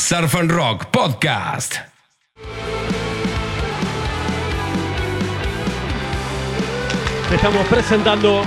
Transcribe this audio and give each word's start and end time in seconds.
Surf 0.00 0.34
and 0.34 0.50
Rock 0.50 0.86
Podcast. 0.86 1.74
Estamos 7.30 7.66
presentando 7.68 8.42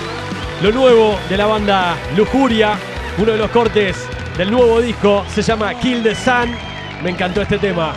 lo 0.64 0.72
nuevo 0.72 1.16
de 1.30 1.38
la 1.38 1.46
banda 1.46 1.96
Lujuria, 2.18 2.76
uno 3.20 3.34
de 3.34 3.38
los 3.38 3.52
cortes 3.52 3.96
del 4.36 4.50
nuevo 4.50 4.82
disco, 4.82 5.24
se 5.30 5.44
llama 5.44 5.76
Kill 5.76 6.02
the 6.02 6.16
Sun. 6.16 6.56
Me 7.04 7.12
encantó 7.12 7.44
este 7.44 7.60
tema. 7.60 7.94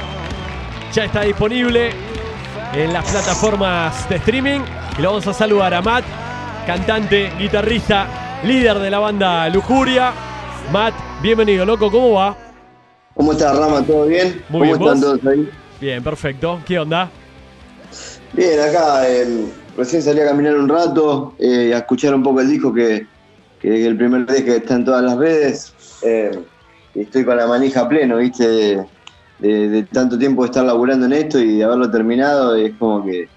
Ya 0.92 1.06
está 1.06 1.22
disponible 1.22 1.92
en 2.74 2.92
las 2.92 3.10
plataformas 3.10 4.06
de 4.10 4.16
streaming 4.16 4.60
y 4.98 5.02
lo 5.02 5.08
vamos 5.12 5.26
a 5.28 5.32
saludar 5.32 5.72
a 5.72 5.80
Matt, 5.80 6.04
cantante, 6.66 7.32
guitarrista, 7.38 8.38
líder 8.44 8.78
de 8.78 8.90
la 8.90 8.98
banda 8.98 9.48
Lujuria. 9.48 10.12
Matt, 10.70 10.94
bienvenido, 11.22 11.64
loco, 11.64 11.90
¿cómo 11.90 12.12
va? 12.12 12.45
¿Cómo 13.16 13.32
estás, 13.32 13.56
Rama? 13.58 13.82
¿Todo 13.84 14.06
bien? 14.06 14.42
Muy 14.50 14.60
¿Cómo 14.60 14.62
bien, 14.62 14.72
están 14.74 15.00
¿vos? 15.00 15.20
todos 15.20 15.26
ahí? 15.34 15.48
Bien, 15.80 16.02
perfecto. 16.04 16.60
¿Qué 16.66 16.78
onda? 16.78 17.10
Bien, 18.34 18.60
acá 18.60 19.08
eh, 19.08 19.46
recién 19.76 20.02
salí 20.02 20.20
a 20.20 20.26
caminar 20.26 20.54
un 20.56 20.68
rato, 20.68 21.34
eh, 21.38 21.72
a 21.74 21.78
escuchar 21.78 22.14
un 22.14 22.22
poco 22.22 22.40
el 22.42 22.50
disco 22.50 22.74
que, 22.74 23.06
que 23.60 23.86
el 23.86 23.96
primer 23.96 24.26
disco 24.26 24.44
que 24.44 24.56
está 24.56 24.74
en 24.74 24.84
todas 24.84 25.02
las 25.02 25.16
redes. 25.16 25.72
eh, 26.02 26.30
y 26.94 27.00
estoy 27.02 27.24
con 27.24 27.36
la 27.36 27.46
manija 27.46 27.88
pleno, 27.88 28.18
¿viste? 28.18 28.46
De, 28.48 28.84
de- 29.38 29.68
de 29.68 29.82
tanto 29.84 30.18
tiempo 30.18 30.42
de 30.42 30.46
estar 30.46 30.64
laburando 30.64 31.04
en 31.06 31.12
esto 31.12 31.38
y 31.38 31.58
de 31.58 31.64
haberlo 31.64 31.90
terminado, 31.90 32.54
es 32.54 32.72
como 32.78 33.04
que 33.04 33.28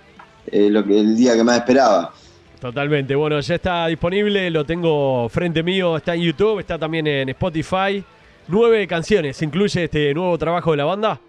eh, 0.51 0.69
lo 0.69 0.83
que 0.85 0.97
el 0.99 1.15
día 1.17 1.33
que 1.35 1.43
más 1.43 1.57
esperaba. 1.57 2.13
Totalmente. 2.59 3.15
Bueno, 3.15 3.39
ya 3.41 3.55
está 3.55 3.87
disponible, 3.87 4.49
lo 4.49 4.65
tengo 4.65 5.27
frente 5.29 5.61
mío, 5.63 5.97
está 5.97 6.15
en 6.15 6.21
YouTube, 6.21 6.59
está 6.59 6.77
también 6.77 7.05
en 7.07 7.29
Spotify. 7.29 8.03
Nueve 8.51 8.87
canciones, 8.87 9.39
incluye 9.43 9.83
este 9.83 10.11
nuevo 10.13 10.35
trabajo 10.37 10.71
de 10.71 10.77
la 10.77 10.85
banda. 10.85 11.21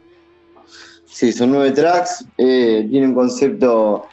Sí, 1.05 1.32
son 1.32 1.51
nueve 1.51 1.73
tracks, 1.73 2.24
eh, 2.38 2.87
tiene 2.90 3.09
un 3.09 3.15
concepto 3.15 4.07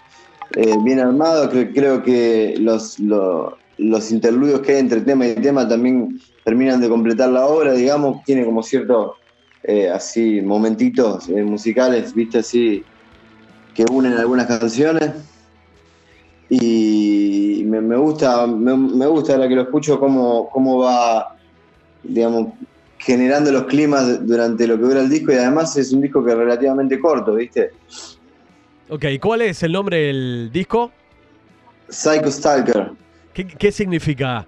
eh, 0.55 0.75
bien 0.83 1.00
armado, 1.00 1.50
creo, 1.50 1.72
creo 1.73 2.03
que 2.03 2.55
los, 2.59 3.00
lo- 3.00 3.61
los 3.78 4.11
interludios 4.11 4.59
que 4.61 4.73
hay 4.73 4.80
entre 4.80 5.02
tema 5.02 5.25
y 5.25 5.35
tema 5.35 5.66
también 5.67 6.19
terminan 6.44 6.81
de 6.81 6.89
completar 6.89 7.30
la 7.30 7.45
obra, 7.47 7.73
digamos, 7.73 8.23
tiene 8.25 8.44
como 8.44 8.61
ciertos 8.61 9.13
eh, 9.63 9.88
así 9.89 10.41
momentitos 10.41 11.30
eh, 11.30 11.44
musicales, 11.44 12.13
viste, 12.13 12.39
así, 12.39 12.85
que 13.73 13.85
unen 13.89 14.13
algunas 14.13 14.47
canciones. 14.47 15.11
Y 16.50 17.63
me, 17.67 17.81
me 17.81 17.97
gusta, 17.97 18.47
me, 18.47 18.75
me 18.75 19.05
gusta 19.08 19.33
ahora 19.33 19.47
que 19.47 19.55
lo 19.55 19.61
escucho 19.63 20.00
cómo, 20.00 20.50
cómo 20.50 20.80
va, 20.80 21.25
digamos, 22.02 22.53
generando 23.08 23.53
los 23.53 23.63
climas 23.67 24.27
durante 24.27 24.67
lo 24.67 24.75
que 24.75 24.83
dura 24.83 25.00
el 25.00 25.09
disco 25.09 25.31
y 25.31 25.36
además 25.36 25.77
es 25.77 25.94
un 25.94 26.02
disco 26.02 26.22
que 26.25 26.31
es 26.31 26.38
relativamente 26.38 27.00
corto, 27.00 27.36
¿viste? 27.36 27.72
Ok, 28.89 29.05
¿cuál 29.22 29.44
es 29.44 29.63
el 29.63 29.72
nombre 29.72 29.97
del 29.97 30.50
disco? 30.52 30.91
Psycho 31.88 32.30
Stalker. 32.30 32.91
¿Qué, 33.33 33.47
qué 33.47 33.72
significa? 33.72 34.45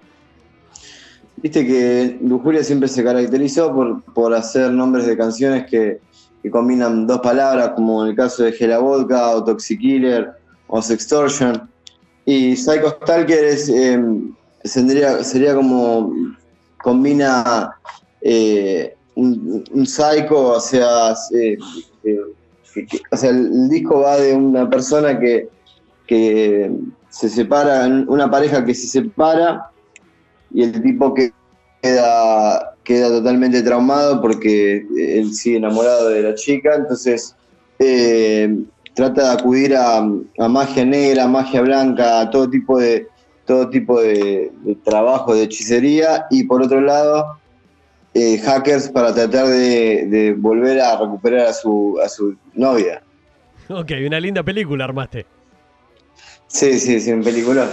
Viste 1.36 1.66
que 1.66 2.18
Lujuria 2.20 2.62
siempre 2.62 2.86
se 2.88 3.02
caracterizó 3.02 3.74
por, 3.74 4.02
por 4.12 4.34
hacer 4.34 4.70
nombres 4.70 5.06
de 5.06 5.16
canciones 5.16 5.64
que, 5.64 5.98
que 6.42 6.50
combinan 6.50 7.06
dos 7.06 7.20
palabras, 7.20 7.70
como 7.70 8.04
en 8.04 8.10
el 8.10 8.14
caso 8.14 8.42
de 8.42 8.52
Gela 8.52 8.78
Vodka 8.78 9.30
o 9.30 9.42
Toxikiller 9.42 10.32
o 10.66 10.82
Sextortion. 10.82 11.66
Y 12.26 12.56
Psycho 12.56 12.90
Stalker 13.02 13.42
es, 13.42 13.70
eh, 13.70 13.98
sería, 14.64 15.24
sería 15.24 15.54
como 15.54 16.12
combina 16.82 17.74
eh, 18.22 18.94
un, 19.14 19.64
un 19.72 19.86
psycho, 19.86 20.52
o 20.52 20.60
sea, 20.60 21.14
eh, 21.34 21.56
eh, 22.04 22.20
o 23.10 23.16
sea, 23.16 23.30
el, 23.30 23.68
disco 23.68 24.00
va 24.00 24.16
de 24.18 24.34
una 24.34 24.68
persona 24.68 25.18
que, 25.18 25.48
se 27.08 27.28
separa, 27.28 27.86
una 27.86 28.30
pareja 28.30 28.64
que 28.64 28.74
se 28.74 28.86
separa 28.86 29.70
y 30.52 30.62
el 30.64 30.82
tipo 30.82 31.14
que 31.14 31.32
queda, 31.82 32.74
queda 32.84 33.08
totalmente 33.08 33.62
traumado 33.62 34.20
porque 34.20 34.84
él 34.96 35.32
sigue 35.32 35.58
enamorado 35.58 36.08
de 36.08 36.22
la 36.22 36.34
chica, 36.34 36.74
entonces 36.74 37.36
trata 38.94 39.22
de 39.22 39.40
acudir 39.40 39.76
a, 39.76 40.02
magia 40.48 40.84
negra, 40.84 41.26
magia 41.26 41.62
blanca, 41.62 42.20
a 42.20 42.30
todo 42.30 42.50
tipo 42.50 42.78
de 42.78 43.06
todo 43.46 43.68
tipo 43.68 44.00
de 44.00 44.52
trabajo 44.84 45.34
de 45.34 45.44
hechicería. 45.44 46.26
Y 46.30 46.44
por 46.44 46.62
otro 46.62 46.80
lado 46.80 47.39
eh, 48.14 48.38
hackers 48.38 48.88
para 48.88 49.14
tratar 49.14 49.46
de, 49.46 50.06
de 50.06 50.34
volver 50.34 50.80
a 50.80 50.98
recuperar 50.98 51.46
a 51.46 51.52
su, 51.52 51.98
a 52.04 52.08
su 52.08 52.36
novia. 52.54 53.02
Ok, 53.68 53.92
una 54.06 54.18
linda 54.18 54.42
película 54.42 54.84
armaste. 54.84 55.26
Sí, 56.48 56.78
sí, 56.80 57.00
sí, 57.00 57.10
en 57.10 57.22
película. 57.22 57.68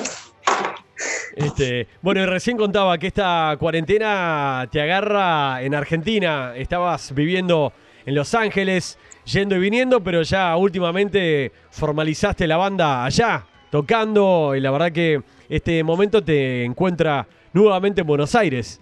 Este, 1.35 1.87
bueno, 2.01 2.21
y 2.21 2.25
recién 2.25 2.57
contaba 2.57 2.97
que 2.97 3.07
esta 3.07 3.55
cuarentena 3.59 4.67
te 4.71 4.81
agarra 4.81 5.61
en 5.61 5.75
Argentina. 5.75 6.53
Estabas 6.55 7.13
viviendo 7.13 7.73
en 8.05 8.15
Los 8.15 8.33
Ángeles, 8.33 8.97
yendo 9.25 9.55
y 9.55 9.59
viniendo, 9.59 10.03
pero 10.03 10.21
ya 10.21 10.55
últimamente 10.55 11.51
formalizaste 11.69 12.47
la 12.47 12.57
banda 12.57 13.05
allá, 13.05 13.45
tocando, 13.69 14.53
y 14.55 14.61
la 14.61 14.71
verdad 14.71 14.91
que 14.91 15.21
este 15.49 15.83
momento 15.83 16.23
te 16.23 16.63
encuentra 16.63 17.27
nuevamente 17.53 18.01
en 18.01 18.07
Buenos 18.07 18.33
Aires. 18.33 18.79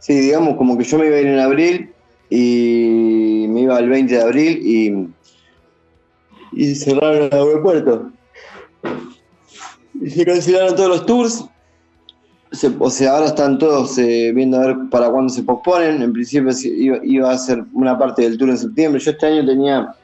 Sí, 0.00 0.14
digamos 0.14 0.56
como 0.56 0.76
que 0.78 0.84
yo 0.84 0.98
me 0.98 1.06
iba 1.06 1.16
a 1.16 1.20
ir 1.20 1.26
en 1.26 1.38
abril 1.38 1.92
y 2.30 3.46
me 3.48 3.62
iba 3.62 3.78
el 3.78 3.88
20 3.88 4.14
de 4.14 4.22
abril 4.22 4.60
y, 4.64 6.60
y 6.60 6.74
cerraron 6.74 7.24
el 7.24 7.32
aeropuerto. 7.32 8.10
Y 10.00 10.08
se 10.08 10.24
cancelaron 10.24 10.74
todos 10.74 10.88
los 10.88 11.06
tours. 11.06 11.44
O 12.78 12.90
sea, 12.90 13.12
ahora 13.12 13.26
están 13.26 13.58
todos 13.58 13.96
eh, 13.98 14.32
viendo 14.34 14.58
a 14.58 14.66
ver 14.66 14.76
para 14.90 15.10
cuándo 15.10 15.32
se 15.32 15.42
posponen. 15.42 16.00
En 16.02 16.12
principio 16.14 16.50
iba 17.04 17.30
a 17.30 17.38
ser 17.38 17.62
una 17.74 17.98
parte 17.98 18.22
del 18.22 18.38
tour 18.38 18.48
en 18.48 18.58
septiembre. 18.58 19.00
Yo 19.00 19.10
este 19.10 19.26
año 19.26 19.44
tenía, 19.44 19.94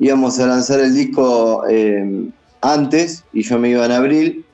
íbamos 0.00 0.40
a 0.40 0.46
lanzar 0.46 0.80
el 0.80 0.94
disco 0.94 1.64
eh, 1.68 2.30
antes 2.62 3.22
y 3.34 3.42
yo 3.42 3.58
me 3.58 3.68
iba 3.68 3.84
en 3.84 3.92
abril 3.92 4.44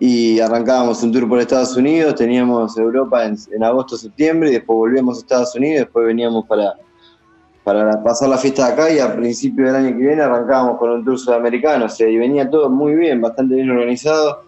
y 0.00 0.38
arrancábamos 0.38 1.02
un 1.02 1.12
tour 1.12 1.28
por 1.28 1.40
Estados 1.40 1.76
Unidos, 1.76 2.14
teníamos 2.14 2.76
Europa 2.78 3.24
en, 3.24 3.36
en 3.52 3.64
agosto, 3.64 3.96
septiembre, 3.96 4.50
y 4.50 4.52
después 4.52 4.76
volvíamos 4.76 5.16
a 5.16 5.20
Estados 5.20 5.54
Unidos, 5.56 5.80
después 5.80 6.06
veníamos 6.06 6.46
para, 6.46 6.74
para 7.64 8.02
pasar 8.02 8.28
la 8.28 8.38
fiesta 8.38 8.66
acá 8.68 8.90
y 8.92 8.98
a 9.00 9.16
principio 9.16 9.66
del 9.66 9.74
año 9.74 9.88
que 9.88 10.06
viene 10.06 10.22
arrancábamos 10.22 10.78
con 10.78 10.90
un 10.90 11.04
tour 11.04 11.18
sudamericano, 11.18 11.86
o 11.86 11.88
sea, 11.88 12.08
y 12.08 12.16
venía 12.16 12.48
todo 12.48 12.70
muy 12.70 12.94
bien, 12.94 13.20
bastante 13.20 13.56
bien 13.56 13.70
organizado. 13.70 14.46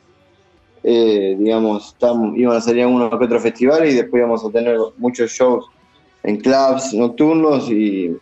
Eh, 0.82 1.36
digamos, 1.38 1.88
estábamos- 1.88 2.38
iban 2.38 2.56
a 2.56 2.60
salir 2.60 2.84
algunos 2.84 3.10
que 3.10 3.24
otros 3.24 3.42
festivales 3.42 3.92
y 3.92 3.96
después 3.96 4.20
íbamos 4.20 4.42
a 4.44 4.50
tener 4.50 4.78
muchos 4.96 5.30
shows 5.30 5.66
en 6.22 6.38
clubs 6.38 6.94
nocturnos 6.94 7.68
y, 7.70 8.16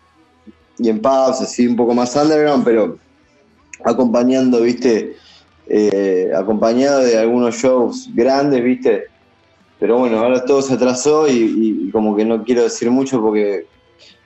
y 0.79 0.89
en 0.89 1.01
pubs, 1.01 1.41
así 1.41 1.69
un 1.69 1.77
poco 1.77 1.95
más 1.95 2.17
underground, 2.17 2.65
pero 2.65 2.99
acompañando, 3.85 4.63
viste, 4.63 5.15
eh, 5.69 6.31
acompañado 6.35 7.01
de 7.01 7.19
algunos 7.19 7.57
shows 7.57 8.11
grandes, 8.15 8.63
¿viste? 8.63 9.05
Pero 9.79 9.99
bueno, 9.99 10.19
ahora 10.19 10.45
todo 10.45 10.63
se 10.63 10.75
atrasó 10.75 11.29
y, 11.29 11.91
como 11.93 12.17
que 12.17 12.25
no 12.25 12.43
quiero 12.43 12.63
decir 12.63 12.91
mucho 12.91 13.21
porque 13.21 13.67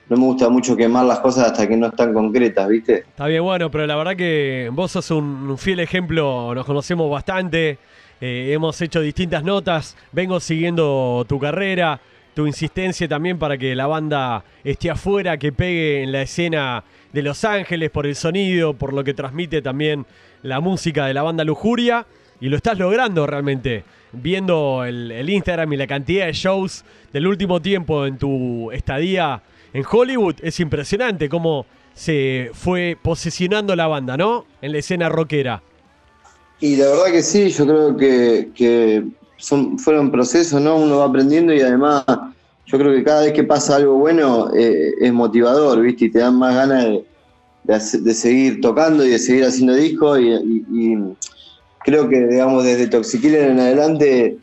no 0.09 0.17
me 0.17 0.23
gusta 0.23 0.49
mucho 0.49 0.75
quemar 0.75 1.05
las 1.05 1.19
cosas 1.19 1.51
hasta 1.51 1.67
que 1.67 1.77
no 1.77 1.87
están 1.87 2.13
concretas, 2.13 2.67
¿viste? 2.67 2.99
Está 2.99 3.27
bien, 3.27 3.43
bueno, 3.43 3.69
pero 3.69 3.85
la 3.85 3.95
verdad 3.95 4.15
que 4.15 4.69
vos 4.73 4.91
sos 4.91 5.11
un, 5.11 5.49
un 5.49 5.57
fiel 5.57 5.79
ejemplo, 5.79 6.53
nos 6.55 6.65
conocemos 6.65 7.09
bastante, 7.09 7.77
eh, 8.25 8.53
hemos 8.53 8.81
hecho 8.81 9.01
distintas 9.01 9.43
notas, 9.43 9.97
vengo 10.13 10.39
siguiendo 10.39 11.25
tu 11.27 11.39
carrera, 11.39 11.99
tu 12.33 12.47
insistencia 12.47 13.07
también 13.07 13.37
para 13.37 13.57
que 13.57 13.75
la 13.75 13.87
banda 13.87 14.43
esté 14.63 14.89
afuera, 14.89 15.37
que 15.37 15.51
pegue 15.51 16.03
en 16.03 16.11
la 16.11 16.23
escena 16.23 16.83
de 17.11 17.21
Los 17.21 17.43
Ángeles 17.43 17.91
por 17.91 18.07
el 18.07 18.15
sonido, 18.15 18.73
por 18.73 18.93
lo 18.93 19.03
que 19.03 19.13
transmite 19.13 19.61
también 19.61 20.05
la 20.41 20.59
música 20.59 21.05
de 21.05 21.13
la 21.13 21.23
banda 21.23 21.43
Lujuria, 21.43 22.05
y 22.41 22.49
lo 22.49 22.57
estás 22.57 22.77
logrando 22.77 23.25
realmente. 23.27 23.83
Viendo 24.11 24.83
el, 24.83 25.27
Instagram 25.27 25.73
y 25.73 25.77
la 25.77 25.87
cantidad 25.87 26.27
de 26.27 26.33
shows 26.33 26.83
del 27.11 27.25
último 27.25 27.61
tiempo 27.61 28.05
en 28.05 28.17
tu 28.17 28.71
estadía 28.71 29.41
en 29.73 29.83
Hollywood, 29.89 30.35
es 30.41 30.59
impresionante 30.59 31.29
cómo 31.29 31.65
se 31.93 32.51
fue 32.53 32.97
posicionando 33.01 33.75
la 33.75 33.87
banda, 33.87 34.17
¿no? 34.17 34.45
En 34.61 34.71
la 34.71 34.79
escena 34.79 35.09
rockera. 35.09 35.63
Y 36.59 36.75
la 36.75 36.85
verdad 36.85 37.05
que 37.11 37.23
sí, 37.23 37.49
yo 37.49 37.65
creo 37.65 37.97
que 37.97 39.03
fueron 39.77 40.11
procesos, 40.11 40.61
¿no? 40.61 40.77
Uno 40.77 40.99
va 40.99 41.05
aprendiendo 41.05 41.53
y 41.53 41.61
además 41.61 42.05
yo 42.65 42.77
creo 42.77 42.93
que 42.93 43.03
cada 43.03 43.21
vez 43.21 43.33
que 43.33 43.43
pasa 43.43 43.75
algo 43.75 43.95
bueno 43.95 44.53
eh, 44.55 44.93
es 45.01 45.13
motivador, 45.13 45.81
¿viste? 45.81 46.05
Y 46.05 46.11
te 46.11 46.19
dan 46.19 46.35
más 46.35 46.55
ganas 46.55 46.85
de, 46.85 47.99
de, 47.99 48.13
seguir 48.13 48.61
tocando 48.61 49.05
y 49.05 49.09
de 49.09 49.19
seguir 49.19 49.45
haciendo 49.45 49.75
discos 49.75 50.19
y, 50.19 50.97
creo 51.85 52.07
que, 52.07 52.27
digamos, 52.27 52.63
desde 52.63 52.87
Toxikiller 52.87 53.49
en 53.49 53.59
adelante, 53.59 54.37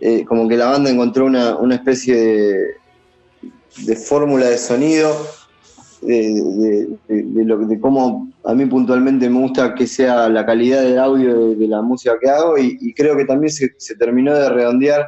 eh, 0.00 0.24
como 0.26 0.46
que 0.46 0.58
la 0.58 0.66
banda 0.66 0.90
encontró 0.90 1.24
una, 1.24 1.56
una 1.56 1.76
especie 1.76 2.14
de 2.14 3.96
fórmula 3.96 4.46
de 4.46 4.58
sonido, 4.58 5.10
de, 6.02 6.98
lo, 7.44 7.58
de 7.58 7.80
cómo 7.80 8.28
a 8.44 8.54
mí 8.54 8.66
puntualmente 8.66 9.30
me 9.30 9.40
gusta 9.40 9.74
que 9.74 9.86
sea 9.86 10.28
la 10.28 10.44
calidad 10.44 10.82
del 10.82 10.98
audio 10.98 11.54
de, 11.54 11.68
la 11.68 11.80
música 11.80 12.16
que 12.20 12.28
hago 12.28 12.58
y, 12.58 12.92
creo 12.94 13.16
que 13.16 13.24
también 13.24 13.52
se, 13.52 13.70
terminó 13.98 14.34
de 14.34 14.48
redondear 14.48 15.06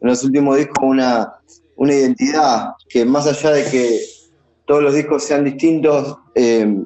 en 0.00 0.08
los 0.08 0.22
últimos 0.22 0.58
discos 0.58 0.78
una, 0.82 1.32
una 1.76 1.94
identidad 1.94 2.74
que 2.88 3.04
más 3.04 3.26
allá 3.26 3.52
de 3.52 3.64
que 3.70 4.00
todos 4.66 4.82
los 4.82 4.94
discos 4.94 5.24
sean 5.24 5.44
distintos, 5.44 6.16
eh, 6.34 6.82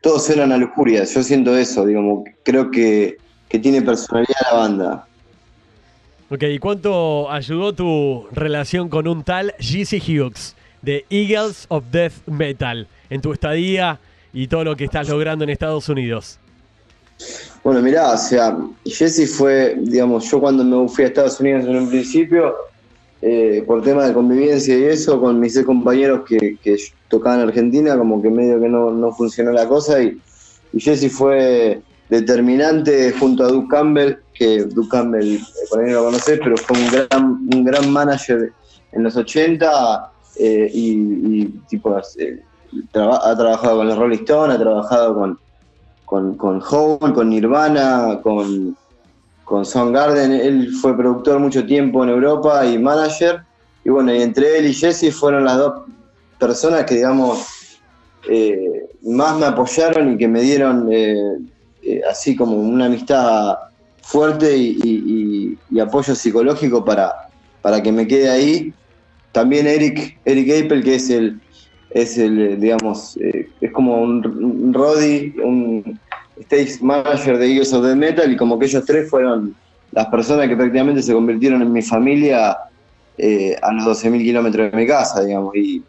todos 0.00 0.24
suenan 0.24 0.52
a 0.52 0.56
lujuria. 0.56 1.04
Yo 1.04 1.22
siento 1.22 1.56
eso, 1.56 1.86
digamos, 1.86 2.24
creo 2.42 2.70
que, 2.70 3.16
que 3.48 3.58
tiene 3.58 3.82
personalidad 3.82 4.36
la 4.50 4.56
banda. 4.56 5.08
Ok, 6.30 6.42
¿y 6.44 6.58
cuánto 6.58 7.30
ayudó 7.30 7.74
tu 7.74 8.26
relación 8.32 8.88
con 8.88 9.06
un 9.06 9.22
tal 9.22 9.54
Jesse 9.58 10.02
Hughes 10.02 10.56
de 10.84 11.04
Eagles 11.10 11.66
of 11.68 11.84
Death 11.90 12.26
Metal 12.26 12.86
en 13.10 13.20
tu 13.20 13.32
estadía 13.32 13.98
y 14.32 14.46
todo 14.48 14.64
lo 14.64 14.76
que 14.76 14.84
estás 14.84 15.08
logrando 15.08 15.44
en 15.44 15.50
Estados 15.50 15.88
Unidos? 15.88 16.38
Bueno, 17.62 17.80
mirá, 17.80 18.12
o 18.12 18.16
sea, 18.16 18.56
Jesse 18.84 19.32
fue, 19.32 19.76
digamos, 19.80 20.30
yo 20.30 20.40
cuando 20.40 20.64
me 20.64 20.88
fui 20.88 21.04
a 21.04 21.06
Estados 21.08 21.40
Unidos 21.40 21.64
en 21.64 21.76
un 21.76 21.88
principio, 21.88 22.54
eh, 23.22 23.62
por 23.66 23.82
tema 23.82 24.06
de 24.06 24.12
convivencia 24.12 24.76
y 24.76 24.84
eso, 24.84 25.18
con 25.20 25.40
mis 25.40 25.58
compañeros 25.62 26.22
que, 26.28 26.58
tocaban 27.08 27.40
en 27.40 27.48
Argentina, 27.48 27.96
como 27.96 28.20
que 28.20 28.28
medio 28.28 28.60
que 28.60 28.68
no, 28.68 29.12
funcionó 29.12 29.52
la 29.52 29.66
cosa 29.68 30.02
y, 30.02 30.20
y 30.72 30.80
Jesse 30.80 31.10
fue 31.10 31.80
determinante 32.10 33.12
junto 33.12 33.44
a 33.44 33.48
Duke 33.48 33.68
Campbell 33.68 34.18
que 34.34 34.64
Duke 34.64 34.88
Campbell, 34.90 35.36
eh, 35.36 35.40
por 35.70 35.80
ahí 35.80 35.90
no 35.90 35.98
lo 35.98 36.04
conoces, 36.06 36.38
pero 36.42 36.56
fue 36.56 36.76
un 36.76 36.90
gran, 36.90 37.48
un 37.54 37.64
gran 37.64 37.90
manager 37.90 38.52
en 38.92 39.02
los 39.02 39.16
80 39.16 40.10
eh, 40.36 40.70
y, 40.72 41.46
tipo, 41.68 41.96
eh, 42.18 42.42
ha 42.94 43.36
trabajado 43.36 43.78
con 43.78 43.88
los 43.88 43.98
Rolling 43.98 44.18
Stones, 44.18 44.56
ha 44.56 44.58
trabajado 44.58 45.14
con, 45.14 45.38
con, 46.04 46.36
con 46.36 46.62
Hole, 46.68 47.12
con 47.12 47.28
Nirvana, 47.30 48.20
con, 48.22 48.76
con 49.44 49.64
Soundgarden. 49.64 50.32
Él 50.32 50.72
fue 50.80 50.96
productor 50.96 51.38
mucho 51.38 51.64
tiempo 51.64 52.02
en 52.04 52.10
Europa 52.10 52.66
y 52.66 52.78
manager. 52.78 53.42
Y 53.84 53.90
bueno, 53.90 54.14
y 54.14 54.22
entre 54.22 54.58
él 54.58 54.66
y 54.66 54.74
Jesse 54.74 55.14
fueron 55.14 55.44
las 55.44 55.58
dos 55.58 55.82
personas 56.38 56.84
que, 56.84 56.96
digamos, 56.96 57.46
más 59.02 59.38
me 59.38 59.46
apoyaron 59.46 60.14
y 60.14 60.16
que 60.16 60.28
me 60.28 60.40
dieron 60.40 60.90
así 62.10 62.34
como 62.34 62.56
una 62.56 62.86
amistad 62.86 63.58
fuerte 64.04 64.56
y, 64.56 65.58
apoyo 65.80 66.14
psicológico 66.14 66.84
para, 66.84 67.28
para 67.60 67.82
que 67.82 67.90
me 67.90 68.06
quede 68.06 68.30
ahí. 68.30 68.74
También 69.34 69.66
Eric, 69.66 70.18
Eric 70.24 70.64
Apple, 70.64 70.82
que 70.82 70.94
es 70.94 71.10
el, 71.10 71.38
es 71.90 72.16
el 72.16 72.58
digamos, 72.58 73.18
eh, 73.18 73.48
es 73.60 73.72
como 73.72 74.00
un, 74.00 74.24
un 74.24 74.74
un 75.42 76.00
stage 76.40 76.78
manager 76.80 77.36
de 77.38 77.48
Eagles 77.48 77.72
of 77.74 77.84
the 77.84 77.94
Metal, 77.94 78.32
y 78.32 78.36
como 78.36 78.58
que 78.58 78.64
ellos 78.64 78.84
tres 78.86 79.10
fueron 79.10 79.54
las 79.92 80.06
personas 80.06 80.48
que 80.48 80.56
prácticamente 80.56 81.02
se 81.02 81.12
convirtieron 81.12 81.60
en 81.60 81.72
mi 81.72 81.82
familia 81.82 82.56
eh, 83.18 83.56
a 83.60 83.72
los 83.72 83.84
12.000 84.02 84.22
kilómetros 84.22 84.72
de 84.72 84.76
mi 84.76 84.86
casa, 84.86 85.22
digamos, 85.22 85.54
y, 85.54 85.82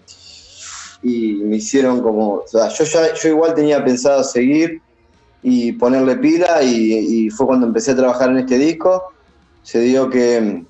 y 1.02 1.34
me 1.44 1.56
hicieron 1.56 2.02
como, 2.02 2.34
o 2.34 2.48
sea, 2.48 2.68
yo, 2.68 2.84
ya, 2.84 3.14
yo 3.14 3.30
igual 3.30 3.54
tenía 3.56 3.84
pensado 3.84 4.24
seguir, 4.24 4.82
y 5.48 5.74
ponerle 5.74 6.16
pila 6.16 6.64
y, 6.64 7.30
fue 7.30 7.46
cuando 7.46 7.68
empecé 7.68 7.92
a 7.92 7.96
trabajar 7.96 8.32
en 8.32 8.40
este 8.40 8.58
disco. 8.58 9.14
Se 9.62 9.80
dio 9.80 10.10
que, 10.10 10.64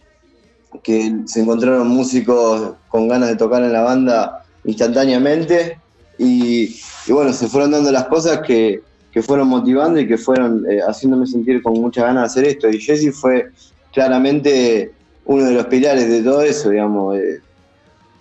que 0.83 1.13
se 1.25 1.41
encontraron 1.41 1.87
músicos 1.87 2.73
con 2.87 3.07
ganas 3.07 3.29
de 3.29 3.35
tocar 3.35 3.63
en 3.63 3.73
la 3.73 3.81
banda 3.81 4.45
instantáneamente 4.63 5.79
y, 6.17 6.75
bueno, 7.09 7.33
se 7.33 7.47
fueron 7.47 7.71
dando 7.71 7.91
las 7.91 8.05
cosas 8.05 8.39
que, 8.45 8.81
fueron 9.21 9.47
motivando 9.47 9.97
y 9.97 10.07
que 10.07 10.17
fueron 10.17 10.65
eh, 10.69 10.81
haciéndome 10.85 11.25
sentir 11.25 11.63
con 11.63 11.73
mucha 11.79 12.03
ganas 12.03 12.23
de 12.23 12.25
hacer 12.25 12.51
esto. 12.51 12.69
Y 12.69 12.81
Jesse 12.81 13.15
fue 13.15 13.49
claramente 13.93 14.91
uno 15.23 15.45
de 15.45 15.53
los 15.53 15.67
pilares 15.67 16.09
de 16.09 16.21
todo 16.21 16.41
eso, 16.41 16.69
digamos. 16.69 17.17
Eh, 17.17 17.39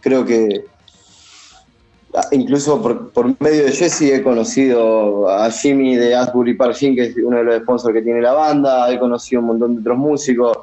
creo 0.01 0.25
que 0.25 0.67
Ah, 2.17 2.29
incluso 2.31 2.81
por, 2.81 3.35
medio 3.41 3.65
de 3.65 3.73
Jesse 3.73 4.03
he 4.03 4.23
conocido 4.23 5.29
a 5.29 5.51
Jimmy 5.51 5.97
de 5.97 6.15
Asbury 6.15 6.55
Park 6.55 6.77
que 6.79 7.03
es 7.07 7.17
uno 7.17 7.39
de 7.39 7.43
los 7.43 7.57
sponsors 7.63 7.93
que 7.93 8.03
tiene 8.03 8.21
la 8.21 8.33
banda, 8.33 8.89
he 8.93 9.01
conocido 9.01 9.41
un 9.41 9.49
montón 9.49 9.75
de 9.75 9.81
otros 9.81 9.99
músicos, 9.99 10.59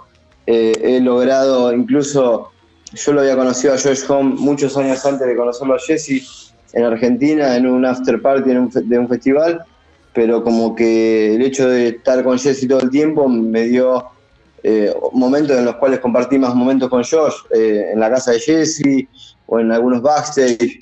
eh, 0.52 0.74
he 0.84 1.00
logrado, 1.00 1.72
incluso 1.72 2.52
yo 2.94 3.14
lo 3.14 3.22
había 3.22 3.38
conocido 3.38 3.74
a 3.74 3.78
Josh 3.78 4.04
Home 4.10 4.36
muchos 4.38 4.76
años 4.76 5.06
antes 5.06 5.26
de 5.26 5.36
conocerlo 5.36 5.76
a 5.76 5.80
Jesse 5.80 6.52
en 6.74 6.84
Argentina, 6.84 7.56
en 7.56 7.66
un 7.68 7.86
after 7.86 8.22
party 8.22 8.50
de 8.50 9.00
un 9.00 9.08
festival, 9.08 9.64
pero 10.14 10.44
como 10.44 10.76
que 10.76 11.36
el 11.36 11.42
hecho 11.42 11.70
de 11.70 11.90
estar 11.90 12.22
con 12.24 12.38
Jesse 12.38 12.68
todo 12.68 12.82
el 12.82 12.90
tiempo 12.90 13.30
me 13.30 13.64
dio 13.68 14.06
eh, 14.64 14.94
momentos 15.14 15.58
en 15.58 15.66
los 15.66 15.76
cuales 15.76 16.00
compartí 16.00 16.38
más 16.38 16.54
momentos 16.54 16.90
con 16.90 17.04
Josh, 17.04 17.36
eh, 17.56 17.92
en 17.94 18.00
la 18.00 18.10
casa 18.10 18.32
de 18.32 18.40
Jesse 18.40 19.08
o 19.48 19.60
en 19.60 19.72
algunos 19.72 20.02
backstage 20.02 20.80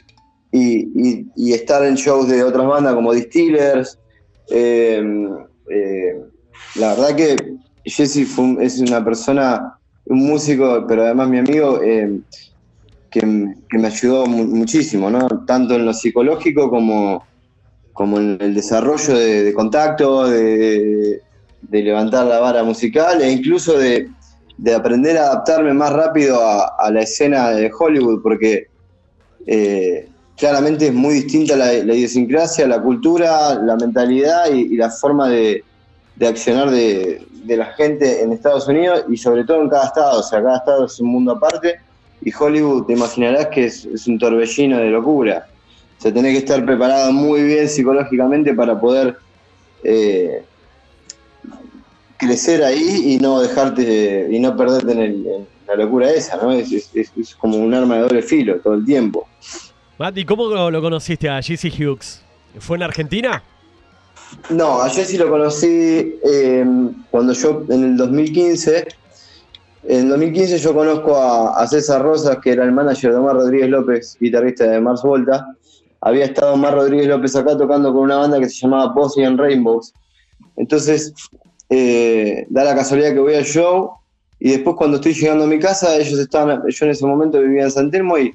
y, 0.51 1.53
estar 1.53 1.83
en 1.85 1.95
shows 1.95 2.27
de 2.27 2.43
otras 2.43 2.65
bandas 2.65 2.95
como 2.95 3.13
Distillers. 3.13 3.99
Eh, 4.49 5.01
eh, 5.69 6.19
la 6.75 6.95
verdad 6.95 7.15
que 7.15 7.35
Jesse 7.85 8.27
es 8.61 8.79
una 8.79 9.03
persona, 9.03 9.77
un 10.05 10.19
músico, 10.19 10.85
pero 10.87 11.03
además 11.03 11.29
mi 11.29 11.39
amigo, 11.39 11.81
eh, 11.81 12.19
que, 13.09 13.25
me 13.25 13.87
ayudó 13.87 14.25
muchísimo, 14.27 15.09
¿no? 15.09 15.27
tanto 15.45 15.75
en 15.75 15.85
lo 15.85 15.93
psicológico 15.93 16.69
como, 16.69 17.25
como 17.93 18.19
en 18.19 18.37
el 18.39 18.53
desarrollo 18.53 19.15
de, 19.15 19.53
contacto, 19.53 20.27
de, 20.27 21.21
levantar 21.71 22.27
la 22.27 22.39
vara 22.39 22.63
musical 22.63 23.21
e 23.21 23.31
incluso 23.31 23.77
de, 23.77 24.09
aprender 24.75 25.17
a 25.17 25.27
adaptarme 25.27 25.73
más 25.73 25.93
rápido 25.93 26.39
a, 26.41 26.91
la 26.91 27.01
escena 27.01 27.49
de 27.49 27.71
Hollywood, 27.77 28.21
porque 28.21 28.67
claramente 30.39 30.87
es 30.87 30.93
muy 30.93 31.15
distinta 31.15 31.55
la, 31.55 31.73
idiosincrasia, 31.73 32.65
la 32.65 32.81
cultura, 32.81 33.55
la 33.55 33.75
mentalidad 33.75 34.51
y, 34.51 34.75
la 34.77 34.89
forma 34.89 35.29
de, 35.29 35.63
accionar 36.25 36.71
de, 36.71 37.21
la 37.45 37.65
gente 37.73 38.21
en 38.21 38.31
Estados 38.31 38.67
Unidos 38.67 39.05
y 39.09 39.17
sobre 39.17 39.43
todo 39.43 39.61
en 39.61 39.69
cada 39.69 39.85
estado. 39.85 40.19
O 40.19 40.23
sea, 40.23 40.41
cada 40.41 40.57
estado 40.57 40.85
es 40.85 40.99
un 40.99 41.09
mundo 41.09 41.33
aparte 41.33 41.79
y 42.21 42.31
Hollywood 42.37 42.85
te 42.85 42.93
imaginarás 42.93 43.47
que 43.47 43.65
es, 43.65 44.07
un 44.07 44.19
torbellino 44.19 44.77
de 44.77 44.89
locura. 44.89 45.47
O 45.97 46.01
sea, 46.01 46.13
tenés 46.13 46.33
que 46.33 46.39
estar 46.39 46.63
preparado 46.65 47.11
muy 47.11 47.43
bien 47.43 47.67
psicológicamente 47.67 48.53
para 48.53 48.79
poder 48.79 49.17
eh, 49.83 50.43
crecer 52.17 52.63
ahí 52.63 53.13
y 53.13 53.17
no 53.17 53.41
dejarte 53.41 54.27
y 54.31 54.39
no 54.39 54.55
perderte 54.55 54.91
en, 54.91 55.47
la 55.67 55.75
locura 55.75 56.09
esa, 56.09 56.37
¿no? 56.37 56.51
es 56.51 57.35
como 57.37 57.57
un 57.57 57.71
arma 57.75 57.97
de 57.97 58.01
doble 58.01 58.21
filo 58.23 58.55
todo 58.55 58.73
el 58.73 58.83
tiempo. 58.85 59.27
Mati, 59.99 60.25
¿cómo 60.25 60.71
lo 60.71 60.81
conociste 60.81 61.29
a 61.29 61.41
Jesse 61.41 61.65
Hughes? 61.65 62.23
¿Fue 62.57 62.77
en 62.77 62.83
Argentina? 62.83 63.43
No, 64.49 64.81
a 64.81 64.89
Jesse 64.89 65.17
lo 65.17 65.29
conocí 65.29 66.19
eh, 66.23 66.65
cuando 67.11 67.33
yo, 67.33 67.63
en 67.69 67.83
el 67.83 67.97
2015, 67.97 68.87
en 69.83 70.09
2015 70.09 70.57
yo 70.57 70.73
conozco 70.73 71.15
a, 71.15 71.65
César 71.67 72.01
Rosas, 72.01 72.37
que 72.39 72.51
era 72.51 72.63
el 72.63 72.71
manager 72.71 73.11
de 73.11 73.17
Omar 73.17 73.35
Rodríguez 73.35 73.69
López, 73.69 74.17
guitarrista 74.19 74.65
de 74.65 74.81
Mars 74.81 75.01
Volta. 75.03 75.55
Había 76.01 76.25
estado 76.25 76.53
Omar 76.53 76.75
Rodríguez 76.75 77.07
López 77.07 77.35
acá 77.35 77.57
tocando 77.57 77.93
con 77.93 78.03
una 78.03 78.17
banda 78.17 78.39
que 78.39 78.49
se 78.49 78.61
llamaba 78.61 78.93
Bosnian 78.93 79.37
Rainbows. 79.37 79.93
Entonces, 80.55 81.13
eh, 81.69 82.45
da 82.49 82.63
la 82.63 82.75
casualidad 82.75 83.13
que 83.13 83.19
voy 83.19 83.35
al 83.35 83.45
show 83.45 83.91
y 84.39 84.51
después 84.51 84.75
cuando 84.77 84.97
estoy 84.97 85.13
llegando 85.13 85.43
a 85.43 85.47
mi 85.47 85.59
casa, 85.59 85.95
ellos 85.97 86.19
estaban, 86.19 86.61
yo 86.67 86.85
en 86.85 86.91
ese 86.91 87.05
momento 87.05 87.39
vivía 87.39 87.63
en 87.63 87.71
San 87.71 87.91
Telmo 87.91 88.17
y 88.17 88.33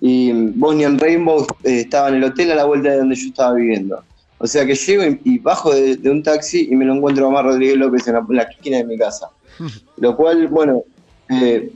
y 0.00 0.32
Bosnian 0.32 0.98
Rainbow 0.98 1.46
eh, 1.62 1.80
estaba 1.80 2.08
en 2.08 2.16
el 2.16 2.24
hotel 2.24 2.52
a 2.52 2.56
la 2.56 2.64
vuelta 2.64 2.90
de 2.90 2.98
donde 2.98 3.14
yo 3.16 3.28
estaba 3.28 3.54
viviendo. 3.54 4.02
O 4.44 4.46
sea 4.46 4.66
que 4.66 4.74
llego 4.74 5.04
y, 5.24 5.38
bajo 5.38 5.74
de, 5.74 5.98
un 6.10 6.22
taxi 6.22 6.68
y 6.70 6.76
me 6.76 6.84
lo 6.84 6.96
encuentro 6.96 7.24
a 7.24 7.28
Omar 7.28 7.46
Rodríguez 7.46 7.78
López 7.78 8.06
en 8.08 8.16
la, 8.28 8.42
esquina 8.42 8.76
de 8.76 8.84
mi 8.84 8.98
casa. 8.98 9.30
Lo 9.96 10.14
cual, 10.14 10.48
bueno, 10.48 10.82
eh, 11.30 11.72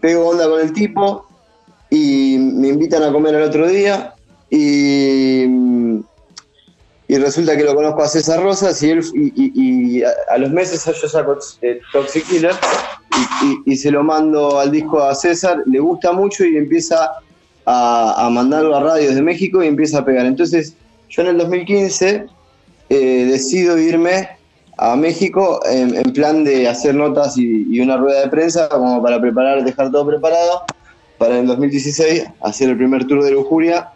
pego 0.00 0.28
onda 0.28 0.48
con 0.48 0.60
el 0.60 0.72
tipo 0.72 1.26
y 1.90 2.38
me 2.38 2.68
invitan 2.68 3.02
a 3.02 3.10
comer 3.10 3.34
el 3.34 3.42
otro 3.42 3.66
día 3.66 4.14
y, 4.48 5.42
y 7.08 7.18
resulta 7.18 7.56
que 7.56 7.64
lo 7.64 7.74
conozco 7.74 8.04
a 8.04 8.06
César 8.06 8.40
Rosas 8.44 8.80
y, 8.84 8.90
él, 8.90 9.02
y, 9.12 10.02
a, 10.04 10.38
los 10.38 10.52
meses 10.52 10.84
yo 10.84 11.08
saco 11.08 11.36
eh, 11.62 11.80
Toxic 11.92 12.24
Killer 12.28 12.54
y, 13.66 13.74
se 13.74 13.90
lo 13.90 14.04
mando 14.04 14.60
al 14.60 14.70
disco 14.70 15.02
a 15.02 15.16
César, 15.16 15.64
le 15.66 15.80
gusta 15.80 16.12
mucho 16.12 16.44
y 16.44 16.58
empieza 16.58 17.10
a, 17.66 18.28
mandarlo 18.30 18.76
a 18.76 18.80
radios 18.84 19.16
de 19.16 19.22
México 19.22 19.64
y 19.64 19.66
empieza 19.66 19.98
a 19.98 20.04
pegar. 20.04 20.26
Entonces, 20.26 20.76
yo 21.08 21.22
en 21.22 21.28
el 21.28 21.38
2015 21.38 22.26
eh, 22.88 23.26
decido 23.30 23.78
irme 23.78 24.28
a 24.76 24.96
México 24.96 25.60
en, 25.66 26.02
plan 26.12 26.44
de 26.44 26.68
hacer 26.68 26.94
notas 26.94 27.36
y, 27.38 27.80
una 27.80 27.96
rueda 27.96 28.22
de 28.22 28.28
prensa 28.28 28.68
como 28.68 29.02
para 29.02 29.20
preparar, 29.20 29.64
dejar 29.64 29.90
todo 29.90 30.06
preparado 30.06 30.62
para 31.18 31.38
el 31.38 31.46
2016 31.46 32.24
hacer 32.40 32.70
el 32.70 32.76
primer 32.76 33.06
tour 33.06 33.22
de 33.22 33.30
lujuria 33.30 33.90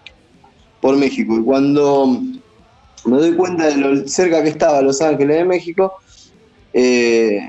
por 0.81 0.97
México. 0.97 1.37
Y 1.37 1.43
cuando 1.43 2.21
me 3.05 3.17
doy 3.17 3.35
cuenta 3.35 3.67
de 3.67 3.77
lo 3.77 4.09
cerca 4.09 4.43
que 4.43 4.51
estaba 4.51 4.81
Los 4.83 5.03
Ángeles 5.03 5.39
de 5.39 5.45
México, 5.45 5.95
eh, 6.73 7.41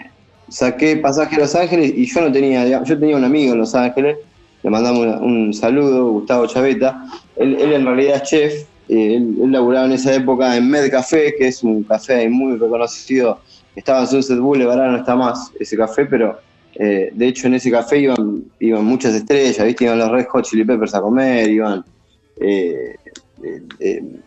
saqué 0.49 0.97
pasaje 0.97 1.35
a 1.35 1.39
Los 1.39 1.55
Ángeles 1.55 1.93
y 1.95 2.05
yo 2.05 2.21
no 2.21 2.31
tenía, 2.31 2.83
yo 2.83 2.99
tenía 2.99 3.15
un 3.15 3.23
amigo 3.23 3.53
en 3.53 3.59
Los 3.59 3.75
Ángeles, 3.75 4.17
le 4.63 4.69
mandamos 4.69 5.21
un 5.21 5.53
saludo, 5.53 6.11
Gustavo 6.11 6.47
Chaveta, 6.47 7.05
él, 7.35 7.55
en 7.59 7.85
realidad 7.85 8.17
es 8.17 8.23
chef, 8.23 8.65
eh, 8.89 9.15
él, 9.15 9.51
laburaba 9.51 9.86
en 9.86 9.93
esa 9.93 10.13
época 10.13 10.55
en 10.58 10.69
Med 10.69 10.89
Café, 10.91 11.34
que 11.38 11.48
es 11.48 11.63
un 11.63 11.84
café 11.84 12.27
muy 12.29 12.58
reconocido, 12.58 13.39
estaba 13.75 14.01
en 14.01 14.08
Sunset 14.08 14.39
Boulevard, 14.39 14.79
ahora 14.79 14.91
no 14.91 14.98
está 14.98 15.15
más 15.15 15.51
ese 15.60 15.77
café, 15.77 16.05
pero 16.05 16.39
eh, 16.75 17.12
de 17.13 17.27
hecho 17.27 17.48
en 17.48 17.53
ese 17.53 17.72
café 17.72 18.00
iban, 18.00 18.43
iban 18.60 18.84
muchas 18.84 19.13
estrellas, 19.13 19.63
¿viste? 19.63 19.86
iban 19.86 20.00
los 20.00 20.12
Red 20.12 20.25
Hot 20.29 20.46
Chili 20.46 20.65
Peppers 20.65 20.96
a 20.96 21.01
comer, 21.01 21.50
iban 21.50 21.86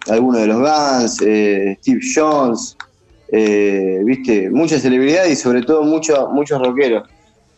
algunos 0.08 0.40
de 0.40 0.46
los 0.46 0.58
Guns, 0.58 1.12
Steve 1.14 2.00
Jones, 2.14 2.76
eh, 3.34 4.02
viste, 4.04 4.50
muchas 4.50 4.82
celebridades 4.82 5.32
y 5.32 5.36
sobre 5.36 5.62
todo 5.62 5.82
muchos 5.84 6.30
muchos 6.32 6.60
rockeros. 6.60 7.08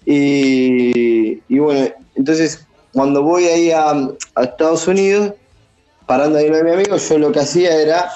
Y, 0.06 1.40
bueno, 1.58 1.88
entonces 2.14 2.64
cuando 2.92 3.25
voy 3.25 3.46
ahí 3.46 3.70
a, 3.73 4.08
Estados 4.40 4.87
Unidos, 4.87 5.32
parando 6.06 6.38
ahí 6.38 6.50
de 6.50 6.62
mi 6.62 6.70
amigo, 6.70 6.96
yo 6.96 7.18
lo 7.18 7.32
que 7.32 7.40
hacía 7.40 7.80
era 7.80 8.11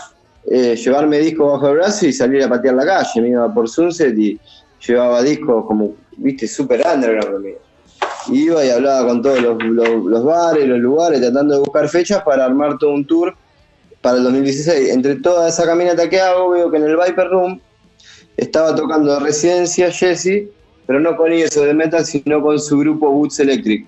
eh, 0.50 0.76
llevarme 0.76 1.18
discos 1.18 1.52
bajo 1.52 1.68
el 1.68 1.76
brazo 1.76 2.06
y 2.06 2.12
salir 2.12 2.42
a 2.42 2.48
patear 2.48 2.74
la 2.74 2.86
calle. 2.86 3.20
Me 3.20 3.28
iba 3.28 3.52
por 3.52 3.68
Sunset 3.68 4.16
y 4.18 4.38
llevaba 4.86 5.22
discos 5.22 5.66
como, 5.66 5.94
viste, 6.16 6.46
super 6.46 6.84
underground. 6.86 7.46
Y 8.28 8.44
iba 8.44 8.64
y 8.64 8.70
hablaba 8.70 9.08
con 9.08 9.22
todos 9.22 9.40
los, 9.40 9.62
los 9.62 10.24
bares, 10.24 10.66
los 10.66 10.78
lugares, 10.78 11.20
tratando 11.20 11.54
de 11.54 11.60
buscar 11.60 11.88
fechas 11.88 12.22
para 12.22 12.44
armar 12.44 12.78
todo 12.78 12.90
un 12.90 13.06
tour 13.06 13.34
para 14.00 14.18
el 14.18 14.24
2016. 14.24 14.90
Entre 14.90 15.16
toda 15.16 15.48
esa 15.48 15.64
caminata 15.64 16.08
que 16.08 16.20
hago, 16.20 16.50
veo 16.50 16.70
que 16.70 16.76
en 16.76 16.84
el 16.84 16.96
Viper 16.96 17.28
Room 17.28 17.60
estaba 18.36 18.74
tocando 18.74 19.18
Residencia 19.18 19.90
Jesse, 19.90 20.48
pero 20.86 21.00
no 21.00 21.16
con 21.16 21.32
eso 21.32 21.64
de 21.64 21.74
metal, 21.74 22.04
sino 22.04 22.40
con 22.40 22.58
su 22.58 22.78
grupo 22.78 23.10
Woods 23.10 23.40
Electric, 23.40 23.86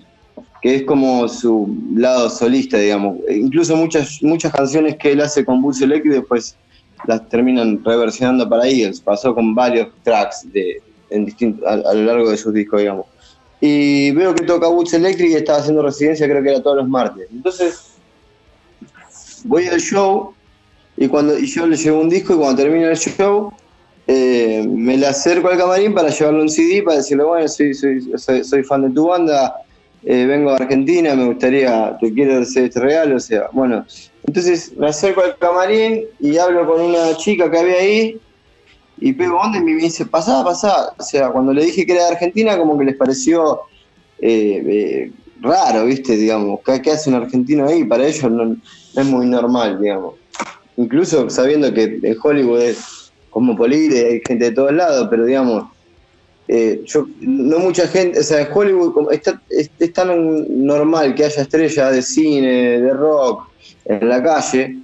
que 0.61 0.75
es 0.75 0.83
como 0.83 1.27
su 1.27 1.75
lado 1.95 2.29
solista, 2.29 2.77
digamos. 2.77 3.17
Incluso 3.29 3.75
muchas, 3.75 4.21
muchas 4.21 4.51
canciones 4.53 4.97
que 4.97 5.11
él 5.11 5.21
hace 5.21 5.43
con 5.43 5.63
Woods 5.63 5.81
Electric 5.81 6.13
después 6.13 6.55
las 7.07 7.27
terminan 7.29 7.83
reversionando 7.83 8.47
para 8.47 8.67
Eagles. 8.67 8.99
Pasó 8.99 9.33
con 9.33 9.55
varios 9.55 9.89
tracks 10.03 10.45
de, 10.51 10.81
en 11.09 11.27
a, 11.65 11.71
a, 11.71 11.93
lo 11.93 12.03
largo 12.03 12.29
de 12.29 12.37
sus 12.37 12.53
discos, 12.53 12.79
digamos. 12.79 13.05
Y 13.59 14.11
veo 14.11 14.35
que 14.35 14.43
toca 14.43 14.67
Woods 14.67 14.93
Electric 14.93 15.31
y 15.31 15.35
estaba 15.35 15.59
haciendo 15.59 15.81
residencia, 15.81 16.27
creo 16.27 16.43
que 16.43 16.49
era 16.49 16.61
todos 16.61 16.77
los 16.77 16.87
martes. 16.87 17.27
Entonces, 17.31 17.91
voy 19.43 19.67
al 19.67 19.79
show 19.79 20.33
y 20.97 21.07
cuando 21.07 21.37
y 21.37 21.47
yo 21.47 21.65
le 21.67 21.75
llevo 21.75 21.99
un 21.99 22.09
disco 22.09 22.33
y 22.33 22.37
cuando 22.37 22.61
termina 22.61 22.89
el 22.89 22.97
show 22.97 23.51
eh, 24.07 24.65
me 24.67 24.97
le 24.97 25.07
acerco 25.07 25.47
al 25.47 25.57
camarín 25.57 25.93
para 25.93 26.09
llevarle 26.09 26.41
un 26.41 26.49
CD 26.49 26.83
para 26.83 26.97
decirle 26.97 27.23
bueno 27.23 27.47
soy, 27.47 27.73
soy, 27.73 28.63
fan 28.63 28.83
de 28.83 28.89
tu 28.89 29.07
banda 29.07 29.53
eh, 30.03 30.25
vengo 30.25 30.51
de 30.51 30.63
Argentina 30.63 31.15
me 31.15 31.25
gustaría 31.25 31.97
te 31.99 32.13
quiero 32.13 32.39
hacer 32.39 32.65
este 32.65 32.79
regalo 32.79 33.15
o 33.17 33.19
sea 33.19 33.49
bueno. 33.51 33.85
Entonces 34.25 34.75
me 34.77 34.87
acerco 34.87 35.21
al 35.21 35.37
camarín 35.37 36.05
y 36.19 36.37
hablo 36.37 36.67
con 36.67 36.81
una 36.81 37.15
chica 37.17 37.49
que 37.49 37.57
había 37.57 37.77
ahí 37.77 38.19
y 38.99 39.13
pego 39.13 39.39
onda 39.39 39.57
y 39.57 39.63
me 39.63 39.75
dice 39.75 40.05
pasá 40.05 40.43
pasá 40.43 40.93
o 40.97 41.03
sea 41.03 41.29
cuando 41.29 41.53
le 41.53 41.65
dije 41.65 41.85
que 41.85 41.93
era 41.93 42.05
de 42.05 42.11
Argentina 42.11 42.57
como 42.57 42.77
que 42.77 42.85
les 42.85 42.95
pareció 42.95 43.61
eh, 44.19 45.11
raro 45.41 45.85
viste 45.85 46.15
digamos 46.15 46.59
¿qué, 46.63 46.91
hace 46.91 47.09
un 47.09 47.15
argentino 47.15 47.67
ahí 47.67 47.83
para 47.83 48.05
ellos 48.05 48.31
no 48.31 48.55
es 48.95 49.05
muy 49.05 49.25
normal, 49.25 49.79
digamos. 49.81 50.15
Incluso 50.77 51.29
sabiendo 51.29 51.73
que 51.73 51.99
en 52.01 52.17
Hollywood 52.21 52.61
es 52.61 53.11
cosmopolita, 53.29 53.95
hay 53.95 54.21
gente 54.25 54.45
de 54.45 54.51
todos 54.51 54.73
lados, 54.73 55.07
pero 55.09 55.25
digamos, 55.25 55.65
eh, 56.47 56.81
yo, 56.85 57.07
no 57.21 57.59
mucha 57.59 57.87
gente, 57.87 58.19
o 58.19 58.23
sea, 58.23 58.49
Hollywood 58.53 59.13
está, 59.13 59.41
es, 59.49 59.69
tan 59.93 60.65
normal 60.65 61.15
que 61.15 61.25
haya 61.25 61.41
estrellas 61.41 61.93
de 61.93 62.01
cine, 62.01 62.81
de 62.81 62.93
rock 62.93 63.47
en 63.85 64.09
la 64.09 64.21
calle, 64.21 64.77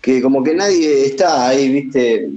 que 0.00 0.20
como 0.22 0.42
que 0.42 0.54
nadie 0.54 1.06
está 1.06 1.48
ahí, 1.48 1.68
viste, 1.68 2.30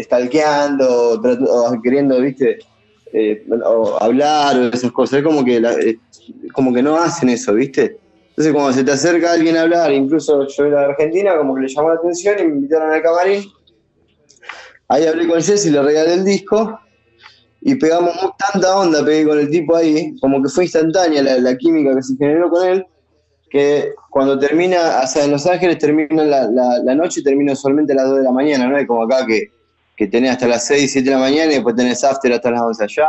stalkeando, 0.00 1.20
o 1.20 1.82
queriendo, 1.82 2.20
viste, 2.20 2.58
eh, 3.12 3.46
hablar 4.00 4.58
o 4.58 4.66
esas 4.68 4.90
cosas. 4.92 5.18
Es 5.18 5.24
como 5.24 5.44
que, 5.44 5.58
eh, 5.58 5.98
como 6.52 6.72
que 6.72 6.82
no 6.82 6.96
hacen 6.96 7.28
eso, 7.28 7.54
viste. 7.54 7.98
Entonces, 8.30 8.52
cuando 8.52 8.72
se 8.72 8.84
te 8.84 8.90
acerca 8.90 9.32
alguien 9.32 9.56
a 9.56 9.62
hablar, 9.62 9.92
incluso 9.92 10.46
yo 10.46 10.64
era 10.64 10.80
de 10.80 10.86
Argentina, 10.86 11.36
como 11.36 11.54
que 11.54 11.62
le 11.62 11.68
llamó 11.68 11.90
la 11.90 11.94
atención 11.96 12.36
y 12.38 12.42
me 12.42 12.54
invitaron 12.56 12.92
al 12.92 13.02
camarín. 13.02 13.44
Ahí 14.88 15.06
hablé 15.06 15.26
con 15.26 15.40
Jesse, 15.42 15.66
le 15.66 15.82
regalé 15.82 16.14
el 16.14 16.24
disco 16.24 16.78
y 17.60 17.74
pegamos 17.74 18.14
tanta 18.38 18.76
onda, 18.76 19.04
pegué 19.04 19.26
con 19.26 19.38
el 19.38 19.50
tipo 19.50 19.74
ahí, 19.74 20.14
como 20.20 20.42
que 20.42 20.48
fue 20.48 20.64
instantánea 20.64 21.22
la, 21.22 21.56
química 21.56 21.94
que 21.94 22.02
se 22.02 22.16
generó 22.16 22.50
con 22.50 22.66
él, 22.66 22.86
que 23.50 23.92
cuando 24.10 24.38
termina, 24.38 25.00
o 25.02 25.06
sea, 25.06 25.24
en 25.24 25.32
Los 25.32 25.46
Ángeles 25.46 25.78
termina 25.78 26.24
la, 26.24 26.48
la, 26.48 26.94
noche 26.94 27.20
y 27.20 27.24
termina 27.24 27.54
solamente 27.54 27.92
a 27.92 27.96
las 27.96 28.08
2 28.08 28.18
de 28.18 28.24
la 28.24 28.32
mañana, 28.32 28.66
no 28.66 28.78
es 28.78 28.86
como 28.86 29.04
acá 29.04 29.26
que, 29.26 29.50
que 29.96 30.06
tenés 30.06 30.32
hasta 30.32 30.46
las 30.46 30.66
6, 30.66 30.92
7 30.92 31.08
de 31.08 31.14
la 31.14 31.20
mañana 31.20 31.52
y 31.52 31.54
después 31.56 31.74
tenés 31.74 32.04
after 32.04 32.32
hasta 32.32 32.50
las 32.50 32.60
11 32.60 32.84
allá. 32.84 33.08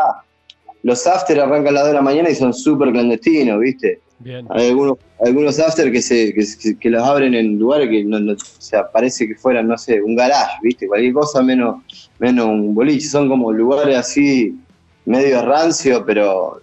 Los 0.84 1.06
after 1.06 1.40
arrancan 1.40 1.68
a 1.68 1.72
las 1.72 1.84
2 1.84 1.88
de 1.90 1.96
la 1.96 2.02
mañana 2.02 2.30
y 2.30 2.36
son 2.36 2.54
súper 2.54 2.92
clandestinos, 2.92 3.60
¿viste? 3.60 4.02
Hay 4.26 4.70
algunos, 4.70 4.98
algunos 5.24 5.60
after 5.60 5.92
que, 5.92 6.02
se, 6.02 6.34
que, 6.80 6.90
los 6.90 7.04
abren 7.04 7.36
en 7.36 7.60
lugares 7.60 7.88
que 7.90 8.04
no, 8.04 8.34
o 8.34 8.36
sea, 8.58 8.90
parece 8.92 9.28
que 9.28 9.36
fueran, 9.36 9.68
no 9.68 9.78
sé, 9.78 10.02
un 10.02 10.16
garage, 10.16 10.58
¿viste? 10.64 10.88
Cualquier 10.88 11.14
cosa 11.14 11.44
menos, 11.44 11.84
menos 12.18 12.48
un 12.48 12.74
boliche. 12.74 13.08
Son 13.08 13.30
como 13.30 13.52
lugares 13.52 13.96
así, 13.96 14.58
medio 15.06 15.46
rancio, 15.46 16.04
pero 16.06 16.62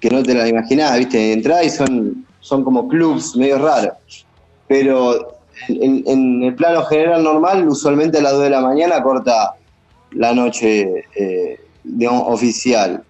que 0.00 0.10
no 0.10 0.22
te 0.22 0.34
las 0.34 0.48
imaginás, 0.48 0.98
¿viste? 0.98 1.32
Entrás 1.32 1.64
y 1.64 1.70
son, 1.70 2.26
son 2.40 2.62
como 2.62 2.88
clubs 2.88 3.36
medio 3.36 3.58
raros. 3.58 4.26
Pero 4.68 5.38
en, 5.68 6.42
el 6.42 6.54
plano 6.54 6.82
general 6.84 7.24
normal, 7.24 7.66
usualmente 7.68 8.18
a 8.18 8.22
las 8.22 8.32
2 8.32 8.42
de 8.42 8.50
la 8.50 8.60
mañana 8.60 9.02
corta 9.02 9.54
la 10.12 10.34
noche, 10.34 11.04
eh, 11.16 11.60
digamos, 11.84 12.24
oficial. 12.26 13.02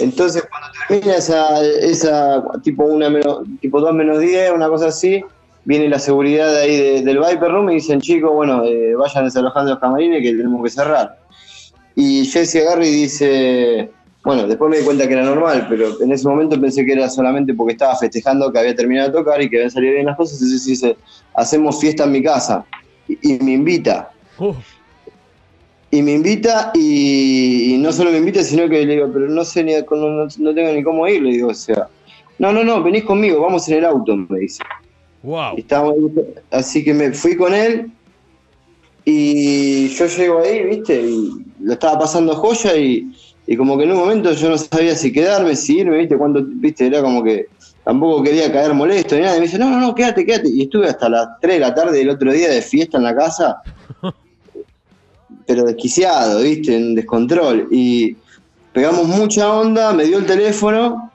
Entonces, 0.00 0.44
cuando 0.48 0.68
termina 0.88 1.16
esa, 1.16 2.42
tipo 2.62 2.84
una 2.84 3.10
menos, 3.10 3.40
tipo 3.60 3.80
2 3.80 3.94
menos 3.94 4.20
10, 4.20 4.52
una 4.52 4.68
cosa 4.68 4.88
así, 4.88 5.22
viene 5.64 5.88
la 5.88 5.98
seguridad 5.98 6.54
ahí 6.56 7.02
del 7.02 7.18
Viper 7.18 7.50
Room 7.50 7.70
y 7.70 7.74
dicen, 7.74 8.00
chicos, 8.00 8.32
bueno, 8.32 8.64
eh, 8.64 8.94
vayan 8.94 9.24
desalojando 9.24 9.72
los 9.72 9.80
camarines 9.80 10.22
que 10.22 10.32
tenemos 10.32 10.62
que 10.62 10.70
cerrar. 10.70 11.18
Y 11.94 12.24
Jesse 12.26 12.56
agarra 12.56 12.86
y 12.86 12.90
dice, 12.90 13.90
bueno, 14.24 14.46
después 14.46 14.70
me 14.70 14.78
di 14.78 14.84
cuenta 14.84 15.06
que 15.06 15.14
era 15.14 15.24
normal, 15.24 15.66
pero 15.68 16.00
en 16.00 16.12
ese 16.12 16.28
momento 16.28 16.60
pensé 16.60 16.84
que 16.84 16.92
era 16.92 17.08
solamente 17.08 17.54
porque 17.54 17.72
estaba 17.72 17.96
festejando 17.96 18.52
que 18.52 18.58
había 18.58 18.74
terminado 18.74 19.08
de 19.08 19.14
tocar 19.14 19.42
y 19.42 19.50
que 19.50 19.56
habían 19.56 19.70
salido 19.70 19.94
bien 19.94 20.06
las 20.06 20.16
cosas. 20.16 20.40
Entonces 20.40 20.66
dice, 20.66 20.96
hacemos 21.34 21.80
fiesta 21.80 22.04
en 22.04 22.12
mi 22.12 22.22
casa. 22.22 22.64
Y, 23.08 23.38
me 23.42 23.52
invita. 23.52 24.10
Uh 24.38 24.54
y 25.90 26.02
me 26.02 26.12
invita 26.12 26.70
y, 26.74 27.76
no 27.78 27.92
solo 27.92 28.10
me 28.10 28.18
invita, 28.18 28.42
sino 28.42 28.68
que 28.68 28.84
le 28.84 28.94
digo, 28.94 29.10
pero 29.12 29.28
no 29.28 29.44
sé 29.44 29.64
ni, 29.64 29.72
no, 29.72 30.54
tengo 30.54 30.72
ni 30.72 30.82
cómo 30.82 31.08
ir, 31.08 31.22
le 31.22 31.32
digo, 31.32 31.48
o 31.48 31.54
sea, 31.54 31.88
no, 32.38 32.52
no, 32.52 32.62
no, 32.62 32.82
venís 32.82 33.04
conmigo, 33.04 33.40
vamos 33.40 33.68
en 33.68 33.78
el 33.78 33.84
auto, 33.84 34.16
me 34.16 34.40
dice. 34.40 34.62
Wow. 35.22 35.56
así 36.52 36.84
que 36.84 36.94
me 36.94 37.10
fui 37.10 37.36
con 37.36 37.52
él 37.52 37.90
y 39.04 39.88
yo 39.88 40.06
llego 40.06 40.38
ahí, 40.40 40.64
viste, 40.64 41.00
y 41.00 41.30
lo 41.60 41.72
estaba 41.72 41.98
pasando 41.98 42.36
joya 42.36 42.76
y, 42.76 43.10
como 43.56 43.78
que 43.78 43.84
en 43.84 43.92
un 43.92 43.98
momento 43.98 44.30
yo 44.32 44.50
no 44.50 44.58
sabía 44.58 44.94
si 44.94 45.10
quedarme, 45.10 45.56
si 45.56 45.78
irme, 45.78 45.96
viste, 45.96 46.18
cuando, 46.18 46.44
viste, 46.44 46.86
era 46.86 47.00
como 47.00 47.24
que 47.24 47.46
tampoco 47.82 48.22
quería 48.22 48.52
caer 48.52 48.74
molesto 48.74 49.16
ni 49.16 49.22
nada, 49.22 49.36
y 49.36 49.40
me 49.40 49.46
dice, 49.46 49.58
no, 49.58 49.70
no, 49.70 49.80
no, 49.80 49.94
quédate, 49.94 50.26
quédate, 50.26 50.50
y 50.50 50.62
estuve 50.62 50.86
hasta 50.86 51.08
las 51.08 51.40
3 51.40 51.54
de 51.54 51.60
la 51.60 51.74
tarde 51.74 51.96
del 51.96 52.10
otro 52.10 52.30
día 52.30 52.50
de 52.50 52.60
fiesta 52.60 52.98
en 52.98 53.04
la 53.04 53.16
casa 53.16 53.62
pero 55.48 55.64
desquiciado, 55.64 56.42
¿viste? 56.42 56.76
En 56.76 56.94
descontrol. 56.94 57.68
Y 57.70 58.14
pegamos 58.74 59.06
mucha 59.06 59.50
onda, 59.50 59.94
me 59.94 60.04
dio 60.04 60.18
el 60.18 60.26
teléfono 60.26 61.10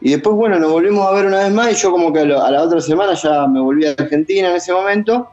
y 0.00 0.12
después, 0.12 0.36
bueno, 0.36 0.60
nos 0.60 0.70
volvimos 0.70 1.04
a 1.08 1.10
ver 1.10 1.26
una 1.26 1.38
vez 1.38 1.52
más 1.52 1.72
y 1.72 1.74
yo 1.74 1.90
como 1.90 2.12
que 2.12 2.20
a, 2.20 2.24
la 2.24 2.62
otra 2.62 2.80
semana 2.80 3.14
ya 3.14 3.48
me 3.48 3.58
volví 3.58 3.84
a 3.84 3.90
Argentina 3.98 4.50
en 4.50 4.56
ese 4.56 4.72
momento 4.72 5.28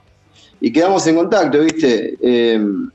y 0.60 0.74
quedamos 0.74 1.06
en 1.06 1.18
contacto, 1.18 1.60
¿viste? 1.60 2.18
Em, 2.20 2.90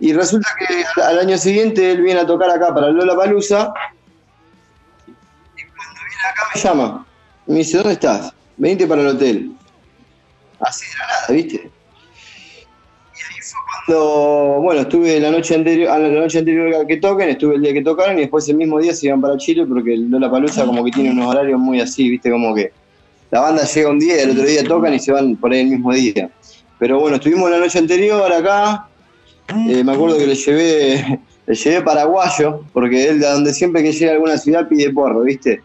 y 0.00 0.12
resulta 0.14 0.48
que 0.58 1.02
al, 1.02 1.18
año 1.18 1.36
siguiente 1.36 1.92
él 1.92 2.00
viene 2.00 2.20
a 2.20 2.26
tocar 2.26 2.48
acá 2.50 2.72
para 2.72 2.88
Lola 2.88 3.14
Palusa 3.14 3.74
y 5.06 5.12
cuando 5.12 6.00
viene 6.00 6.28
acá 6.32 6.42
me 6.54 6.60
llama. 6.62 7.06
Me 7.46 7.58
dice, 7.58 7.76
¿dónde 7.76 7.92
estás? 7.92 8.32
Venite 8.56 8.86
para 8.86 9.02
el 9.02 9.08
hotel. 9.08 9.52
Así 10.60 10.86
de 10.86 10.98
la 10.98 11.06
nada, 11.06 11.26
¿viste? 11.28 11.75
Cuando, 13.54 14.60
bueno, 14.60 14.82
estuve 14.82 15.20
la 15.20 15.30
noche 15.30 15.54
anterior, 15.54 15.98
la 16.00 16.08
noche 16.08 16.38
anterior 16.38 16.86
que 16.86 16.96
toquen, 16.96 17.30
estuve 17.30 17.56
el 17.56 17.62
día 17.62 17.72
que 17.72 17.82
tocaron 17.82 18.16
y 18.18 18.22
después 18.22 18.48
el 18.48 18.56
mismo 18.56 18.78
día 18.80 18.94
se 18.94 19.06
iban 19.06 19.20
para 19.20 19.36
Chile 19.36 19.64
porque 19.66 19.94
el 19.94 20.10
Lola 20.10 20.30
Palusa 20.30 20.64
como 20.64 20.84
que 20.84 20.90
tiene 20.90 21.10
unos 21.10 21.26
horarios 21.26 21.60
muy 21.60 21.80
así, 21.80 22.08
viste, 22.08 22.30
como 22.30 22.54
que 22.54 22.72
la 23.30 23.40
banda 23.40 23.64
llega 23.64 23.90
un 23.90 23.98
día 23.98 24.16
y 24.16 24.20
el 24.20 24.30
otro 24.30 24.44
día 24.44 24.64
tocan 24.64 24.94
y 24.94 24.98
se 24.98 25.12
van 25.12 25.36
por 25.36 25.52
ahí 25.52 25.60
el 25.60 25.68
mismo 25.68 25.92
día. 25.92 26.30
Pero 26.78 27.00
bueno, 27.00 27.16
estuvimos 27.16 27.50
la 27.50 27.58
noche 27.58 27.78
anterior 27.78 28.32
acá, 28.32 28.88
eh, 29.48 29.82
me 29.84 29.92
acuerdo 29.92 30.18
que 30.18 30.26
le 30.26 30.34
llevé, 30.34 31.20
le 31.46 31.54
llevé 31.54 31.82
paraguayo, 31.82 32.64
porque 32.72 33.08
él 33.08 33.20
de 33.20 33.26
donde 33.26 33.52
siempre 33.54 33.82
que 33.82 33.92
llega 33.92 34.12
a 34.12 34.14
alguna 34.14 34.36
ciudad 34.36 34.68
pide 34.68 34.90
porro, 34.92 35.22
viste. 35.22 35.62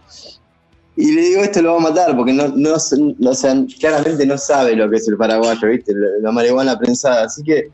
Y 1.02 1.14
le 1.14 1.22
digo, 1.22 1.42
esto 1.42 1.64
lo 1.64 1.72
va 1.72 1.78
a 1.78 1.90
matar, 1.90 2.16
porque 2.16 2.32
no, 2.32 2.50
no, 2.50 2.76
o 2.76 3.34
sea, 3.34 3.66
claramente 3.80 4.24
no 4.24 4.38
sabe 4.38 4.76
lo 4.76 4.88
que 4.88 4.98
es 4.98 5.08
el 5.08 5.18
paraguayo, 5.18 5.68
¿viste? 5.68 5.94
La, 6.22 6.32
marihuana 6.32 6.78
prensada. 6.78 7.24
Así 7.24 7.42
que 7.42 7.72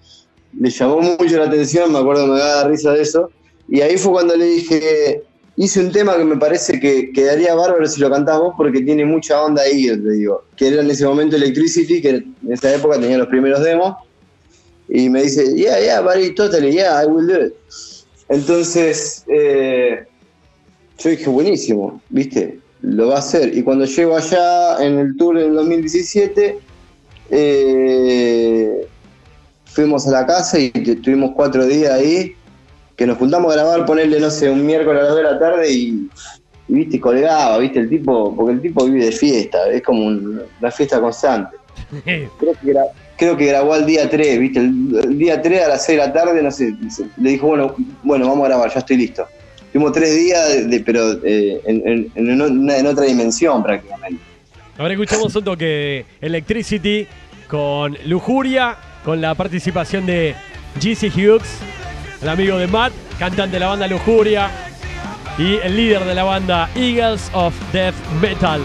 le 0.57 0.69
llamó 0.69 1.01
mucho 1.01 1.37
la 1.37 1.47
atención, 1.47 1.91
me 1.91 1.99
acuerdo, 1.99 2.25
me 2.25 2.39
daba 2.39 2.69
risa 2.69 2.93
de 2.93 3.01
eso. 3.01 3.29
Y 3.67 3.81
ahí 3.81 3.97
fue 3.97 4.13
cuando 4.13 4.37
le 4.37 4.45
dije, 4.45 5.23
hice 5.57 5.81
un 5.81 5.91
tema 5.91 6.15
que 6.15 6.23
me 6.23 6.37
parece 6.37 6.79
que 6.79 7.11
quedaría 7.11 7.53
bárbaro 7.53 7.85
si 7.85 7.99
lo 7.99 8.09
cantás 8.09 8.39
vos, 8.39 8.53
porque 8.55 8.79
tiene 8.79 9.03
mucha 9.03 9.43
onda 9.43 9.61
ahí, 9.63 9.87
te 9.87 10.09
digo. 10.09 10.45
Que 10.55 10.69
era 10.69 10.81
en 10.81 10.89
ese 10.89 11.05
momento 11.05 11.35
Electricity, 11.35 12.01
que 12.01 12.09
en 12.09 12.35
esa 12.49 12.73
época 12.73 12.97
tenía 12.97 13.17
los 13.17 13.27
primeros 13.27 13.61
demos. 13.61 13.93
Y 14.87 15.09
me 15.09 15.23
dice, 15.23 15.53
yeah, 15.53 15.81
yeah, 15.81 15.99
buddy, 15.99 16.33
totally, 16.33 16.71
yeah, 16.71 17.03
I 17.03 17.07
will 17.07 17.27
do 17.27 17.47
it. 17.47 17.53
Entonces, 18.29 19.25
eh, 19.27 20.05
yo 20.97 21.09
dije, 21.09 21.29
buenísimo, 21.29 22.01
¿viste? 22.09 22.61
Lo 22.87 23.07
va 23.07 23.15
a 23.15 23.19
hacer. 23.19 23.55
Y 23.55 23.63
cuando 23.63 23.85
llego 23.85 24.15
allá 24.15 24.83
en 24.83 24.99
el 24.99 25.17
tour 25.17 25.37
en 25.37 25.53
2017, 25.53 26.59
eh, 27.29 28.87
fuimos 29.65 30.07
a 30.07 30.11
la 30.11 30.25
casa 30.25 30.57
y 30.57 30.71
tuvimos 30.71 31.31
cuatro 31.35 31.65
días 31.65 31.91
ahí, 31.91 32.33
que 32.95 33.05
nos 33.05 33.17
juntamos 33.17 33.51
a 33.51 33.55
grabar, 33.55 33.85
ponerle, 33.85 34.19
no 34.19 34.29
sé, 34.29 34.49
un 34.49 34.65
miércoles 34.65 35.01
a 35.01 35.03
las 35.03 35.13
2 35.13 35.17
de 35.17 35.23
la 35.23 35.39
tarde 35.39 35.71
y, 35.71 36.09
viste, 36.67 36.99
colgaba, 36.99 37.57
viste, 37.59 37.79
el 37.79 37.89
tipo, 37.89 38.35
porque 38.35 38.53
el 38.53 38.61
tipo 38.61 38.85
vive 38.85 39.05
de 39.05 39.11
fiesta, 39.11 39.69
es 39.69 39.83
como 39.83 40.07
una 40.07 40.71
fiesta 40.71 40.99
constante. 40.99 41.57
Creo 43.17 43.35
que, 43.35 43.47
grabó 43.47 43.75
el 43.75 43.85
día 43.85 44.09
3, 44.09 44.39
viste, 44.39 44.59
el, 44.59 45.17
día 45.17 45.41
3 45.41 45.63
a 45.63 45.67
las 45.69 45.85
6 45.85 45.99
de 45.99 46.07
la 46.07 46.13
tarde, 46.13 46.41
no 46.41 46.51
sé, 46.51 46.73
le 47.17 47.29
dijo, 47.31 47.47
bueno, 47.47 47.75
bueno, 48.03 48.27
vamos 48.27 48.45
a 48.45 48.49
grabar, 48.49 48.71
ya 48.73 48.79
estoy 48.79 48.97
listo. 48.97 49.27
Tuvimos 49.77 49.93
tres 49.93 50.15
días, 50.15 50.81
pero 50.83 51.23
eh, 51.23 51.61
en, 51.65 52.11
en, 52.15 52.87
otra 52.87 53.05
dimensión 53.05 53.61
prácticamente. 53.61 54.19
Ahora 54.75 54.91
escuchamos 54.91 55.35
un 55.35 55.43
toque 55.43 56.03
Electricity 56.19 57.05
con 57.47 57.95
Lujuria, 58.07 58.75
con 59.05 59.21
la 59.21 59.35
participación 59.35 60.07
de 60.07 60.33
GC 60.81 61.15
Hughes, 61.15 61.59
el 62.23 62.27
amigo 62.27 62.57
de 62.57 62.65
Matt, 62.65 62.91
cantante 63.19 63.57
de 63.57 63.59
la 63.59 63.67
banda 63.67 63.87
Lujuria 63.87 64.49
y 65.37 65.57
el 65.57 65.75
líder 65.75 66.05
de 66.05 66.15
la 66.15 66.23
banda 66.23 66.71
Eagles 66.75 67.29
of 67.35 67.53
Death 67.71 67.93
Metal. 68.19 68.61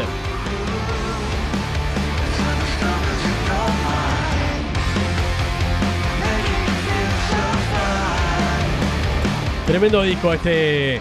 Tremendo 9.66 10.02
disco 10.02 10.32
este 10.32 11.00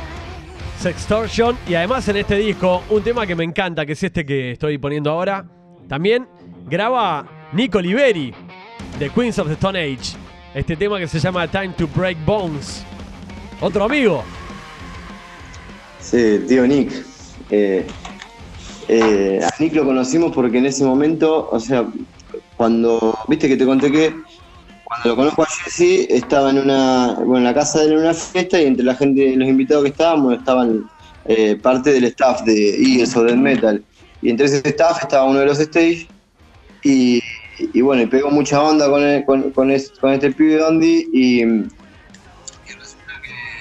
Sextortion. 0.79 1.57
Y 1.67 1.73
además 1.73 2.07
en 2.07 2.17
este 2.17 2.35
disco, 2.35 2.83
un 2.89 3.01
tema 3.01 3.25
que 3.25 3.35
me 3.35 3.43
encanta, 3.43 3.85
que 3.85 3.93
es 3.93 4.03
este 4.03 4.25
que 4.25 4.51
estoy 4.51 4.77
poniendo 4.77 5.11
ahora. 5.11 5.45
También 5.87 6.27
graba 6.67 7.49
Nico 7.53 7.81
Liberi, 7.81 8.33
de 8.99 9.09
Queens 9.09 9.39
of 9.39 9.47
the 9.47 9.53
Stone 9.53 9.79
Age. 9.79 10.15
Este 10.53 10.75
tema 10.75 10.99
que 10.99 11.07
se 11.07 11.19
llama 11.19 11.47
Time 11.47 11.69
to 11.69 11.87
Break 11.95 12.23
Bones. 12.25 12.83
Otro 13.61 13.85
amigo. 13.85 14.23
Sí, 15.99 16.41
tío 16.47 16.65
Nick. 16.67 16.91
Eh, 17.49 17.85
eh, 18.87 19.39
a 19.43 19.61
Nick 19.61 19.73
lo 19.73 19.85
conocimos 19.85 20.31
porque 20.33 20.59
en 20.59 20.67
ese 20.67 20.83
momento, 20.83 21.49
o 21.51 21.59
sea, 21.59 21.85
cuando, 22.57 23.17
viste 23.27 23.47
que 23.47 23.57
te 23.57 23.65
conté 23.65 23.91
que 23.91 24.15
cuando 24.91 25.09
lo 25.09 25.15
conozco 25.15 25.43
a 25.43 25.45
Jesse, 25.45 26.05
estaba 26.09 26.49
en 26.49 26.59
una, 26.59 27.13
bueno, 27.19 27.37
en 27.37 27.43
la 27.45 27.53
casa 27.53 27.79
de 27.79 27.85
él 27.85 27.91
en 27.93 27.99
una 27.99 28.13
fiesta 28.13 28.61
y 28.61 28.65
entre 28.65 28.83
la 28.83 28.93
gente, 28.93 29.37
los 29.37 29.47
invitados 29.47 29.83
que 29.85 29.89
estábamos, 29.91 30.33
estaban 30.33 30.83
eh, 31.23 31.55
parte 31.55 31.93
del 31.93 32.03
staff 32.05 32.41
de 32.41 32.75
Eagles 32.75 33.15
o 33.15 33.23
del 33.23 33.37
Metal. 33.37 33.81
Y 34.21 34.29
entre 34.29 34.47
ese 34.47 34.61
staff 34.67 35.01
estaba 35.01 35.23
uno 35.29 35.39
de 35.39 35.45
los 35.45 35.61
stage 35.61 36.09
y, 36.83 37.21
y 37.57 37.79
bueno, 37.79 38.09
pegó 38.09 38.31
mucha 38.31 38.61
onda 38.61 38.89
con, 39.23 39.51
con, 39.51 39.71
este, 39.71 40.31
pibe 40.31 40.57
Dondi 40.57 41.07
y, 41.13 41.43
y 41.43 41.67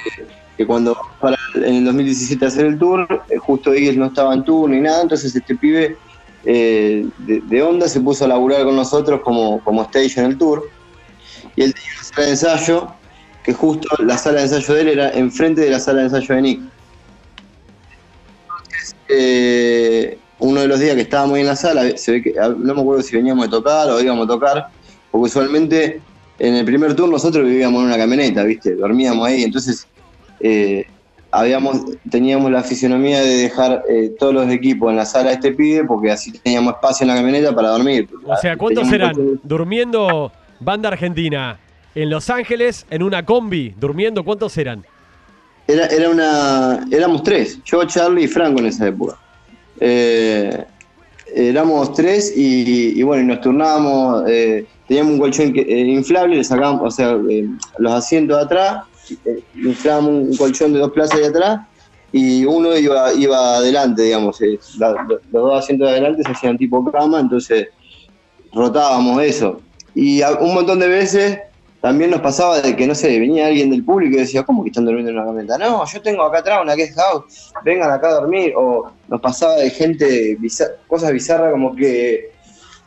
que, 0.04 0.26
que, 0.56 0.66
cuando 0.66 0.96
para 1.20 1.38
en 1.54 1.76
el 1.76 1.84
2017 1.84 2.44
hacer 2.44 2.66
el 2.66 2.78
tour, 2.78 3.06
eh, 3.28 3.36
justo 3.36 3.72
Eagles 3.72 3.96
no 3.96 4.06
estaba 4.06 4.34
en 4.34 4.42
tour 4.42 4.68
ni 4.68 4.80
nada, 4.80 5.02
entonces 5.02 5.36
este 5.36 5.54
pibe 5.54 5.96
eh, 6.44 7.06
de, 7.18 7.40
de, 7.40 7.62
onda 7.62 7.86
se 7.86 8.00
puso 8.00 8.24
a 8.24 8.28
laburar 8.28 8.64
con 8.64 8.74
nosotros 8.74 9.20
como, 9.20 9.62
como 9.62 9.82
stage 9.82 10.18
en 10.18 10.26
el 10.26 10.36
tour 10.36 10.68
y 11.60 11.64
él 11.64 11.74
tenía 11.74 11.90
una 11.92 12.04
sala 12.04 12.24
de 12.24 12.30
ensayo, 12.30 12.88
que 13.42 13.52
justo 13.52 13.88
la 14.02 14.16
sala 14.16 14.38
de 14.38 14.44
ensayo 14.44 14.74
de 14.74 14.80
él 14.80 14.88
era 14.88 15.10
enfrente 15.10 15.60
de 15.60 15.70
la 15.70 15.78
sala 15.78 16.00
de 16.00 16.04
ensayo 16.06 16.34
de 16.34 16.42
Nick. 16.42 16.60
Entonces, 18.64 18.96
eh, 19.08 20.18
uno 20.38 20.62
de 20.62 20.68
los 20.68 20.80
días 20.80 20.94
que 20.94 21.02
estábamos 21.02 21.34
ahí 21.34 21.42
en 21.42 21.46
la 21.48 21.56
sala, 21.56 21.96
se 21.98 22.12
ve 22.12 22.22
que, 22.22 22.34
ah, 22.40 22.48
no 22.48 22.74
me 22.74 22.80
acuerdo 22.80 23.02
si 23.02 23.14
veníamos 23.14 23.44
de 23.44 23.50
tocar 23.50 23.90
o 23.90 24.00
íbamos 24.00 24.24
a 24.24 24.28
tocar, 24.28 24.68
porque 25.10 25.26
usualmente 25.26 26.00
en 26.38 26.54
el 26.54 26.64
primer 26.64 26.94
turno 26.94 27.12
nosotros 27.12 27.44
vivíamos 27.44 27.80
en 27.82 27.88
una 27.88 27.98
camioneta, 27.98 28.42
¿viste? 28.42 28.74
Dormíamos 28.74 29.28
ahí, 29.28 29.42
entonces 29.42 29.86
eh, 30.40 30.86
habíamos, 31.30 31.82
teníamos 32.10 32.50
la 32.50 32.62
fisionomía 32.62 33.20
de 33.20 33.36
dejar 33.36 33.84
eh, 33.86 34.14
todos 34.18 34.32
los 34.32 34.48
equipos 34.48 34.88
en 34.90 34.96
la 34.96 35.04
sala 35.04 35.28
de 35.28 35.34
este 35.34 35.52
pibe, 35.52 35.84
porque 35.84 36.10
así 36.10 36.32
teníamos 36.32 36.72
espacio 36.72 37.04
en 37.04 37.08
la 37.08 37.16
camioneta 37.16 37.54
para 37.54 37.68
dormir. 37.68 38.08
O 38.24 38.36
sea, 38.38 38.56
¿cuántos 38.56 38.90
eran? 38.90 39.14
¿Durmiendo 39.42 40.32
banda 40.60 40.90
argentina 40.90 41.58
en 41.94 42.10
Los 42.10 42.30
Ángeles, 42.30 42.86
en 42.90 43.02
una 43.02 43.24
combi, 43.24 43.74
durmiendo, 43.78 44.24
¿cuántos 44.24 44.56
eran? 44.56 44.84
Era, 45.66 45.86
era 45.86 46.10
una. 46.10 46.86
Éramos 46.90 47.22
tres, 47.22 47.60
yo, 47.64 47.84
Charlie 47.84 48.24
y 48.24 48.28
Franco 48.28 48.60
en 48.60 48.66
esa 48.66 48.88
época. 48.88 49.16
Eh, 49.80 50.64
éramos 51.34 51.92
tres 51.94 52.32
y, 52.36 53.02
bueno, 53.02 53.22
y 53.22 53.26
nos 53.26 53.40
turnábamos, 53.40 54.24
eh, 54.28 54.66
teníamos 54.86 55.14
un 55.14 55.18
colchón 55.20 55.52
eh, 55.56 55.78
inflable, 55.80 56.36
le 56.36 56.44
sacábamos, 56.44 56.82
o 56.82 56.90
sea, 56.90 57.16
los 57.78 57.92
asientos 57.92 58.36
de 58.36 58.42
atrás, 58.42 58.84
inflábamos 59.54 60.12
un 60.12 60.36
colchón 60.36 60.72
de 60.72 60.80
dos 60.80 60.92
plazas 60.92 61.20
de 61.20 61.26
atrás 61.26 61.60
y 62.12 62.44
uno 62.44 62.76
iba, 62.76 63.12
iba 63.14 63.56
adelante, 63.56 64.02
digamos, 64.02 64.40
los 64.40 65.20
dos 65.30 65.58
asientos 65.58 65.88
de 65.88 65.92
adelante 65.92 66.22
se 66.24 66.32
hacían 66.32 66.58
tipo 66.58 66.84
cama, 66.90 67.20
entonces 67.20 67.68
rotábamos 68.52 69.22
eso. 69.22 69.60
Y 69.94 70.22
un 70.22 70.54
montón 70.54 70.78
de 70.78 70.88
veces 70.88 71.38
también 71.80 72.10
nos 72.10 72.20
pasaba 72.20 72.60
de 72.60 72.76
que, 72.76 72.86
no 72.86 72.94
sé, 72.94 73.18
venía 73.18 73.46
alguien 73.46 73.70
del 73.70 73.84
público 73.84 74.16
y 74.16 74.20
decía, 74.20 74.42
¿cómo 74.42 74.62
que 74.62 74.68
están 74.68 74.84
durmiendo 74.84 75.10
en 75.10 75.16
una 75.16 75.26
camioneta? 75.26 75.58
No, 75.58 75.84
yo 75.86 76.02
tengo 76.02 76.22
acá 76.22 76.38
atrás 76.38 76.60
una 76.62 76.74
guest 76.74 76.96
house, 76.96 77.52
vengan 77.64 77.90
acá 77.90 78.08
a 78.08 78.14
dormir. 78.20 78.52
O 78.56 78.90
nos 79.08 79.20
pasaba 79.20 79.56
de 79.56 79.70
gente, 79.70 80.36
cosas 80.86 81.12
bizarras 81.12 81.52
como 81.52 81.74
que, 81.74 82.32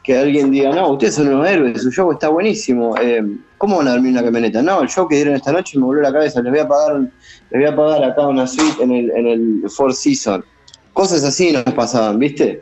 que 0.04 0.18
alguien 0.18 0.52
diga, 0.52 0.70
no, 0.72 0.92
ustedes 0.92 1.16
son 1.16 1.30
unos 1.30 1.48
héroes, 1.48 1.82
su 1.82 1.92
show 1.92 2.12
está 2.12 2.30
buenísimo. 2.30 2.96
Eh, 3.02 3.24
¿Cómo 3.58 3.78
van 3.78 3.88
a 3.88 3.92
dormir 3.92 4.10
en 4.10 4.18
una 4.18 4.26
camioneta? 4.26 4.62
No, 4.62 4.82
el 4.82 4.90
show 4.90 5.08
que 5.08 5.16
dieron 5.16 5.36
esta 5.36 5.52
noche 5.52 5.80
me 5.80 5.86
volvió 5.86 6.04
la 6.04 6.14
cabeza, 6.14 6.42
les 6.42 6.52
voy 6.52 6.62
a 6.62 6.68
pagar, 6.68 7.00
les 7.00 7.12
voy 7.52 7.66
a 7.66 7.76
pagar 7.76 8.04
acá 8.04 8.28
una 8.28 8.46
suite 8.46 8.84
en 8.84 8.92
el, 8.92 9.12
en 9.12 9.28
el 9.28 9.70
Four 9.70 9.94
Seasons. 9.94 10.46
Cosas 10.94 11.24
así 11.24 11.52
nos 11.52 11.64
pasaban, 11.64 12.20
¿viste? 12.20 12.62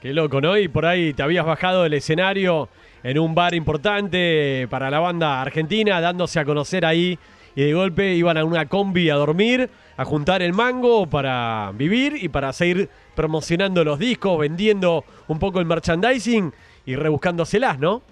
Qué 0.00 0.14
loco, 0.14 0.40
¿no? 0.40 0.56
Y 0.56 0.68
por 0.68 0.86
ahí 0.86 1.12
te 1.12 1.22
habías 1.22 1.44
bajado 1.44 1.82
del 1.82 1.92
escenario 1.92 2.70
en 3.02 3.18
un 3.18 3.34
bar 3.34 3.54
importante 3.54 4.66
para 4.68 4.90
la 4.90 5.00
banda 5.00 5.40
argentina, 5.40 6.00
dándose 6.00 6.38
a 6.38 6.44
conocer 6.44 6.84
ahí. 6.84 7.18
Y 7.56 7.62
de 7.62 7.72
golpe 7.72 8.14
iban 8.14 8.36
a 8.36 8.44
una 8.44 8.66
combi 8.66 9.10
a 9.10 9.16
dormir, 9.16 9.68
a 9.96 10.04
juntar 10.04 10.40
el 10.40 10.52
mango 10.52 11.06
para 11.06 11.72
vivir 11.74 12.16
y 12.20 12.28
para 12.28 12.52
seguir 12.52 12.88
promocionando 13.14 13.84
los 13.84 13.98
discos, 13.98 14.38
vendiendo 14.38 15.04
un 15.28 15.38
poco 15.38 15.58
el 15.58 15.66
merchandising 15.66 16.52
y 16.86 16.96
rebuscándoselas, 16.96 17.78
¿no? 17.78 18.02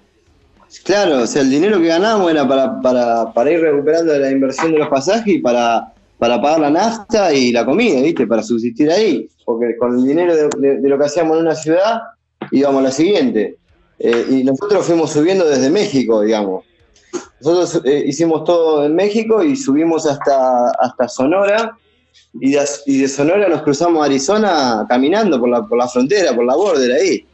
Claro, 0.85 1.22
o 1.22 1.27
sea, 1.27 1.42
el 1.42 1.51
dinero 1.51 1.81
que 1.81 1.87
ganábamos 1.87 2.31
era 2.31 2.46
para, 2.46 3.51
ir 3.51 3.61
recuperando 3.61 4.18
la 4.18 4.31
inversión 4.31 4.72
de 4.72 4.79
los 4.79 4.88
pasajes 4.88 5.37
y 5.37 5.38
para, 5.38 5.94
para 6.18 6.42
pagar 6.42 6.61
la 6.61 6.70
nafta 6.70 7.33
y 7.33 7.53
la 7.53 7.64
comida, 7.64 8.03
¿viste? 8.03 8.27
Para 8.27 8.42
subsistir 8.42 8.90
ahí. 8.90 9.29
Porque 9.44 9.77
con 9.79 9.98
el 9.98 10.05
dinero 10.05 10.35
de, 10.37 10.81
de 10.81 10.88
lo 10.88 10.98
que 10.98 11.05
hacíamos 11.05 11.38
en 11.38 11.44
una 11.44 11.55
ciudad 11.55 12.01
íbamos 12.51 12.81
a 12.81 12.85
la 12.85 12.90
siguiente. 12.90 13.57
Eh, 13.98 14.26
y 14.30 14.44
nosotros 14.44 14.87
fuimos 14.87 15.12
subiendo 15.12 15.44
desde 15.44 15.70
México, 15.70 16.22
digamos. 16.22 16.64
Nosotros 17.40 17.82
eh, 17.84 18.04
hicimos 18.06 18.44
todo 18.44 18.84
en 18.84 18.94
México 18.94 19.42
y 19.42 19.56
subimos 19.56 20.06
hasta, 20.06 20.70
hasta 20.70 21.08
Sonora. 21.08 21.76
Y 22.40 22.52
de, 22.52 23.08
Sonora 23.08 23.48
nos 23.48 23.62
cruzamos 23.62 24.02
a 24.02 24.06
Arizona 24.06 24.87
caminando 24.88 25.40
por 25.40 25.48
la, 25.48 25.62
por 25.62 25.78
la 25.78 25.88
frontera, 25.88 26.34
por 26.34 26.44
la 26.44 26.54
border 26.54 26.92
ahí. 26.92 27.26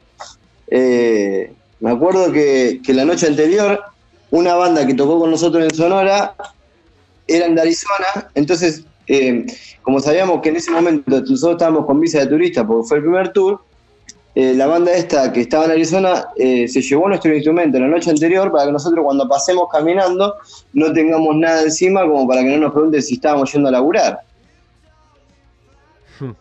Eh, 0.68 1.53
me 1.81 1.90
acuerdo 1.90 2.33
que, 2.33 2.81
la 2.88 3.05
noche 3.05 3.27
anterior 3.27 3.81
una 4.31 4.55
banda 4.55 4.87
que 4.87 4.94
tocó 4.94 5.20
con 5.20 5.31
nosotros 5.31 5.64
en 5.64 5.74
Sonora 5.74 6.35
eran 7.29 7.55
de 7.55 7.62
Arizona, 7.62 8.29
entonces, 8.35 8.85
como 9.83 10.00
sabíamos 10.00 10.42
que 10.42 10.48
en 10.48 10.57
ese 10.57 10.72
momento 10.72 11.09
nosotros 11.09 11.53
estábamos 11.53 11.87
con 11.87 12.00
visa 12.00 12.18
de 12.18 12.27
turista 12.27 12.66
porque 12.66 12.88
fue 12.88 12.96
el 12.96 13.05
primer 13.05 13.33
tour, 13.33 13.61
eh, 14.35 14.53
la 14.55 14.66
banda 14.66 14.92
esta 14.92 15.33
que 15.33 15.42
estaba 15.42 15.66
en 15.66 15.70
Arizona 15.73 16.27
eh, 16.37 16.66
se 16.66 16.83
llevó 16.83 17.09
nuestro 17.09 17.33
instrumento 17.33 17.79
la 17.79 17.87
noche 17.87 18.11
anterior 18.11 18.51
para 18.51 18.66
que 18.66 18.73
nosotros 18.73 19.05
cuando 19.05 19.29
pasemos 19.29 19.68
caminando 19.70 20.35
no 20.73 20.92
tengamos 20.92 21.37
nada 21.37 21.62
encima 21.62 22.03
como 22.03 22.27
para 22.27 22.42
que 22.42 22.51
no 22.51 22.59
nos 22.59 22.73
pregunten 22.73 23.03
si 23.03 23.14
estábamos 23.14 23.53
yendo 23.53 23.68
a 23.68 23.73
laburar. 23.73 24.18
Hmm. 26.18 26.33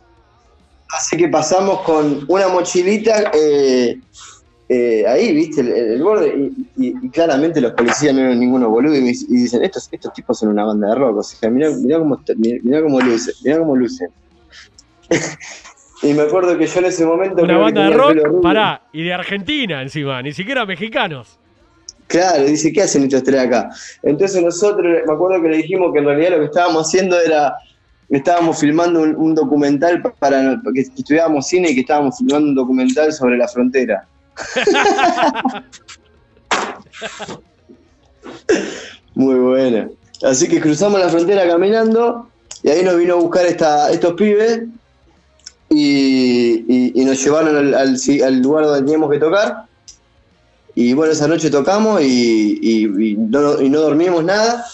Así 0.89 1.17
que 1.17 1.27
pasamos 1.27 1.81
con 1.81 2.25
una 2.27 2.47
mochilita 2.47 3.31
eh, 4.69 5.05
ahí, 5.07 5.33
viste, 5.33 5.61
el, 5.61 6.01
borde, 6.01 6.51
y, 6.77 7.09
claramente 7.09 7.61
los 7.61 7.73
policías 7.73 8.15
no 8.15 8.21
eran 8.21 8.39
ninguno 8.39 8.69
boludo 8.69 8.95
y, 8.95 9.01
dicen, 9.01 9.63
estos, 9.63 9.87
estos 9.91 10.11
tipos 10.13 10.39
son 10.39 10.49
una 10.49 10.65
banda 10.65 10.87
de 10.89 10.95
rock, 10.95 11.17
o 11.17 11.23
sea, 11.23 11.49
mirá, 11.51 11.69
cómo, 11.99 12.19
mirá, 12.63 12.81
cómo 12.81 12.99
lucen, 13.01 13.35
mirá 13.43 13.59
cómo 13.59 13.75
lucen. 13.75 14.09
Y 16.03 16.13
me 16.13 16.23
acuerdo 16.23 16.57
que 16.57 16.67
yo 16.67 16.79
en 16.79 16.85
ese 16.85 17.05
momento. 17.05 17.43
Una 17.43 17.57
banda 17.57 17.85
de 17.85 17.91
rock, 17.91 18.41
pará, 18.41 18.81
y 18.91 19.03
de 19.03 19.13
Argentina 19.13 19.81
encima, 19.81 20.21
ni 20.21 20.33
siquiera 20.33 20.65
mexicanos. 20.65 21.39
Claro, 22.07 22.43
dice, 22.43 22.73
¿qué 22.73 22.81
hacen 22.81 23.03
estos 23.03 23.23
tres 23.23 23.39
acá? 23.39 23.69
Entonces 24.03 24.43
nosotros, 24.43 24.85
me 25.07 25.13
acuerdo 25.13 25.41
que 25.41 25.47
le 25.47 25.57
dijimos 25.57 25.93
que 25.93 25.99
en 25.99 26.05
realidad 26.05 26.31
lo 26.31 26.39
que 26.39 26.45
estábamos 26.45 26.87
haciendo 26.87 27.17
era, 27.19 27.55
estábamos 28.09 28.59
filmando 28.59 29.01
un, 29.01 29.33
documental 29.33 30.01
para, 30.19 30.59
que 30.73 30.81
estudiábamos 30.81 31.47
cine 31.47 31.71
y 31.71 31.75
que 31.75 31.81
estábamos 31.81 32.17
filmando 32.17 32.49
un 32.49 32.55
documental 32.55 33.13
sobre 33.13 33.37
la 33.37 33.47
frontera. 33.47 34.05
Muy 39.15 39.35
buena. 39.35 39.89
Así 40.21 40.49
que 40.49 40.59
cruzamos 40.59 40.99
la 40.99 41.07
frontera 41.07 41.47
caminando 41.47 42.27
y 42.61 42.69
ahí 42.69 42.83
nos 42.83 42.97
vino 42.97 43.13
a 43.13 43.17
buscar 43.17 43.45
esta, 43.45 43.89
estos 43.91 44.13
pibes 44.13 44.63
y, 45.75 47.03
nos 47.05 47.23
llevaron 47.23 47.73
al, 47.73 48.41
lugar 48.41 48.65
donde 48.65 48.81
teníamos 48.81 49.11
que 49.11 49.19
tocar. 49.19 49.65
Y 50.75 50.93
bueno, 50.93 51.13
esa 51.13 51.27
noche 51.27 51.49
tocamos 51.49 52.01
y, 52.01 53.17
no, 53.17 53.53
dormimos 53.53 54.23
nada. 54.23 54.65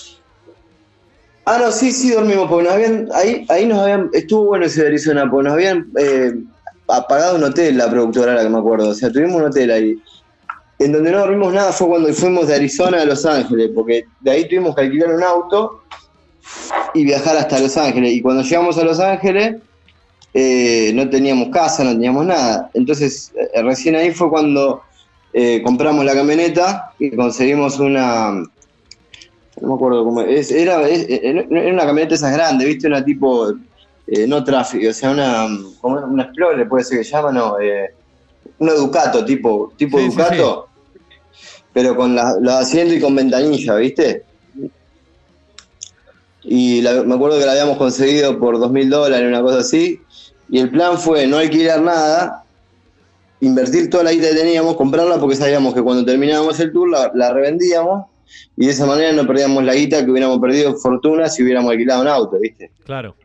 Ah, 1.46 1.58
no, 1.60 1.72
sí, 1.72 1.92
sí 1.92 2.12
dormimos, 2.12 2.48
porque 2.48 2.66
nos 2.66 2.74
habían, 2.74 3.10
ahí, 3.14 3.46
ahí 3.50 3.66
nos 3.66 3.80
habían, 3.80 4.10
estuvo 4.14 4.46
bueno 4.46 4.66
ese 4.66 4.82
de 4.82 4.88
Arizona, 4.88 5.30
porque 5.30 5.46
nos 5.46 5.54
habían 5.54 5.88
eh, 5.98 6.34
apagado 6.88 7.38
un 7.38 7.44
hotel, 7.44 7.78
la 7.78 7.90
productora, 7.90 8.36
la 8.36 8.44
que 8.44 8.50
me 8.50 8.60
acuerdo, 8.60 8.90
o 8.90 8.94
sea, 8.94 9.12
tuvimos 9.12 9.38
un 9.38 9.46
hotel 9.46 9.72
ahí. 9.72 9.96
En 10.78 10.92
donde 10.92 11.12
no 11.12 11.20
dormimos 11.20 11.54
nada 11.54 11.72
fue 11.74 11.88
cuando 11.88 12.14
fuimos 12.14 12.48
de 12.48 12.56
Arizona 12.56 13.02
a 13.02 13.06
Los 13.06 13.26
Ángeles, 13.26 13.72
porque 13.74 14.06
de 14.22 14.32
ahí 14.32 14.48
tuvimos 14.48 14.76
que 14.76 14.82
alquilar 14.82 15.14
un 15.14 15.24
auto 15.24 15.82
y 16.94 17.04
viajar 17.04 17.36
hasta 17.36 17.60
Los 17.60 17.76
Ángeles. 17.78 18.14
Y 18.14 18.22
cuando 18.22 18.44
llegamos 18.44 18.78
a 18.78 18.84
Los 18.84 19.00
Ángeles, 19.00 19.56
eh, 20.34 20.92
no 20.94 21.10
teníamos 21.10 21.50
casa, 21.50 21.84
no 21.84 21.92
teníamos 21.92 22.26
nada. 22.26 22.70
Entonces, 22.74 23.32
eh, 23.36 23.62
recién 23.64 23.96
ahí 23.96 24.12
fue 24.12 24.30
cuando 24.30 24.84
eh, 25.34 25.62
compramos 25.64 26.06
la 26.06 26.14
camioneta 26.14 26.94
y 27.00 27.16
conseguimos 27.16 27.80
una. 27.80 28.32
No 29.62 29.68
me 29.68 29.74
acuerdo 29.74 30.04
cómo. 30.06 30.22
Es, 30.22 30.52
era, 30.52 30.88
era 30.88 31.74
una 31.74 31.86
camioneta 31.86 32.16
esas 32.16 32.34
grande, 32.34 32.66
¿viste? 32.66 32.88
Una 32.88 33.04
tipo. 33.04 33.54
no 34.28 34.44
tráfico, 34.44 34.90
o 34.90 34.94
sea, 34.94 35.12
una. 35.12 35.48
una 35.82 36.24
Explorer, 36.24 36.68
puede 36.70 36.84
ser 36.84 37.00
que 37.00 37.04
llama, 37.04 37.32
no. 37.32 37.56
una 38.60 38.74
Ducato, 38.74 39.26
tipo, 39.26 39.74
tipo 39.78 40.00
Ducato. 40.00 40.68
Pero 41.74 41.96
con 41.96 42.16
los 42.16 42.54
asientos 42.54 42.98
y 42.98 43.02
con 43.02 43.16
ventanilla, 43.16 43.76
¿viste? 43.76 44.24
Y 46.44 46.82
me 47.06 47.16
acuerdo 47.16 47.40
que 47.40 47.46
la 47.46 47.52
habíamos 47.52 47.78
conseguido 47.78 48.40
por 48.40 48.60
dos 48.60 48.72
mil 48.72 48.90
dólares, 48.90 49.28
una 49.28 49.42
cosa 49.42 49.60
así. 49.60 50.02
Y 50.50 50.60
el 50.60 50.70
plan 50.70 50.98
fue 50.98 51.28
no 51.28 51.38
alquilar 51.38 51.82
nada, 51.82 52.44
invertir 53.40 53.90
toda 53.90 54.04
la 54.04 54.12
guita 54.12 54.30
que 54.30 54.36
teníamos, 54.36 54.76
comprarla 54.76 55.20
porque 55.20 55.36
sabíamos 55.36 55.74
que 55.74 55.82
cuando 55.82 56.04
terminábamos 56.06 56.60
el 56.60 56.72
tour 56.72 56.90
la, 56.90 57.34
revendíamos 57.34 58.06
y 58.58 58.66
de 58.66 58.72
esa 58.72 58.86
manera 58.86 59.12
no 59.12 59.26
perdíamos 59.26 59.64
la 59.64 59.74
guita 59.74 60.04
que 60.04 60.12
hubiéramos 60.12 60.40
perdido 60.40 60.76
fortuna 60.76 61.30
si 61.30 61.44
hubiéramos 61.44 61.72
alquilado 61.72 62.02
un 62.02 62.08
auto, 62.08 62.40
¿viste? 62.40 62.72
Claro. 62.84 63.16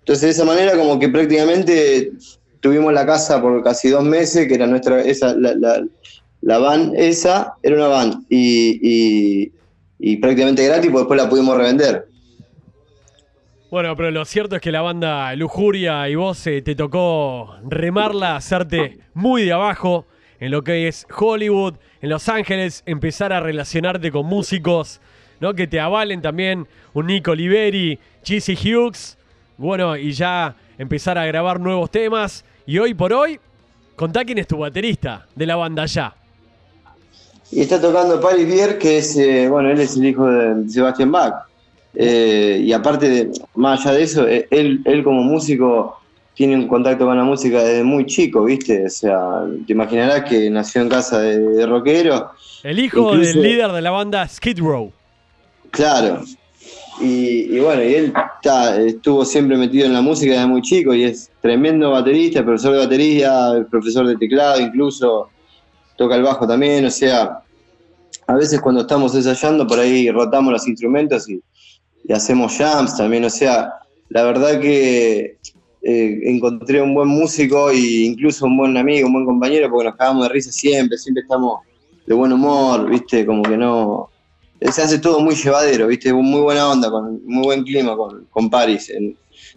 Entonces 0.00 0.22
de 0.22 0.30
esa 0.30 0.44
manera 0.44 0.76
como 0.76 0.98
que 0.98 1.08
prácticamente 1.08 2.12
tuvimos 2.60 2.92
la 2.92 3.06
casa 3.06 3.40
por 3.40 3.62
casi 3.62 3.88
dos 3.90 4.04
meses, 4.04 4.48
que 4.48 4.54
era 4.54 4.66
nuestra, 4.66 5.00
esa, 5.02 5.34
la, 5.34 6.58
van 6.58 6.92
esa, 6.96 7.54
era 7.62 7.76
una 7.76 7.88
van 7.88 8.26
y, 8.28 9.52
y 9.98 10.16
prácticamente 10.16 10.64
gratis, 10.64 10.90
pues 10.90 11.02
después 11.02 11.20
la 11.20 11.28
pudimos 11.28 11.56
revender. 11.56 12.08
Bueno, 13.70 13.94
pero 13.96 14.10
lo 14.10 14.24
cierto 14.24 14.56
es 14.56 14.62
que 14.62 14.72
la 14.72 14.80
banda 14.80 15.34
Lujuria 15.36 16.08
y 16.08 16.14
vos 16.14 16.46
eh, 16.46 16.62
te 16.62 16.74
tocó 16.74 17.54
remarla, 17.66 18.34
hacerte 18.34 18.98
muy 19.12 19.44
de 19.44 19.52
abajo 19.52 20.06
en 20.40 20.52
lo 20.52 20.64
que 20.64 20.88
es 20.88 21.06
Hollywood, 21.14 21.74
en 22.00 22.08
Los 22.08 22.30
Ángeles, 22.30 22.82
empezar 22.86 23.30
a 23.30 23.40
relacionarte 23.40 24.10
con 24.10 24.24
músicos, 24.24 25.02
¿no? 25.40 25.52
Que 25.52 25.66
te 25.66 25.80
avalen 25.80 26.22
también, 26.22 26.66
un 26.94 27.08
Nico 27.08 27.32
Oliveri, 27.32 27.98
Cheesy 28.22 28.54
Hughes, 28.54 29.18
bueno, 29.58 29.98
y 29.98 30.12
ya 30.12 30.56
empezar 30.78 31.18
a 31.18 31.26
grabar 31.26 31.60
nuevos 31.60 31.90
temas. 31.90 32.46
Y 32.64 32.78
hoy 32.78 32.94
por 32.94 33.12
hoy, 33.12 33.38
contá 33.96 34.24
quién 34.24 34.38
es 34.38 34.46
tu 34.46 34.56
baterista 34.56 35.26
de 35.34 35.44
la 35.44 35.56
banda 35.56 35.84
ya. 35.84 36.14
Y 37.50 37.60
está 37.60 37.78
tocando 37.78 38.18
Paris 38.18 38.46
Bier, 38.46 38.78
que 38.78 38.96
es, 38.96 39.14
eh, 39.18 39.46
bueno, 39.50 39.70
él 39.70 39.78
es 39.78 39.94
el 39.94 40.06
hijo 40.06 40.26
de 40.26 40.70
Sebastián 40.70 41.12
Bach. 41.12 41.47
Eh, 42.00 42.62
y 42.62 42.72
aparte, 42.72 43.08
de, 43.08 43.30
más 43.56 43.84
allá 43.84 43.96
de 43.96 44.02
eso, 44.04 44.28
eh, 44.28 44.46
él, 44.52 44.82
él 44.84 45.02
como 45.02 45.24
músico 45.24 45.98
tiene 46.32 46.54
un 46.54 46.68
contacto 46.68 47.04
con 47.04 47.16
la 47.16 47.24
música 47.24 47.60
desde 47.64 47.82
muy 47.82 48.06
chico, 48.06 48.44
¿viste? 48.44 48.86
O 48.86 48.88
sea, 48.88 49.18
te 49.66 49.72
imaginarás 49.72 50.22
que 50.30 50.48
nació 50.48 50.82
en 50.82 50.88
casa 50.88 51.18
de, 51.18 51.66
rockero. 51.66 52.30
El 52.62 52.78
hijo 52.78 53.16
del 53.16 53.42
líder 53.42 53.72
de 53.72 53.82
la 53.82 53.90
banda 53.90 54.28
Skid 54.28 54.60
Row. 54.60 54.92
Claro. 55.72 56.22
Y, 57.00 57.58
bueno, 57.58 57.82
y 57.82 57.94
él 57.94 58.12
estuvo 58.86 59.24
siempre 59.24 59.56
metido 59.56 59.86
en 59.86 59.92
la 59.92 60.00
música 60.00 60.34
desde 60.34 60.46
muy 60.46 60.62
chico 60.62 60.94
y 60.94 61.02
es 61.02 61.32
tremendo 61.42 61.90
baterista, 61.90 62.44
profesor 62.44 62.74
de 62.74 62.78
batería, 62.78 63.66
profesor 63.68 64.06
de 64.06 64.16
teclado, 64.16 64.60
incluso 64.60 65.30
toca 65.96 66.14
el 66.14 66.22
bajo 66.22 66.46
también, 66.46 66.84
o 66.84 66.90
sea, 66.90 67.40
a 68.28 68.34
veces 68.34 68.60
cuando 68.60 68.82
estamos 68.82 69.12
ensayando 69.16 69.66
por 69.66 69.80
ahí 69.80 70.08
rotamos 70.10 70.52
los 70.52 70.68
instrumentos 70.68 71.28
y, 71.28 71.40
y 72.08 72.12
hacemos 72.12 72.56
jams 72.56 72.96
también, 72.96 73.24
o 73.24 73.30
sea, 73.30 73.74
la 74.08 74.24
verdad 74.24 74.58
que 74.58 75.36
eh, 75.82 76.20
encontré 76.24 76.80
un 76.80 76.94
buen 76.94 77.08
músico 77.08 77.70
e 77.70 77.76
incluso 77.76 78.46
un 78.46 78.56
buen 78.56 78.76
amigo, 78.76 79.06
un 79.06 79.12
buen 79.12 79.26
compañero, 79.26 79.70
porque 79.70 79.88
nos 79.88 79.96
cagamos 79.96 80.26
de 80.26 80.28
risa 80.30 80.50
siempre, 80.50 80.96
siempre 80.96 81.22
estamos 81.22 81.60
de 82.06 82.14
buen 82.14 82.32
humor, 82.32 82.88
viste, 82.88 83.24
como 83.26 83.42
que 83.42 83.56
no... 83.56 84.08
Se 84.60 84.82
hace 84.82 84.98
todo 84.98 85.20
muy 85.20 85.36
llevadero, 85.36 85.86
viste, 85.86 86.12
muy 86.12 86.40
buena 86.40 86.68
onda, 86.68 86.90
con 86.90 87.20
muy 87.26 87.44
buen 87.44 87.62
clima 87.62 87.96
con, 87.96 88.26
con 88.30 88.50
Paris 88.50 88.90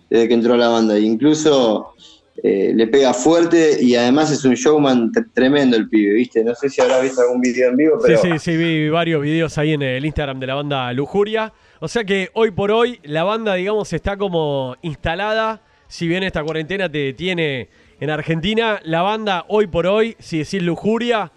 desde 0.09 0.27
que 0.27 0.33
entró 0.33 0.53
a 0.53 0.57
la 0.57 0.67
banda. 0.67 0.95
E 0.95 0.99
incluso 0.99 1.95
eh, 2.43 2.71
le 2.75 2.85
pega 2.85 3.11
fuerte 3.11 3.77
y 3.81 3.95
además 3.95 4.29
es 4.29 4.45
un 4.45 4.53
showman 4.53 5.11
tremendo 5.33 5.75
el 5.75 5.89
pibe, 5.89 6.13
¿viste? 6.13 6.43
No 6.43 6.53
sé 6.53 6.69
si 6.69 6.81
habrás 6.81 7.01
visto 7.01 7.21
algún 7.21 7.41
video 7.41 7.69
en 7.69 7.77
vivo, 7.77 7.97
pero... 7.99 8.21
Sí, 8.21 8.29
sí, 8.33 8.39
sí, 8.39 8.57
vi 8.57 8.89
varios 8.89 9.23
videos 9.23 9.57
ahí 9.57 9.73
en 9.73 9.81
el 9.81 10.05
Instagram 10.05 10.39
de 10.39 10.47
la 10.47 10.55
banda 10.55 10.93
Lujuria. 10.93 11.51
O 11.83 11.87
sea 11.87 12.03
que 12.03 12.29
hoy 12.33 12.51
por 12.51 12.71
hoy 12.71 12.99
la 13.01 13.23
banda, 13.23 13.55
digamos, 13.55 13.91
está 13.91 14.15
como 14.15 14.75
instalada. 14.83 15.61
Si 15.87 16.07
bien 16.07 16.21
esta 16.21 16.43
cuarentena 16.43 16.87
te 16.87 16.99
detiene 16.99 17.69
en 17.99 18.11
Argentina, 18.11 18.79
la 18.83 19.01
banda 19.01 19.45
hoy 19.47 19.65
por 19.65 19.87
hoy, 19.87 20.15
si 20.19 20.37
decís 20.37 20.61
lujuria, 20.61 21.31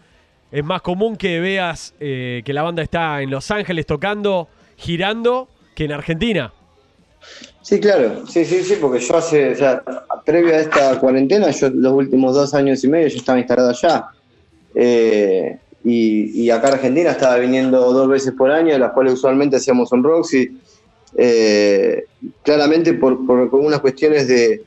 es 0.52 0.62
más 0.62 0.82
común 0.82 1.16
que 1.16 1.40
veas 1.40 1.94
eh, 1.98 2.42
que 2.44 2.52
la 2.52 2.62
banda 2.62 2.82
está 2.82 3.22
en 3.22 3.30
Los 3.30 3.50
Ángeles 3.50 3.86
tocando, 3.86 4.48
girando, 4.76 5.48
que 5.74 5.86
en 5.86 5.92
Argentina. 5.92 6.52
Sí, 7.62 7.80
claro, 7.80 8.26
sí, 8.26 8.44
sí, 8.44 8.62
sí, 8.62 8.76
porque 8.78 9.00
yo 9.00 9.16
hace, 9.16 9.52
o 9.52 9.56
sea, 9.56 9.82
previo 10.26 10.54
a 10.54 10.58
esta 10.58 11.00
cuarentena, 11.00 11.50
yo 11.52 11.70
los 11.70 11.94
últimos 11.94 12.34
dos 12.34 12.52
años 12.52 12.84
y 12.84 12.88
medio 12.88 13.08
yo 13.08 13.16
estaba 13.16 13.38
instalado 13.38 13.70
allá. 13.70 14.08
Eh, 14.74 15.56
y, 15.86 16.48
acá 16.50 16.68
en 16.68 16.74
Argentina 16.74 17.10
estaba 17.10 17.36
viniendo 17.36 17.92
dos 17.92 18.08
veces 18.08 18.32
por 18.32 18.50
año, 18.50 18.72
de 18.72 18.78
las 18.78 18.92
cuales 18.92 19.12
usualmente 19.12 19.56
hacíamos 19.56 19.92
un 19.92 20.02
Roxy. 20.02 20.58
Eh, 21.16 22.04
claramente 22.42 22.94
por, 22.94 23.24
por, 23.26 23.54
unas 23.54 23.80
cuestiones 23.80 24.26
de, 24.26 24.64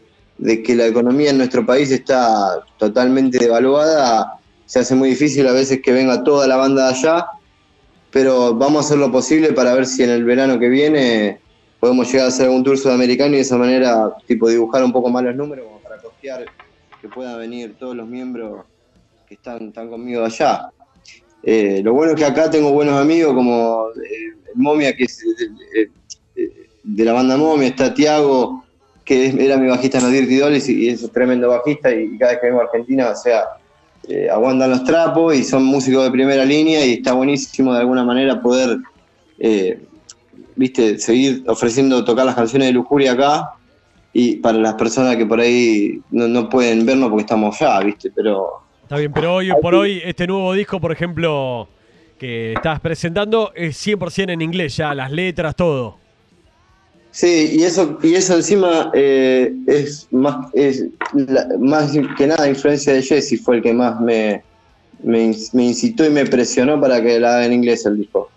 que 0.63 0.75
la 0.75 0.85
economía 0.85 1.31
en 1.31 1.39
nuestro 1.39 1.65
país 1.65 1.89
está 1.89 2.63
totalmente 2.77 3.39
devaluada, 3.39 4.39
se 4.67 4.79
hace 4.79 4.93
muy 4.93 5.09
difícil 5.09 5.47
a 5.47 5.51
veces 5.51 5.81
que 5.81 5.91
venga 5.91 6.23
toda 6.23 6.47
la 6.47 6.55
banda 6.55 6.83
de 6.83 6.93
allá, 6.93 7.25
pero 8.11 8.53
vamos 8.53 8.83
a 8.83 8.87
hacer 8.87 8.99
lo 8.99 9.11
posible 9.11 9.53
para 9.53 9.73
ver 9.73 9.87
si 9.87 10.03
en 10.03 10.11
el 10.11 10.23
verano 10.23 10.59
que 10.59 10.69
viene 10.69 11.39
podemos 11.79 12.11
llegar 12.11 12.25
a 12.25 12.29
hacer 12.29 12.45
algún 12.45 12.63
tour 12.63 12.77
sudamericano 12.77 13.33
y 13.33 13.37
de 13.37 13.41
esa 13.41 13.57
manera 13.57 14.13
tipo 14.27 14.47
dibujar 14.47 14.83
un 14.83 14.91
poco 14.91 15.09
más 15.09 15.23
los 15.23 15.35
números 15.35 15.65
para 15.81 15.97
costear 15.97 16.45
que 17.01 17.07
puedan 17.09 17.39
venir 17.39 17.75
todos 17.79 17.95
los 17.95 18.07
miembros 18.07 18.65
que 19.27 19.33
están, 19.33 19.69
están 19.69 19.89
conmigo 19.89 20.23
allá. 20.23 20.71
Eh, 21.49 21.79
lo 21.81 21.93
bueno 21.93 22.11
es 22.11 22.17
que 22.17 22.25
acá 22.25 22.49
tengo 22.49 22.73
buenos 22.73 22.99
amigos 22.99 23.33
como 23.33 23.85
eh, 23.91 24.35
Momia, 24.55 24.93
que 24.93 25.05
es 25.05 25.23
eh, 25.23 25.89
eh, 26.35 26.67
de 26.83 27.05
la 27.05 27.13
banda 27.13 27.37
Momia, 27.37 27.69
está 27.69 27.93
Tiago, 27.93 28.65
que 29.05 29.27
era 29.27 29.55
mi 29.55 29.69
bajista 29.69 29.99
en 29.99 30.03
los 30.03 30.11
Dirty 30.11 30.35
Dolls 30.35 30.67
y, 30.67 30.83
y 30.83 30.89
es 30.89 31.03
un 31.03 31.09
tremendo 31.09 31.47
bajista 31.47 31.89
y 31.95 32.17
cada 32.17 32.33
vez 32.33 32.41
que 32.41 32.47
vengo 32.47 32.59
a 32.59 32.65
Argentina, 32.65 33.11
o 33.11 33.15
sea, 33.15 33.45
aguantan 34.29 34.71
los 34.71 34.83
trapos 34.83 35.37
y 35.37 35.43
son 35.45 35.63
músicos 35.63 36.03
de 36.03 36.11
primera 36.11 36.43
línea 36.43 36.85
y 36.85 36.95
está 36.95 37.13
buenísimo 37.13 37.73
de 37.73 37.79
alguna 37.79 38.03
manera 38.03 38.41
poder, 38.41 38.79
viste, 40.57 40.99
seguir 40.99 41.45
ofreciendo 41.47 42.03
tocar 42.03 42.25
las 42.25 42.35
canciones 42.35 42.67
de 42.67 42.73
Lujuria 42.73 43.13
acá 43.13 43.53
y 44.11 44.35
para 44.35 44.57
las 44.57 44.73
personas 44.73 45.15
que 45.15 45.25
por 45.25 45.39
ahí 45.39 46.01
no, 46.11 46.27
no 46.27 46.49
pueden 46.49 46.85
vernos 46.85 47.07
porque 47.07 47.21
estamos 47.21 47.61
allá, 47.61 47.79
viste, 47.85 48.11
pero 48.13 48.66
Está 48.87 48.95
bien, 48.95 49.11
pero 49.11 49.35
hoy 49.35 49.51
por 49.61 49.75
hoy 49.75 50.01
este 50.05 50.25
nuevo 50.25 50.53
disco, 50.53 50.79
por 50.79 50.93
ejemplo, 50.93 51.67
que 52.17 52.53
estás 52.53 52.79
presentando 52.79 53.51
es 53.53 53.75
100% 53.75 54.29
en 54.29 54.41
inglés 54.41 54.77
ya, 54.77 54.95
las 54.95 55.11
letras, 55.11 55.57
todo. 55.57 55.97
Sí, 57.11 57.57
y 57.59 57.63
eso, 57.63 57.99
y 58.01 58.13
eso 58.13 58.37
encima 58.37 58.89
eh, 58.93 59.51
es 59.67 60.07
más 60.11 60.37
es 60.53 60.85
la- 61.13 61.49
más 61.59 61.91
que 62.17 62.27
nada 62.27 62.47
influencia 62.47 62.93
de 62.93 63.01
Jesse 63.01 63.41
fue 63.43 63.57
el 63.57 63.61
que 63.61 63.73
más 63.73 63.99
me, 63.99 64.45
me, 65.03 65.33
incitó 65.65 66.05
y 66.05 66.09
me 66.09 66.25
presionó 66.25 66.79
para 66.79 67.03
que 67.03 67.19
la 67.19 67.35
haga 67.35 67.45
en 67.45 67.51
inglés 67.51 67.85
el 67.85 67.97
disco. 67.97 68.31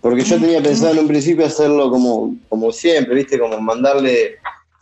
Porque 0.00 0.24
yo 0.24 0.40
tenía 0.40 0.60
pensado 0.60 0.94
en 0.94 0.98
un 0.98 1.06
principio 1.06 1.46
hacerlo 1.46 1.90
como, 1.90 2.34
como 2.48 2.72
siempre, 2.72 3.14
viste, 3.14 3.38
como 3.38 3.60
mandarle 3.60 4.34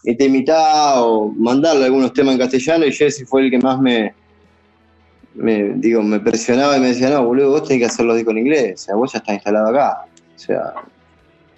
y 0.03 0.29
mitad 0.31 1.03
o 1.07 1.31
mandarle 1.37 1.85
algunos 1.85 2.15
temas 2.15 2.33
en 2.37 2.41
castellano 2.41 2.87
y 2.87 2.93
Jesse 2.93 3.27
fue 3.29 3.43
el 3.43 3.51
que 3.51 3.59
más 3.59 3.79
me, 3.79 4.15
me 5.35 5.75
digo, 5.77 6.03
me 6.03 6.21
presionaba 6.21 6.77
y 6.77 6.81
me 6.81 6.89
decía, 6.89 7.11
no, 7.11 7.25
boludo, 7.25 7.51
vos 7.51 7.65
tenés 7.65 7.81
que 7.81 7.87
hacer 7.87 8.07
los 8.07 8.17
discos 8.17 8.33
en 8.33 8.39
inglés, 8.39 8.75
o 8.75 8.85
sea, 8.85 8.95
vos 8.95 9.13
ya 9.13 9.19
estás 9.19 9.35
instalado 9.35 9.69
acá. 9.69 10.07
O 10.35 10.39
sea, 10.39 10.75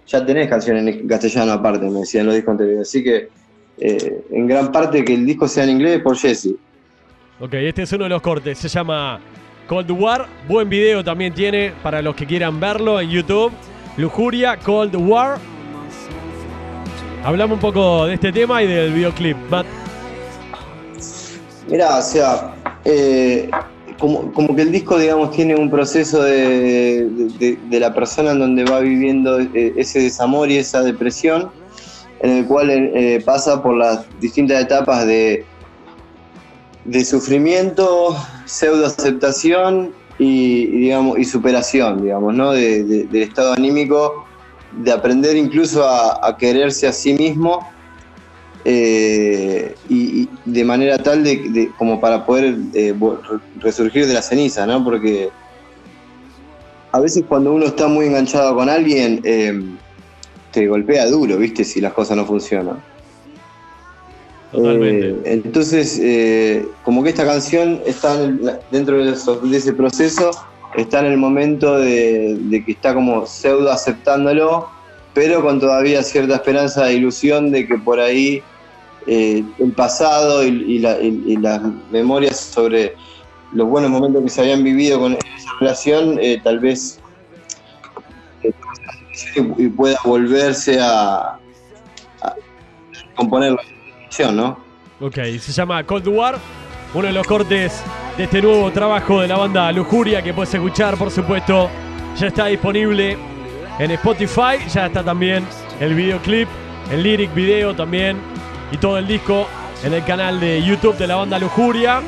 ya 0.06 0.24
tenés 0.24 0.48
canciones 0.48 0.86
en 0.86 1.08
castellano 1.08 1.52
aparte, 1.52 1.88
me 1.90 2.00
decían 2.00 2.26
los 2.26 2.34
discos 2.34 2.52
anteriores. 2.52 2.88
Así 2.88 3.02
que 3.02 3.28
eh, 3.78 4.24
en 4.30 4.46
gran 4.46 4.72
parte 4.72 5.04
que 5.04 5.14
el 5.14 5.26
disco 5.26 5.48
sea 5.48 5.64
en 5.64 5.70
inglés 5.70 6.00
por 6.00 6.16
Jesse. 6.16 6.54
Ok, 7.40 7.54
este 7.54 7.82
es 7.82 7.92
uno 7.92 8.04
de 8.04 8.10
los 8.10 8.22
cortes, 8.22 8.58
se 8.58 8.68
llama 8.68 9.20
Cold 9.66 9.90
War, 9.90 10.26
buen 10.48 10.68
video 10.68 11.04
también 11.04 11.34
tiene 11.34 11.72
para 11.82 12.00
los 12.00 12.14
que 12.14 12.24
quieran 12.24 12.58
verlo 12.58 13.00
en 13.00 13.10
YouTube. 13.10 13.52
Lujuria, 13.96 14.58
Cold 14.58 14.94
War. 14.94 15.38
Hablamos 17.24 17.56
un 17.56 17.60
poco 17.60 18.06
de 18.06 18.14
este 18.14 18.30
tema 18.30 18.62
y 18.62 18.66
del 18.66 18.92
videoclip. 18.92 19.36
Matt. 19.50 19.66
Mirá, 21.68 21.98
o 21.98 22.02
sea, 22.02 22.54
eh, 22.86 23.50
como, 23.98 24.32
como 24.32 24.54
que 24.54 24.62
el 24.62 24.72
disco, 24.72 24.98
digamos, 24.98 25.30
tiene 25.32 25.54
un 25.56 25.70
proceso 25.70 26.22
de, 26.22 27.06
de- 27.38 27.80
la 27.80 27.94
persona 27.94 28.32
en 28.32 28.38
donde 28.38 28.64
va 28.64 28.80
viviendo 28.80 29.38
eh, 29.40 29.74
ese 29.76 30.00
desamor 30.00 30.50
y 30.50 30.56
esa 30.56 30.82
depresión, 30.82 31.50
en 32.20 32.30
el 32.30 32.46
cual 32.46 32.70
eh, 32.70 33.22
pasa 33.24 33.62
por 33.62 33.76
las 33.76 34.06
distintas 34.20 34.62
etapas 34.62 35.06
de, 35.06 35.44
de 36.84 37.04
sufrimiento, 37.04 38.16
pseudoaceptación 38.46 39.92
y, 40.18 40.62
y, 40.62 40.78
digamos, 40.80 41.18
y 41.18 41.24
superación, 41.24 42.02
digamos, 42.02 42.34
¿no? 42.34 42.52
De- 42.52 42.84
de- 42.84 43.04
del 43.06 43.22
estado 43.22 43.52
anímico, 43.52 44.24
de 44.72 44.92
aprender 44.92 45.36
incluso 45.36 45.84
a 45.88 46.36
quererse 46.38 46.86
a 46.86 46.92
sí 46.92 47.14
mismo 47.14 47.66
eh, 48.68 49.76
y, 49.88 50.22
y 50.22 50.28
de 50.44 50.64
manera 50.64 50.98
tal 50.98 51.22
de, 51.22 51.36
de- 51.50 51.70
como 51.78 52.00
para 52.00 52.26
poder 52.26 52.56
eh, 52.74 52.92
resurgir 53.60 54.06
de 54.06 54.14
la 54.14 54.22
ceniza, 54.22 54.66
¿no? 54.66 54.82
Porque 54.82 55.28
a 56.90 56.98
veces 56.98 57.22
cuando 57.28 57.52
uno 57.52 57.66
está 57.66 57.86
muy 57.86 58.06
enganchado 58.06 58.56
con 58.56 58.68
alguien, 58.68 59.20
eh, 59.22 59.54
te 60.50 60.66
golpea 60.66 61.06
duro, 61.06 61.36
¿viste? 61.38 61.62
Si 61.62 61.80
las 61.80 61.92
cosas 61.92 62.16
no 62.16 62.24
funcionan. 62.26 62.82
Totalmente. 64.50 65.10
Eh, 65.10 65.16
entonces, 65.26 66.00
como 66.82 67.04
que 67.04 67.10
esta 67.10 67.24
canción 67.24 67.80
está 67.86 68.16
dentro 68.72 69.04
de 69.04 69.56
ese 69.56 69.72
proceso, 69.74 70.30
está 70.76 71.00
en 71.00 71.06
el 71.06 71.18
momento 71.18 71.78
de, 71.78 72.36
de 72.40 72.64
que 72.64 72.72
está 72.72 72.94
como 72.94 73.26
pseudo 73.26 73.70
aceptándolo, 73.70 74.68
pero 75.14 75.42
con 75.42 75.60
todavía 75.60 76.02
cierta 76.02 76.34
esperanza 76.34 76.90
e 76.90 76.94
ilusión 76.94 77.50
de 77.50 77.66
que 77.66 77.78
por 77.78 78.00
ahí 78.00 78.42
eh, 79.06 79.44
el 79.58 79.72
pasado 79.72 80.44
y, 80.44 80.78
la- 80.78 80.98
las 81.40 81.62
memorias 81.90 82.38
sobre 82.40 82.94
los 83.52 83.68
buenos 83.68 83.90
momentos 83.90 84.22
que 84.24 84.28
se 84.28 84.40
habían 84.42 84.62
vivido 84.64 84.98
con 85.00 85.12
esa 85.14 85.50
relación, 85.60 86.18
eh, 86.20 86.40
tal 86.42 86.58
vez 86.58 86.98
eh, 88.42 88.52
y 89.58 89.68
pueda 89.68 89.98
volverse 90.04 90.80
a, 90.80 91.38
a 92.22 92.34
componer 93.14 93.52
la 93.52 93.62
canción, 94.02 94.36
¿no? 94.36 94.58
Ok, 95.00 95.14
se 95.40 95.52
llama 95.52 95.84
Cold 95.84 96.08
War, 96.08 96.38
uno 96.94 97.06
de 97.06 97.12
los 97.12 97.26
cortes 97.26 97.82
de 98.16 98.24
este 98.24 98.40
nuevo 98.42 98.70
trabajo 98.72 99.20
de 99.20 99.28
la 99.28 99.36
banda 99.36 99.70
Lujuria 99.72 100.22
que 100.22 100.32
puedes 100.32 100.52
escuchar, 100.54 100.96
por 100.96 101.10
supuesto, 101.10 101.68
ya 102.18 102.28
está 102.28 102.46
disponible 102.46 103.16
en 103.78 103.90
Spotify, 103.90 104.56
ya 104.72 104.86
está 104.86 105.04
también 105.04 105.44
el 105.80 105.94
videoclip, 105.94 106.48
el 106.90 107.02
lyric 107.02 107.34
video 107.34 107.74
también 107.76 108.16
y 108.72 108.76
todo 108.78 108.98
el 108.98 109.06
disco 109.06 109.46
en 109.84 109.94
el 109.94 110.04
canal 110.04 110.40
de 110.40 110.62
YouTube 110.62 110.96
de 110.96 111.06
la 111.06 111.16
banda 111.16 111.38
Lujuria. 111.38 112.00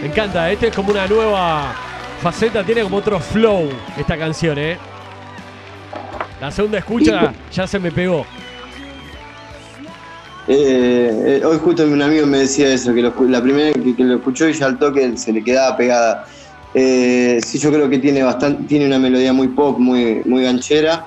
Me 0.00 0.08
encanta, 0.08 0.50
este 0.50 0.68
es 0.68 0.74
como 0.74 0.90
una 0.90 1.06
nueva 1.06 1.74
faceta, 2.22 2.62
tiene 2.64 2.82
como 2.82 2.98
otro 2.98 3.18
flow 3.18 3.68
esta 3.96 4.16
canción, 4.16 4.58
¿eh? 4.58 4.78
La 6.40 6.50
segunda 6.50 6.78
escucha 6.78 7.32
ya 7.52 7.66
se 7.66 7.78
me 7.78 7.90
pegó. 7.90 8.24
Eh, 10.46 11.40
eh, 11.40 11.44
hoy 11.44 11.58
justo 11.58 11.84
un 11.84 12.00
amigo 12.00 12.26
me 12.26 12.38
decía 12.38 12.72
eso, 12.72 12.94
que 12.94 13.02
lo 13.02 13.12
la 13.28 13.42
primera 13.42 13.72
que, 13.72 13.94
que 13.94 14.02
lo 14.04 14.14
escuchó 14.14 14.48
y 14.48 14.54
ya 14.54 14.66
al 14.66 14.78
toque 14.78 15.16
se 15.16 15.32
le 15.32 15.44
quedaba 15.44 15.76
pegada. 15.76 16.26
Eh, 16.74 17.40
sí, 17.44 17.58
yo 17.58 17.70
creo 17.72 17.88
que 17.90 17.98
tiene 17.98 18.22
bastante, 18.22 18.62
tiene 18.64 18.86
una 18.86 18.98
melodía 18.98 19.32
muy 19.32 19.48
pop, 19.48 19.78
muy, 19.78 20.22
muy 20.24 20.44
ganchera. 20.44 21.06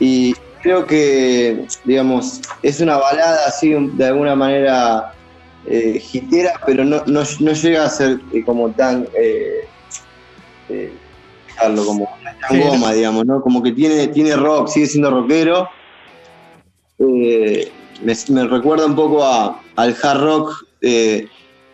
Y 0.00 0.34
creo 0.68 0.86
que, 0.86 1.64
digamos, 1.84 2.42
es 2.62 2.78
una 2.82 2.98
balada 2.98 3.46
así 3.46 3.72
de 3.72 4.04
alguna 4.04 4.36
manera 4.36 5.14
eh, 5.66 6.02
hitera, 6.12 6.60
pero 6.66 6.84
no, 6.84 7.02
no, 7.06 7.22
no 7.40 7.52
llega 7.52 7.86
a 7.86 7.88
ser 7.88 8.20
eh, 8.34 8.44
como 8.44 8.70
tan 8.72 9.08
eh, 9.18 9.66
eh, 10.68 10.92
dejarlo 11.46 11.86
como 11.86 12.10
tan 12.22 12.36
Sí, 12.50 12.60
goma, 12.60 12.92
digamos, 12.92 13.24
¿no? 13.24 13.40
Como 13.40 13.62
que 13.62 13.72
tiene, 13.72 14.08
tiene 14.08 14.36
rock, 14.36 14.68
sigue 14.68 14.86
siendo 14.86 15.10
rockero. 15.10 15.70
Eh, 16.98 17.72
me, 18.02 18.14
me 18.28 18.46
recuerda 18.46 18.84
un 18.84 18.94
poco 18.94 19.24
a, 19.24 19.62
al 19.76 19.96
hard 20.02 20.20
rock 20.20 20.66
de 20.82 21.28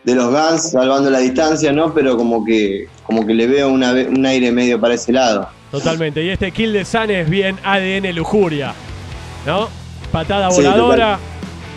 los 0.05 0.31
Guns, 0.31 0.71
salvando 0.71 1.09
la 1.09 1.19
distancia, 1.19 1.73
¿no? 1.73 1.93
Pero 1.93 2.15
como 2.15 2.45
que, 2.45 2.87
como 3.03 3.27
que 3.27 3.33
le 3.33 3.45
veo 3.45 3.67
una 3.67 3.91
un 3.91 4.25
aire 4.25 4.53
medio 4.53 4.79
para 4.79 4.93
ese 4.93 5.11
lado. 5.11 5.49
Totalmente. 5.69 6.23
Y 6.23 6.29
este 6.29 6.53
Kill 6.53 6.71
de 6.71 6.85
Sun 6.85 7.11
es 7.11 7.29
bien 7.29 7.57
ADN 7.61 8.15
lujuria. 8.15 8.73
¿No? 9.45 9.69
Patada 10.11 10.49
Sí, 10.51 10.57
voladora. 10.57 11.19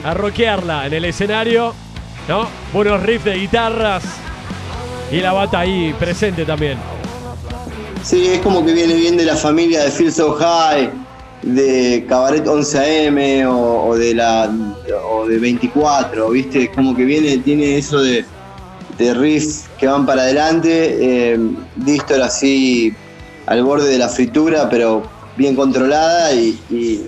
a 0.05 0.15
rockearla 0.15 0.87
en 0.87 0.93
el 0.95 1.05
escenario. 1.07 1.75
¿No? 2.29 2.47
Buenos 2.73 3.03
riffs 3.03 3.25
de 3.25 3.35
guitarras. 3.35 4.03
Y 5.11 5.21
la 5.21 5.33
bata 5.33 5.61
ahí 5.61 5.95
presente 5.99 6.45
también. 6.45 6.79
Sí, 8.03 8.27
es 8.29 8.41
como 8.41 8.65
que 8.65 8.73
viene 8.73 8.95
bien 8.95 9.17
de 9.17 9.25
la 9.25 9.37
familia 9.37 9.83
de 9.85 9.91
Feel 9.91 10.13
So 10.13 10.33
High, 10.35 10.91
de 11.43 12.05
Cabaret 12.09 12.45
11am 12.45 13.47
o, 13.47 13.89
o 13.89 13.97
de 13.97 14.15
la 14.15 14.51
o 15.11 15.27
de 15.27 15.39
24, 15.39 16.31
¿viste? 16.31 16.65
Es 16.65 16.71
como 16.71 16.95
que 16.95 17.05
viene, 17.05 17.39
tiene 17.39 17.79
eso 17.79 18.01
de, 18.03 18.25
de 18.99 19.15
riffs 19.15 19.65
que 19.79 19.87
van 19.87 20.05
para 20.07 20.23
adelante, 20.23 21.33
eh, 21.33 21.41
distor 21.77 22.21
así 22.23 22.95
al 23.47 23.63
borde 23.65 23.89
de 23.91 23.99
la 23.99 24.09
fritura, 24.09 24.69
pero 24.69 25.03
bien 25.37 25.57
controlada 25.57 26.33
y, 26.35 26.61
y- 26.71 27.07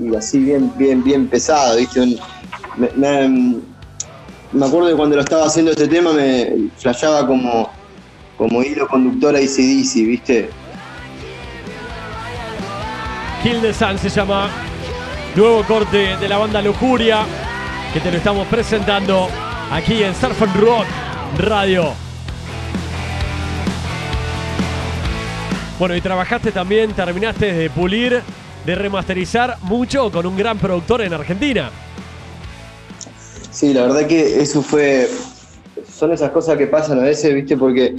y 0.00 0.14
así 0.16 0.38
bien, 0.38 0.72
bien, 0.76 1.02
bien 1.04 1.28
pesado, 1.28 1.76
¿viste? 1.76 2.16
Me, 2.76 2.88
me- 2.96 4.66
acuerdo 4.66 4.88
que 4.88 4.94
cuando 4.96 5.16
lo 5.16 5.22
estaba 5.22 5.46
haciendo 5.46 5.70
este 5.72 5.86
tema 5.88 6.12
me 6.12 6.68
flasheaba 6.76 7.26
como 7.26 7.70
como 8.36 8.62
hilo 8.62 8.88
conductor 8.88 9.34
a 9.36 9.38
ACDC, 9.38 9.94
¿viste? 10.06 10.50
Kill 13.42 13.60
the 13.60 13.72
Sun 13.74 13.98
se 13.98 14.08
llama. 14.08 14.48
Nuevo 15.36 15.62
corte 15.64 16.16
de 16.16 16.28
la 16.28 16.38
banda 16.38 16.60
Lujuria. 16.62 17.24
Que 17.92 18.00
te 18.00 18.10
lo 18.10 18.16
estamos 18.18 18.46
presentando 18.48 19.28
aquí 19.70 20.02
en 20.02 20.14
Surf 20.14 20.40
and 20.42 20.56
Rock 20.56 20.84
Radio. 21.38 21.92
Bueno, 25.78 25.96
y 25.96 26.00
trabajaste 26.00 26.52
también, 26.52 26.92
terminaste 26.92 27.52
de 27.52 27.70
pulir, 27.70 28.22
de 28.64 28.74
remasterizar 28.74 29.56
mucho 29.62 30.10
con 30.10 30.26
un 30.26 30.36
gran 30.36 30.58
productor 30.58 31.02
en 31.02 31.12
Argentina. 31.12 31.70
Sí, 33.50 33.74
la 33.74 33.82
verdad 33.82 34.06
que 34.06 34.40
eso 34.40 34.62
fue. 34.62 35.08
Son 35.92 36.12
esas 36.12 36.30
cosas 36.30 36.56
que 36.56 36.66
pasan 36.66 37.00
a 37.00 37.02
veces, 37.02 37.34
¿viste? 37.34 37.56
Porque 37.56 37.94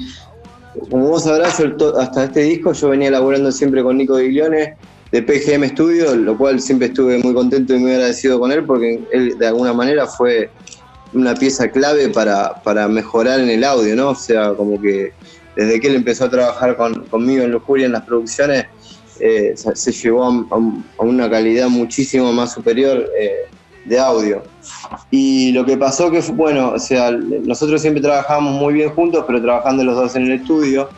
como 0.90 1.10
vos 1.10 1.24
sabrás, 1.24 1.62
hasta 2.00 2.24
este 2.24 2.42
disco 2.42 2.74
yo 2.74 2.90
venía 2.90 3.12
laburando 3.12 3.52
siempre 3.52 3.84
con 3.84 3.98
Nico 3.98 4.18
Diglione 4.18 4.76
de 5.12 5.22
PGM 5.22 5.66
Studio, 5.70 6.16
lo 6.16 6.38
cual 6.38 6.62
siempre 6.62 6.88
estuve 6.88 7.18
muy 7.18 7.34
contento 7.34 7.76
y 7.76 7.80
muy 7.80 7.92
agradecido 7.92 8.40
con 8.40 8.52
él 8.52 8.64
porque 8.64 9.04
él 9.12 9.38
de 9.38 9.48
alguna 9.48 9.74
manera 9.74 10.08
fue 10.08 10.50
una 11.14 11.36
pieza 11.36 11.70
clave 11.70 12.08
para, 12.10 12.62
para 12.64 12.88
mejorar 12.88 13.42
en 13.42 13.50
el 13.50 13.64
audio, 13.66 13.96
¿no? 13.96 14.10
O 14.12 14.16
sea, 14.16 14.54
como 14.54 14.80
que 14.80 15.12
desde 15.56 15.82
que 15.82 15.88
él 15.88 15.96
empezó 15.96 16.26
a 16.26 16.30
trabajar 16.30 16.78
conmigo 17.10 17.44
en 17.44 17.52
Lujuria 17.52 17.86
en 17.86 17.92
las 17.92 18.04
producciones, 18.04 18.68
eh, 19.20 19.54
se, 19.56 19.92
llevó 19.92 20.24
a, 20.24 21.04
una 21.04 21.30
calidad 21.30 21.68
muchísimo 21.68 22.32
más 22.34 22.54
superior 22.54 23.10
eh, 23.20 23.48
de 23.86 24.00
audio. 24.00 24.44
Y 25.10 25.52
lo 25.52 25.66
que 25.66 25.78
pasó 25.78 26.10
que 26.12 26.22
fue, 26.22 26.36
bueno, 26.36 26.72
o 26.72 26.80
sea, 26.80 27.12
nosotros 27.12 27.82
siempre 27.82 28.02
trabajábamos 28.02 28.54
muy 28.54 28.74
bien 28.74 28.90
juntos, 28.92 29.24
pero 29.28 29.42
trabajando 29.42 29.84
los 29.84 29.96
dos 29.96 30.16
en 30.16 30.24
el 30.24 30.32
estudio. 30.34 30.90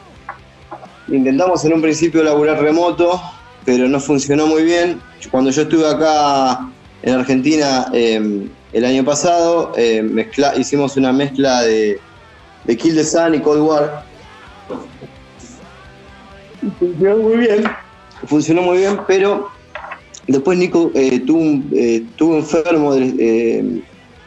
Intentamos 1.08 1.66
en 1.66 1.74
un 1.74 1.82
principio 1.82 2.24
laburar 2.24 2.62
remoto, 2.62 3.22
pero 3.66 3.88
no 3.88 4.00
funcionó 4.00 4.48
muy 4.48 4.64
bien. 4.64 5.02
Cuando 5.32 5.52
yo 5.52 5.64
estuve 5.64 5.88
acá 5.88 6.70
en 7.02 7.16
Argentina 7.16 7.88
em, 7.94 8.50
el 8.72 8.86
año 8.86 9.04
pasado, 9.04 9.74
em, 9.76 10.18
hicimos 10.58 10.96
una 10.98 11.12
mezcla 11.12 11.62
de, 11.62 12.00
de 12.66 12.78
Kill 12.78 12.96
the 12.96 13.04
Sun 13.04 13.36
y 13.36 13.40
Cold 13.40 13.62
War. 13.62 14.04
Funcionó 16.80 17.18
muy 17.18 17.38
bien, 17.38 17.64
funcionó 18.26 18.62
muy 18.62 18.80
bien, 18.80 19.00
pero 19.08 19.50
después 20.28 20.58
Nico 20.58 20.92
eh, 20.94 21.16
eh, 21.16 22.06
estuvo, 22.10 22.38
enfermo 22.38 22.96
de 22.96 23.16
eh, 23.20 23.84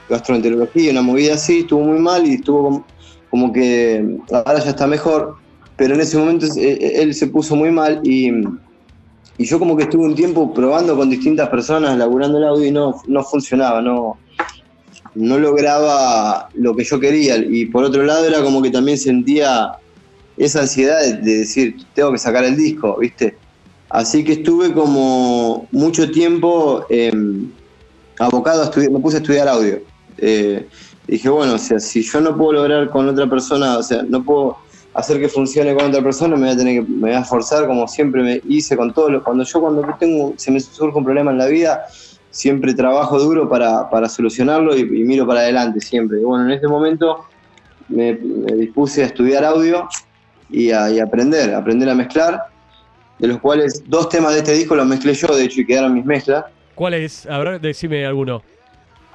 gastroenterología, 0.09 0.93
una 0.93 1.03
movida 1.03 1.35
así, 1.35 1.61
estuvo 1.61 1.81
muy 1.81 1.99
mal 1.99 2.27
y 2.27 2.35
estuvo 2.35 2.85
como, 3.31 3.53
que 3.53 4.19
ahora 4.33 4.61
ya 4.63 4.71
está 4.71 4.87
mejor, 4.87 5.37
pero 5.77 5.95
en 5.95 6.01
ese 6.01 6.17
momento 6.17 6.47
él 6.57 7.15
se 7.15 7.27
puso 7.27 7.55
muy 7.55 7.71
mal 7.71 8.01
y 8.03 8.31
y 9.39 9.45
yo 9.45 9.59
como 9.59 9.77
que 9.77 9.83
estuve 9.85 10.05
un 10.05 10.15
tiempo 10.15 10.53
probando 10.55 10.97
con 10.97 11.11
distintas 11.11 11.49
personas, 11.49 11.97
laburando 11.99 12.39
el 12.39 12.45
audio 12.45 12.67
y 12.67 12.71
no, 12.71 13.03
no 13.07 13.23
funcionaba, 13.23 13.83
no, 13.83 14.19
no 15.15 15.39
lograba 15.39 16.49
lo 16.55 16.75
que 16.75 16.85
yo 16.85 16.99
quería. 16.99 17.37
Y 17.37 17.67
por 17.67 17.85
otro 17.85 18.03
lado 18.05 18.25
era 18.25 18.43
como 18.43 18.63
que 18.63 18.71
también 18.71 18.97
sentía 18.97 19.73
esa 20.39 20.61
ansiedad 20.61 21.01
de, 21.01 21.39
decir, 21.39 21.77
tengo 21.95 22.13
que 22.13 22.19
sacar 22.19 22.45
el 22.45 22.57
disco, 22.57 22.97
¿viste? 22.99 23.37
Así 23.89 24.25
que 24.25 24.33
estuve 24.33 24.73
como 24.73 25.69
mucho 25.71 26.11
tiempo 26.11 26.85
em, 26.89 27.51
abocado 28.19 28.63
a 28.63 28.65
estudiar, 28.65 28.91
me 28.91 28.99
puse 28.99 29.19
a 29.19 29.21
estudiar 29.21 29.49
audio. 29.49 29.81
Eh, 30.19 30.67
dije, 31.07 31.29
bueno, 31.29 31.55
o 31.55 31.59
sea, 31.59 31.79
si 31.79 32.03
yo 32.03 32.21
no 32.21 32.37
puedo 32.37 32.53
lograr 32.53 32.91
con 32.91 33.09
otra 33.09 33.29
persona, 33.29 33.79
o 33.79 33.83
sea, 33.83 34.03
no 34.03 34.25
puedo 34.25 34.57
hacer 34.95 35.21
que 35.21 35.29
funcione 35.29 35.75
con 35.75 35.87
otra 35.87 36.03
persona, 36.03 36.37
me 36.37 36.47
voy 36.47 36.55
a 36.55 36.57
tener 36.57 36.83
que, 36.83 36.91
me 36.91 37.01
voy 37.01 37.13
a 37.13 37.21
esforzar 37.21 37.67
como 37.67 37.87
siempre 37.87 38.23
me 38.23 38.41
hice 38.49 38.77
con 38.77 38.93
todo 38.93 39.11
lo, 39.11 39.23
cuando 39.23 39.45
yo 39.45 39.61
cuando 39.61 39.87
tengo, 40.01 40.33
se 40.37 40.51
me 40.51 40.59
surge 40.59 40.97
un 40.97 41.05
problema 41.05 41.31
en 41.31 41.39
la 41.39 41.47
vida, 41.47 41.87
siempre 42.31 42.75
trabajo 42.75 43.19
duro 43.19 43.49
para, 43.49 43.89
para 43.89 44.09
solucionarlo 44.09 44.77
y, 44.77 44.85
miro 44.85 45.27
para 45.27 45.41
adelante 45.41 45.81
siempre. 45.81 46.21
Y 46.21 46.25
bueno, 46.25 46.47
en 46.47 46.53
este 46.53 46.67
momento 46.67 47.25
me, 47.89 48.15
dispuse 48.15 49.03
a 49.03 49.07
estudiar 49.07 49.45
audio 49.45 49.89
y 50.51 50.71
a 50.71 50.87
aprender, 51.03 51.55
aprender 51.55 51.89
a 51.89 51.95
mezclar, 51.95 52.56
de 53.19 53.29
los 53.29 53.39
cuales 53.41 53.83
dos 53.87 54.09
temas 54.09 54.33
de 54.33 54.39
este 54.39 54.53
disco 54.53 54.75
los 54.75 54.87
mezclé 54.87 55.15
yo, 55.15 55.29
de 55.29 55.45
hecho, 55.45 55.61
y 55.61 55.67
quedaron 55.67 55.95
mis 55.95 56.05
mezclas. 56.05 56.45
¿Cuáles? 56.75 57.27
A 57.27 57.39
ver, 57.39 57.61
decime 57.61 58.05
alguno. 58.05 58.43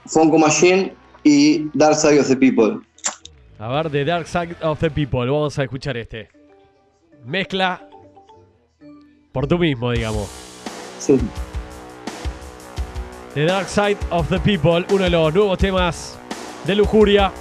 Funko 0.07 0.39
Machine 0.39 0.93
y 1.23 1.69
Dark 1.73 1.95
Side 1.95 2.19
of 2.19 2.27
the 2.27 2.35
People. 2.35 2.79
A 3.59 3.69
ver, 3.69 3.91
The 3.91 4.03
Dark 4.03 4.27
Side 4.27 4.55
of 4.61 4.79
the 4.79 4.89
People. 4.89 5.29
Vamos 5.29 5.57
a 5.59 5.63
escuchar 5.63 5.95
este. 5.95 6.29
Mezcla 7.25 7.87
por 9.31 9.47
tú 9.47 9.59
mismo, 9.59 9.91
digamos. 9.91 10.27
Sí. 10.97 11.19
The 13.35 13.45
Dark 13.45 13.67
Side 13.67 13.97
of 14.09 14.27
the 14.29 14.39
People, 14.39 14.85
uno 14.91 15.03
de 15.03 15.09
los 15.11 15.33
nuevos 15.33 15.57
temas 15.59 16.17
de 16.65 16.75
Lujuria. 16.75 17.31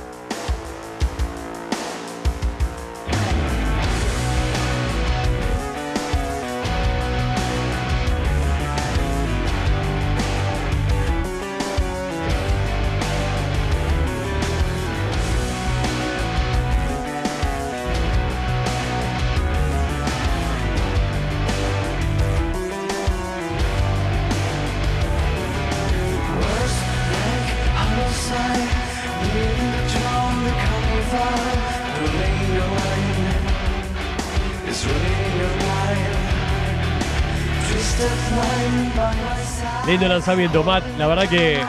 Lindo 39.86 40.08
lanzamiento, 40.08 40.62
Matt. 40.62 40.84
La 40.98 41.06
verdad 41.06 41.28
que 41.28 41.60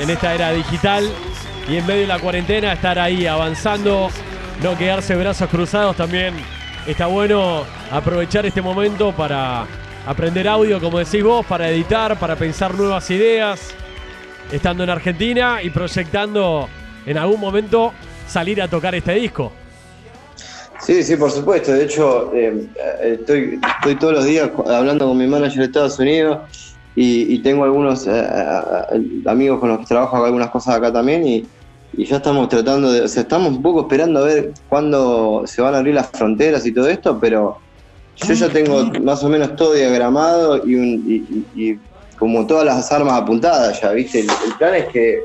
en 0.00 0.10
esta 0.10 0.34
era 0.34 0.52
digital 0.52 1.08
y 1.68 1.76
en 1.76 1.86
medio 1.86 2.02
de 2.02 2.06
la 2.08 2.18
cuarentena 2.18 2.72
estar 2.72 2.98
ahí 2.98 3.26
avanzando, 3.26 4.10
no 4.62 4.76
quedarse 4.76 5.14
brazos 5.14 5.48
cruzados 5.48 5.96
también. 5.96 6.34
Está 6.86 7.06
bueno 7.06 7.62
aprovechar 7.90 8.46
este 8.46 8.60
momento 8.62 9.12
para 9.12 9.66
aprender 10.06 10.48
audio, 10.48 10.80
como 10.80 10.98
decís 10.98 11.22
vos, 11.22 11.46
para 11.46 11.68
editar, 11.68 12.18
para 12.18 12.34
pensar 12.36 12.74
nuevas 12.74 13.08
ideas, 13.10 13.72
estando 14.50 14.82
en 14.82 14.90
Argentina 14.90 15.62
y 15.62 15.70
proyectando 15.70 16.68
en 17.06 17.18
algún 17.18 17.40
momento 17.40 17.92
salir 18.26 18.60
a 18.60 18.68
tocar 18.68 18.94
este 18.94 19.14
disco. 19.14 19.52
Sí, 20.84 21.02
sí, 21.04 21.16
por 21.16 21.30
supuesto. 21.30 21.72
De 21.72 21.84
hecho, 21.84 22.32
eh, 22.34 22.66
estoy, 23.02 23.60
estoy 23.76 23.96
todos 23.96 24.14
los 24.14 24.24
días 24.24 24.50
hablando 24.66 25.06
con 25.06 25.16
mi 25.16 25.28
manager 25.28 25.58
de 25.58 25.64
Estados 25.66 25.98
Unidos 25.98 26.38
y, 26.96 27.38
tengo 27.38 27.64
algunos 27.64 28.06
eh, 28.06 28.10
eh, 28.12 29.22
amigos 29.26 29.60
con 29.60 29.70
los 29.70 29.78
que 29.78 29.86
trabajo 29.86 30.24
algunas 30.24 30.50
cosas 30.50 30.76
acá 30.76 30.92
también 30.92 31.26
y, 31.26 31.46
ya 31.94 32.16
estamos 32.16 32.48
tratando 32.48 32.90
de, 32.90 33.02
o 33.02 33.08
sea, 33.08 33.22
estamos 33.22 33.50
un 33.50 33.62
poco 33.62 33.82
esperando 33.82 34.20
a 34.20 34.24
ver 34.24 34.52
cuándo 34.68 35.42
se 35.44 35.60
van 35.60 35.74
a 35.74 35.78
abrir 35.78 35.94
las 35.94 36.08
fronteras 36.08 36.64
y 36.64 36.72
todo 36.72 36.88
esto, 36.88 37.18
pero 37.20 37.58
yo 38.16 38.32
ya 38.32 38.48
tengo 38.48 38.84
más 39.02 39.22
o 39.22 39.28
menos 39.28 39.54
todo 39.56 39.74
diagramado 39.74 40.56
y, 40.66 41.78
como 42.18 42.46
todas 42.46 42.64
las 42.64 42.90
armas 42.90 43.20
apuntadas 43.20 43.78
ya, 43.82 43.92
¿viste? 43.92 44.20
El, 44.20 44.54
plan 44.58 44.74
es 44.74 44.86
que 44.86 45.20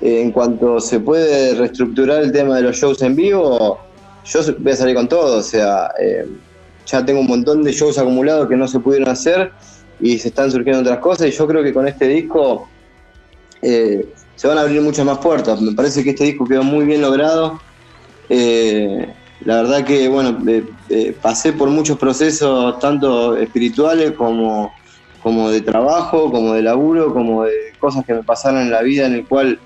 en 0.00 0.32
cuanto 0.32 0.80
se 0.80 0.98
puede 0.98 1.54
reestructurar 1.54 2.22
el 2.22 2.32
tema 2.32 2.56
de 2.56 2.62
los 2.62 2.76
shows 2.76 3.00
en 3.02 3.14
vivo, 3.14 3.78
yo 4.24 4.40
voy 4.58 4.72
a 4.72 4.76
salir 4.76 4.94
con 4.94 5.08
todo, 5.08 5.38
o 5.38 5.42
sea, 5.42 5.92
eh, 5.98 6.26
ya 6.86 7.04
tengo 7.04 7.20
un 7.20 7.26
montón 7.26 7.62
de 7.62 7.72
shows 7.72 7.98
acumulados 7.98 8.48
que 8.48 8.56
no 8.56 8.68
se 8.68 8.80
pudieron 8.80 9.08
hacer 9.08 9.52
y 10.00 10.18
se 10.18 10.28
están 10.28 10.50
surgiendo 10.50 10.80
otras 10.80 10.98
cosas 10.98 11.28
y 11.28 11.30
yo 11.30 11.46
creo 11.46 11.62
que 11.62 11.72
con 11.72 11.86
este 11.86 12.08
disco 12.08 12.68
eh, 13.62 14.06
se 14.36 14.48
van 14.48 14.58
a 14.58 14.62
abrir 14.62 14.80
muchas 14.80 15.04
más 15.04 15.18
puertas. 15.18 15.60
Me 15.60 15.72
parece 15.72 16.02
que 16.02 16.10
este 16.10 16.24
disco 16.24 16.46
quedó 16.46 16.62
muy 16.62 16.86
bien 16.86 17.02
logrado. 17.02 17.60
Eh, 18.30 19.06
la 19.44 19.62
verdad 19.62 19.84
que, 19.84 20.08
bueno, 20.08 20.38
pasé 21.20 21.52
por 21.52 21.68
muchos 21.68 21.98
procesos, 21.98 22.78
tanto 22.78 23.36
espirituales 23.36 24.12
como, 24.12 24.72
como 25.22 25.50
de 25.50 25.60
trabajo, 25.60 26.30
como 26.30 26.54
de 26.54 26.62
laburo, 26.62 27.12
como 27.12 27.44
de 27.44 27.52
cosas 27.78 28.04
que 28.06 28.14
me 28.14 28.22
pasaron 28.22 28.60
en 28.60 28.70
la 28.70 28.80
vida 28.82 29.06
en 29.06 29.14
el 29.14 29.26
cual 29.26 29.58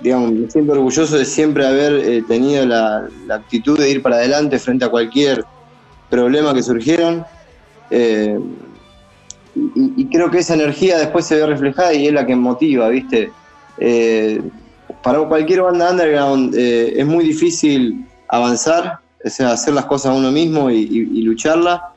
digamos, 0.00 0.32
me 0.32 0.50
siento 0.50 0.72
orgulloso 0.72 1.18
de 1.18 1.24
siempre 1.24 1.66
haber 1.66 1.92
eh, 1.94 2.22
tenido 2.26 2.64
la, 2.66 3.08
actitud 3.30 3.78
de 3.78 3.90
ir 3.90 4.02
para 4.02 4.16
adelante 4.16 4.58
frente 4.58 4.84
a 4.84 4.88
cualquier 4.88 5.44
problema 6.08 6.54
que 6.54 6.62
surgieron. 6.62 7.24
Eh, 7.90 8.38
y, 9.74 10.06
creo 10.06 10.30
que 10.30 10.38
esa 10.38 10.54
energía 10.54 10.98
después 10.98 11.26
se 11.26 11.34
ve 11.34 11.46
reflejada 11.46 11.92
y 11.92 12.06
es 12.06 12.12
la 12.12 12.24
que 12.24 12.36
motiva, 12.36 12.88
¿viste? 12.88 13.32
Eh, 13.78 14.40
para 15.02 15.20
cualquier 15.20 15.62
banda 15.62 15.90
underground 15.90 16.54
es 16.54 17.06
muy 17.06 17.24
difícil 17.24 18.06
avanzar, 18.28 19.00
o 19.24 19.28
sea, 19.28 19.52
hacer 19.52 19.74
las 19.74 19.86
cosas 19.86 20.16
uno 20.16 20.30
mismo 20.30 20.70
y, 20.70 20.76
y, 20.76 21.22
lucharla. 21.22 21.92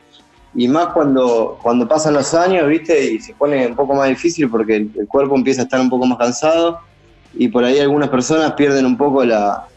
Y 0.55 0.67
más 0.67 0.87
cuando, 0.87 1.59
cuando 1.61 1.87
pasan 1.87 2.15
los 2.15 2.33
años, 2.33 2.67
¿viste? 2.67 3.13
Y 3.13 3.19
se 3.19 3.33
pone 3.33 3.67
un 3.67 3.75
poco 3.75 3.93
más 3.93 4.09
difícil 4.09 4.49
porque 4.49 4.75
el 4.77 5.07
cuerpo 5.07 5.35
empieza 5.35 5.61
a 5.61 5.63
estar 5.65 5.79
un 5.79 5.89
poco 5.89 6.05
más 6.07 6.17
cansado 6.17 6.79
y 7.33 7.47
por 7.47 7.63
ahí 7.63 7.79
algunas 7.79 8.09
personas 8.09 8.53
pierden 8.53 8.85
un 8.85 8.97
poco 8.97 9.23
la, 9.23 9.67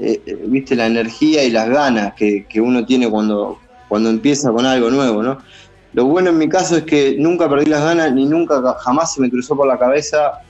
eh, 0.00 0.20
eh, 0.26 0.44
viste, 0.46 0.76
la 0.76 0.86
energía 0.86 1.44
y 1.44 1.50
las 1.50 1.68
ganas 1.68 2.14
que, 2.14 2.46
uno 2.60 2.84
tiene 2.84 3.08
cuando, 3.08 3.58
cuando 3.88 4.10
empieza 4.10 4.52
con 4.52 4.66
algo 4.66 4.90
nuevo, 4.90 5.22
¿no? 5.22 5.38
Lo 5.94 6.04
bueno 6.04 6.30
en 6.30 6.38
mi 6.38 6.48
caso 6.48 6.76
es 6.76 6.84
que 6.84 7.16
nunca 7.18 7.48
perdí 7.48 7.66
las 7.66 7.82
ganas 7.82 8.12
ni 8.12 8.26
nunca 8.26 8.62
jamás 8.80 9.14
se 9.14 9.20
me 9.20 9.30
cruzó 9.30 9.56
por 9.56 9.66
la 9.66 9.78
cabeza 9.78 10.42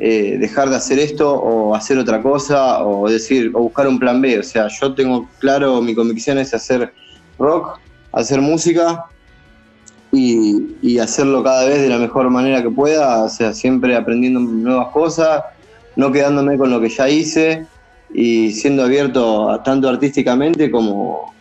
eh, 0.00 0.36
dejar 0.38 0.70
de 0.70 0.76
hacer 0.76 0.98
esto 0.98 1.32
o 1.32 1.74
hacer 1.74 1.98
otra 1.98 2.20
cosa 2.22 2.84
o 2.84 3.08
decir 3.08 3.50
o 3.54 3.62
buscar 3.62 3.86
un 3.86 3.98
plan 3.98 4.20
B. 4.20 4.38
O 4.38 4.42
sea, 4.42 4.68
yo 4.68 4.94
tengo 4.94 5.28
claro, 5.38 5.80
mi 5.82 5.94
convicción 5.94 6.38
es 6.38 6.54
hacer 6.54 6.92
rock, 7.38 7.78
hacer 8.12 8.40
música 8.40 9.04
y, 10.12 10.98
hacerlo 10.98 11.42
cada 11.42 11.66
vez 11.66 11.82
de 11.82 11.88
la 11.88 11.98
mejor 11.98 12.30
manera 12.30 12.62
que 12.62 12.70
pueda, 12.70 13.24
o 13.24 13.28
sea, 13.28 13.52
siempre 13.52 13.96
aprendiendo 13.96 14.40
nuevas 14.40 14.88
cosas, 14.88 15.42
no 15.96 16.12
quedándome 16.12 16.58
con 16.58 16.70
lo 16.70 16.80
que 16.80 16.88
ya 16.88 17.08
hice 17.08 17.66
y 18.12 18.52
siendo 18.52 18.84
abierto 18.84 19.60
tanto 19.64 19.88
artísticamente 19.88 20.70
como 20.70 21.34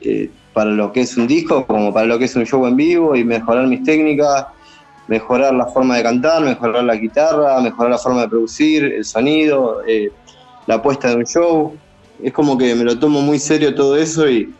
eh, 0.00 0.30
para 0.52 0.70
lo 0.70 0.92
que 0.92 1.02
es 1.02 1.16
un 1.16 1.26
disco, 1.26 1.66
como 1.66 1.92
para 1.92 2.06
lo 2.06 2.18
que 2.18 2.24
es 2.24 2.36
un 2.36 2.44
show 2.44 2.66
en 2.66 2.76
vivo 2.76 3.16
y 3.16 3.24
mejorar 3.24 3.66
mis 3.66 3.82
técnicas, 3.84 4.46
mejorar 5.08 5.54
la 5.54 5.66
forma 5.66 5.96
de 5.96 6.02
cantar, 6.02 6.42
mejorar 6.42 6.84
la 6.84 6.96
guitarra, 6.96 7.60
mejorar 7.60 7.92
la 7.92 7.98
forma 7.98 8.22
de 8.22 8.28
producir, 8.28 8.84
el 8.84 9.04
sonido, 9.04 9.82
eh, 9.86 10.10
la 10.66 10.82
puesta 10.82 11.08
de 11.08 11.16
un 11.16 11.24
show. 11.24 11.76
Es 12.22 12.32
como 12.32 12.58
que 12.58 12.74
me 12.74 12.84
lo 12.84 12.98
tomo 12.98 13.22
muy 13.22 13.38
serio 13.38 13.74
todo 13.74 13.96
eso 13.96 14.28
y 14.28 14.52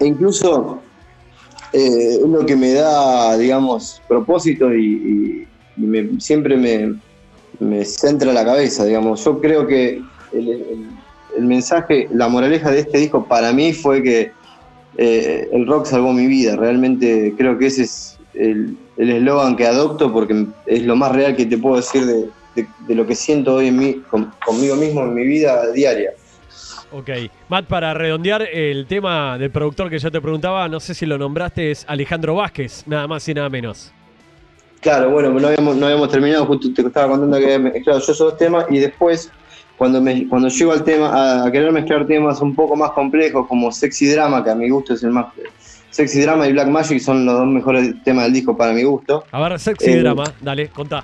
e 0.00 0.06
incluso 0.06 0.80
eh, 1.72 2.20
lo 2.26 2.44
que 2.44 2.56
me 2.56 2.72
da, 2.72 3.36
digamos, 3.36 4.02
propósito 4.08 4.74
y, 4.74 5.46
siempre 6.18 6.56
me, 6.56 6.94
me, 7.64 7.84
centra 7.84 8.32
la 8.32 8.44
cabeza, 8.44 8.84
digamos. 8.84 9.24
Yo 9.24 9.40
creo 9.40 9.66
que 9.66 10.02
el, 10.32 10.88
mensaje, 11.40 12.08
la 12.12 12.28
moraleja 12.28 12.70
de 12.70 12.80
este 12.80 12.98
disco 12.98 13.26
para 13.26 13.52
mí 13.52 13.72
fue 13.72 14.02
que 14.02 14.32
eh, 14.96 15.48
el 15.52 15.66
rock 15.66 15.86
salvó 15.86 16.12
mi 16.12 16.26
vida. 16.26 16.56
Realmente 16.56 17.34
creo 17.36 17.58
que 17.58 17.66
ese 17.66 17.82
es 17.82 18.18
el 18.34 18.76
eslogan 18.96 19.56
que 19.56 19.66
adopto 19.66 20.12
porque 20.12 20.46
es 20.66 20.82
lo 20.82 20.96
más 20.96 21.12
real 21.12 21.36
que 21.36 21.46
te 21.46 21.58
puedo 21.58 21.76
decir 21.76 22.04
de, 22.04 22.94
lo 22.94 23.06
que 23.06 23.14
siento 23.14 23.56
hoy 23.56 23.68
en 23.68 23.78
mí, 23.78 24.02
conmigo 24.44 24.76
mismo 24.76 25.02
en 25.02 25.14
mi 25.14 25.24
vida 25.24 25.70
diaria. 25.72 26.12
Ok. 26.92 27.10
Matt, 27.48 27.66
para 27.66 27.92
redondear 27.92 28.42
el 28.42 28.86
tema 28.86 29.36
del 29.36 29.50
productor 29.50 29.90
que 29.90 29.98
yo 29.98 30.12
te 30.12 30.20
preguntaba, 30.20 30.68
no 30.68 30.78
sé 30.78 30.94
si 30.94 31.06
lo 31.06 31.18
nombraste, 31.18 31.72
es 31.72 31.84
Alejandro 31.88 32.36
Vázquez, 32.36 32.84
nada 32.86 33.08
más 33.08 33.28
y 33.28 33.34
nada 33.34 33.48
menos. 33.48 33.92
Claro, 34.84 35.10
bueno, 35.10 35.30
no 35.30 35.48
habíamos, 35.48 35.76
no 35.76 35.86
habíamos 35.86 36.10
terminado, 36.10 36.46
justo 36.46 36.72
te 36.72 36.82
estaba 36.82 37.08
contando 37.08 37.38
que 37.38 37.82
claro, 37.82 37.98
yo 37.98 38.12
esos 38.12 38.18
dos 38.18 38.36
temas 38.36 38.66
y 38.70 38.78
después, 38.78 39.32
cuando, 39.76 40.00
me, 40.00 40.28
cuando 40.28 40.48
llego 40.48 40.72
al 40.72 40.84
tema, 40.84 41.44
a, 41.44 41.50
querer 41.50 41.72
mezclar 41.72 42.06
temas 42.06 42.40
un 42.40 42.54
poco 42.54 42.76
más 42.76 42.92
complejos, 42.92 43.48
como 43.48 43.72
Sexy 43.72 44.08
Drama, 44.08 44.44
que 44.44 44.50
a 44.50 44.54
mi 44.54 44.68
gusto 44.68 44.94
es 44.94 45.02
el 45.02 45.10
más. 45.10 45.26
Sexy 45.90 46.20
Drama 46.20 46.46
y 46.46 46.52
Black 46.52 46.68
Magic 46.68 47.00
son 47.00 47.24
los 47.24 47.34
dos 47.34 47.46
mejores 47.46 47.94
temas 48.04 48.24
del 48.24 48.34
disco 48.34 48.56
para 48.56 48.72
mi 48.72 48.84
gusto. 48.84 49.24
A 49.32 49.40
ver, 49.40 49.58
Sexy 49.58 49.90
eh, 49.90 49.98
Drama, 50.00 50.24
dale, 50.40 50.68
contá 50.68 51.02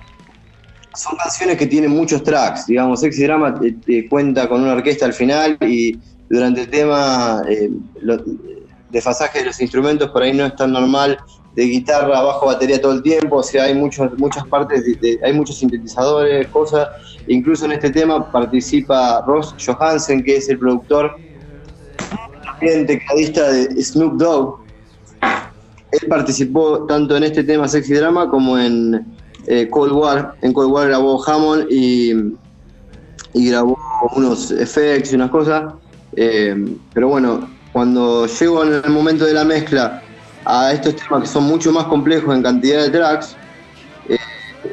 son 0.95 1.17
canciones 1.17 1.57
que 1.57 1.67
tienen 1.67 1.91
muchos 1.91 2.23
tracks, 2.23 2.67
digamos, 2.67 3.01
Sexy 3.01 3.23
Drama 3.23 3.55
te, 3.55 3.69
eh, 3.69 3.77
eh, 3.87 4.09
cuenta 4.09 4.49
con 4.49 4.63
una 4.63 4.73
orquesta 4.73 5.07
al 5.07 5.13
final 5.13 5.57
y 5.61 5.99
durante 6.29 6.63
el 6.63 6.69
tema 6.69 7.43
eh, 7.49 7.71
desfasaje 8.91 9.41
de 9.41 9.47
los 9.47 9.61
instrumentos 9.61 10.11
por 10.11 10.23
ahí 10.23 10.33
no 10.33 10.47
es 10.47 10.57
tan 10.57 10.73
normal, 10.73 11.19
de 11.55 11.65
guitarra, 11.65 12.23
bajo, 12.23 12.47
batería 12.47 12.81
todo 12.81 12.93
el 12.93 13.03
tiempo, 13.03 13.37
o 13.37 13.43
sea, 13.43 13.65
hay 13.65 13.75
muchos, 13.75 14.17
muchas 14.19 14.47
partes, 14.47 14.85
hay 15.23 15.33
muchos 15.33 15.59
sintetizadores, 15.59 16.47
cosas, 16.49 16.89
incluso 17.27 17.65
en 17.65 17.73
este 17.73 17.91
tema 17.91 18.31
participa 18.31 19.23
Ross 19.27 19.55
Johansen, 19.65 20.23
que 20.23 20.37
es 20.37 20.49
el 20.49 20.59
productor, 20.59 21.17
también 22.45 22.87
tecladista 22.87 23.51
de 23.51 23.83
Snoop 23.83 24.15
Dogg, 24.15 24.61
él 25.93 26.09
participó 26.09 26.87
tanto 26.87 27.17
en 27.17 27.25
este 27.25 27.43
tema 27.43 27.67
Sexy 27.67 27.95
Drama 27.95 28.31
como 28.31 28.59
en 28.59 29.05
eh, 29.47 29.69
Cold 29.71 29.93
War. 29.93 30.35
En 30.43 30.53
Cold 30.53 30.71
War 30.71 30.89
grabó 30.89 31.23
Hammond 31.27 31.67
y, 31.71 32.15
grabó 33.35 33.79
unos 34.15 34.51
effects 34.53 35.13
y 35.13 35.17
unas 35.17 35.31
cosas. 35.31 35.75
Eh, 36.17 36.77
pero 36.93 37.09
bueno, 37.09 37.49
cuando 37.73 38.27
llego 38.27 38.65
en 38.65 38.75
el 38.85 38.91
momento 38.91 39.25
de 39.25 39.35
la 39.35 39.45
mezcla 39.45 40.03
a 40.45 40.73
estos 40.73 40.97
temas 40.97 41.23
que 41.23 41.29
son 41.29 41.45
mucho 41.45 41.73
más 41.73 41.85
complejos 41.85 42.35
en 42.35 42.43
cantidad 42.43 42.83
de 42.83 42.91
tracks, 42.91 43.37
eh, 44.09 44.19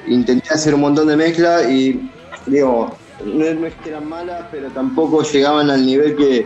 intenté 0.07 0.49
hacer 0.53 0.74
un 0.74 0.82
montón 0.82 1.07
de 1.07 1.18
mezcla 1.18 1.63
y 1.70 2.09
digo, 2.45 2.95
no, 3.26 3.45
es 3.45 3.74
que 3.84 3.89
eran 3.89 4.07
malas, 4.07 4.45
pero 4.51 4.70
tampoco 4.70 5.24
llegaban 5.24 5.70
al 5.70 5.86
nivel 5.86 6.15
que, 6.15 6.45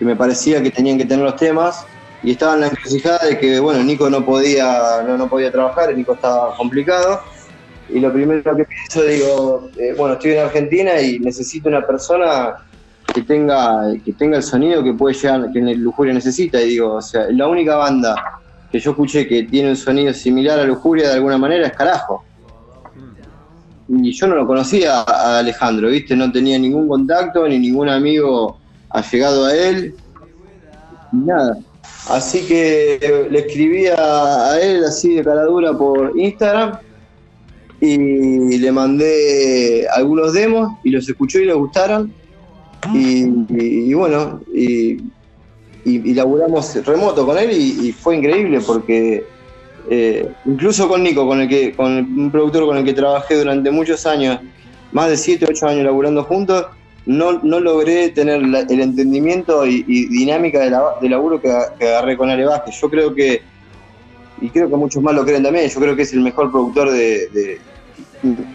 me 0.00 0.16
parecía 0.16 0.62
que 0.62 0.70
tenían 0.70 0.96
que 0.96 1.04
tener 1.04 1.22
los 1.22 1.36
temas 1.36 1.84
y 2.22 2.30
estaba 2.30 2.54
en 2.54 2.62
la 2.62 2.68
encrucijada 2.68 3.18
de 3.26 3.38
que 3.38 3.60
bueno 3.60 3.82
Nico 3.82 4.08
no 4.08 4.24
podía 4.24 5.02
no, 5.06 5.18
no 5.18 5.28
podía 5.28 5.52
trabajar 5.52 5.94
Nico 5.94 6.14
estaba 6.14 6.56
complicado 6.56 7.20
y 7.92 8.00
lo 8.00 8.12
primero 8.12 8.56
que 8.56 8.64
pienso, 8.64 9.02
digo, 9.02 9.70
eh, 9.76 9.94
bueno, 9.96 10.14
estoy 10.14 10.32
en 10.32 10.40
Argentina 10.40 11.00
y 11.00 11.18
necesito 11.18 11.68
una 11.68 11.84
persona 11.84 12.54
que 13.12 13.22
tenga, 13.22 13.92
que 14.04 14.12
tenga 14.12 14.36
el 14.36 14.42
sonido 14.42 14.84
que 14.84 14.92
puede 14.92 15.14
llegar, 15.14 15.50
que 15.52 15.60
Lujuria 15.60 16.14
necesita. 16.14 16.60
Y 16.60 16.70
digo, 16.70 16.94
o 16.94 17.02
sea, 17.02 17.26
la 17.30 17.48
única 17.48 17.76
banda 17.76 18.39
que 18.70 18.78
yo 18.78 18.92
escuché 18.92 19.26
que 19.26 19.44
tiene 19.44 19.70
un 19.70 19.76
sonido 19.76 20.12
similar 20.12 20.58
a 20.58 20.64
Lujuria 20.64 21.08
de 21.08 21.14
alguna 21.14 21.38
manera 21.38 21.66
es 21.66 21.72
Carajo. 21.72 22.24
Y 23.88 24.12
yo 24.12 24.26
no 24.28 24.36
lo 24.36 24.46
conocía 24.46 25.00
a 25.00 25.38
Alejandro, 25.38 25.88
¿viste? 25.88 26.14
No 26.14 26.30
tenía 26.30 26.58
ningún 26.58 26.86
contacto, 26.86 27.48
ni 27.48 27.58
ningún 27.58 27.88
amigo 27.88 28.58
allegado 28.88 29.46
a 29.46 29.56
él, 29.56 29.94
ni 31.10 31.24
nada. 31.24 31.58
Así 32.08 32.46
que 32.46 33.28
le 33.30 33.38
escribí 33.40 33.86
a, 33.86 34.58
él 34.60 34.84
así 34.84 35.14
de 35.14 35.24
cara 35.24 35.44
dura 35.44 35.76
por 35.76 36.12
Instagram 36.16 36.78
y 37.80 38.58
le 38.58 38.72
mandé 38.72 39.86
algunos 39.92 40.34
demos 40.34 40.72
y 40.84 40.90
los 40.90 41.08
escuchó 41.08 41.40
y 41.40 41.46
le 41.46 41.54
gustaron. 41.54 42.12
Y, 42.94 43.92
bueno, 43.92 44.40
y, 44.54 44.98
y, 45.84 46.14
laburamos 46.14 46.84
remoto 46.84 47.26
con 47.26 47.38
él 47.38 47.50
y, 47.52 47.92
fue 47.92 48.16
increíble 48.16 48.60
porque 48.60 49.24
eh, 49.88 50.28
incluso 50.44 50.88
con 50.88 51.02
Nico, 51.02 51.26
con 51.26 51.40
el 51.40 51.48
que, 51.48 51.72
con 51.72 51.92
un 51.92 52.30
productor 52.30 52.66
con 52.66 52.76
el 52.76 52.84
que 52.84 52.92
trabajé 52.92 53.36
durante 53.36 53.70
muchos 53.70 54.06
años, 54.06 54.38
más 54.92 55.08
de 55.08 55.16
7, 55.16 55.46
8 55.48 55.66
años 55.66 55.84
laburando 55.84 56.24
juntos, 56.24 56.66
no, 57.06 57.40
no 57.42 57.60
logré 57.60 58.10
tener 58.10 58.42
el 58.42 58.80
entendimiento 58.80 59.66
y, 59.66 59.82
dinámica 60.08 60.60
de, 60.60 60.70
la, 60.70 60.82
de 61.00 61.08
laburo 61.08 61.40
que, 61.40 61.50
agarré 61.50 62.16
con 62.16 62.30
Ale 62.30 62.44
Vázquez. 62.44 62.80
Yo 62.80 62.90
creo 62.90 63.14
que, 63.14 63.42
y 64.40 64.48
creo 64.50 64.68
que 64.68 64.76
muchos 64.76 65.02
más 65.02 65.14
lo 65.14 65.24
creen 65.24 65.42
también, 65.42 65.68
yo 65.68 65.80
creo 65.80 65.96
que 65.96 66.02
es 66.02 66.12
el 66.12 66.20
mejor 66.20 66.50
productor 66.50 66.90
de, 66.90 67.58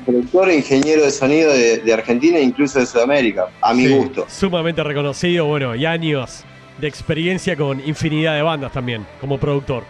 productor 0.06 0.50
e 0.50 0.58
ingeniero 0.58 1.04
de 1.04 1.12
sonido 1.12 1.52
de, 1.52 1.94
Argentina 1.94 2.38
e 2.38 2.44
incluso 2.44 2.80
de 2.80 2.86
Sudamérica, 2.86 3.48
a 3.62 3.74
mi 3.74 3.88
gusto. 3.88 4.26
Sumamente 4.30 4.84
reconocido, 4.84 5.46
bueno, 5.46 5.76
y 5.76 5.86
años 5.86 6.46
de 6.78 6.88
experiencia 6.88 7.56
con 7.56 7.80
infinidad 7.86 8.36
de 8.36 8.42
bandas 8.42 8.72
también, 8.72 9.06
como 9.22 9.38
productor. 9.38 9.84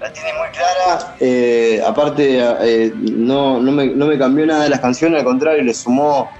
La 0.00 0.12
tiene 0.12 0.30
muy 0.34 0.48
clara, 0.48 1.16
eh, 1.20 1.82
aparte 1.86 2.38
eh, 2.38 2.92
no, 2.94 3.60
no, 3.60 3.72
me, 3.72 3.86
no, 3.86 4.06
me, 4.06 4.18
cambió 4.18 4.44
nada 4.44 4.64
de 4.64 4.70
las 4.70 4.80
canciones, 4.80 5.20
al 5.20 5.24
contrario, 5.24 5.62
le 5.62 5.72
sumó, 5.72 6.30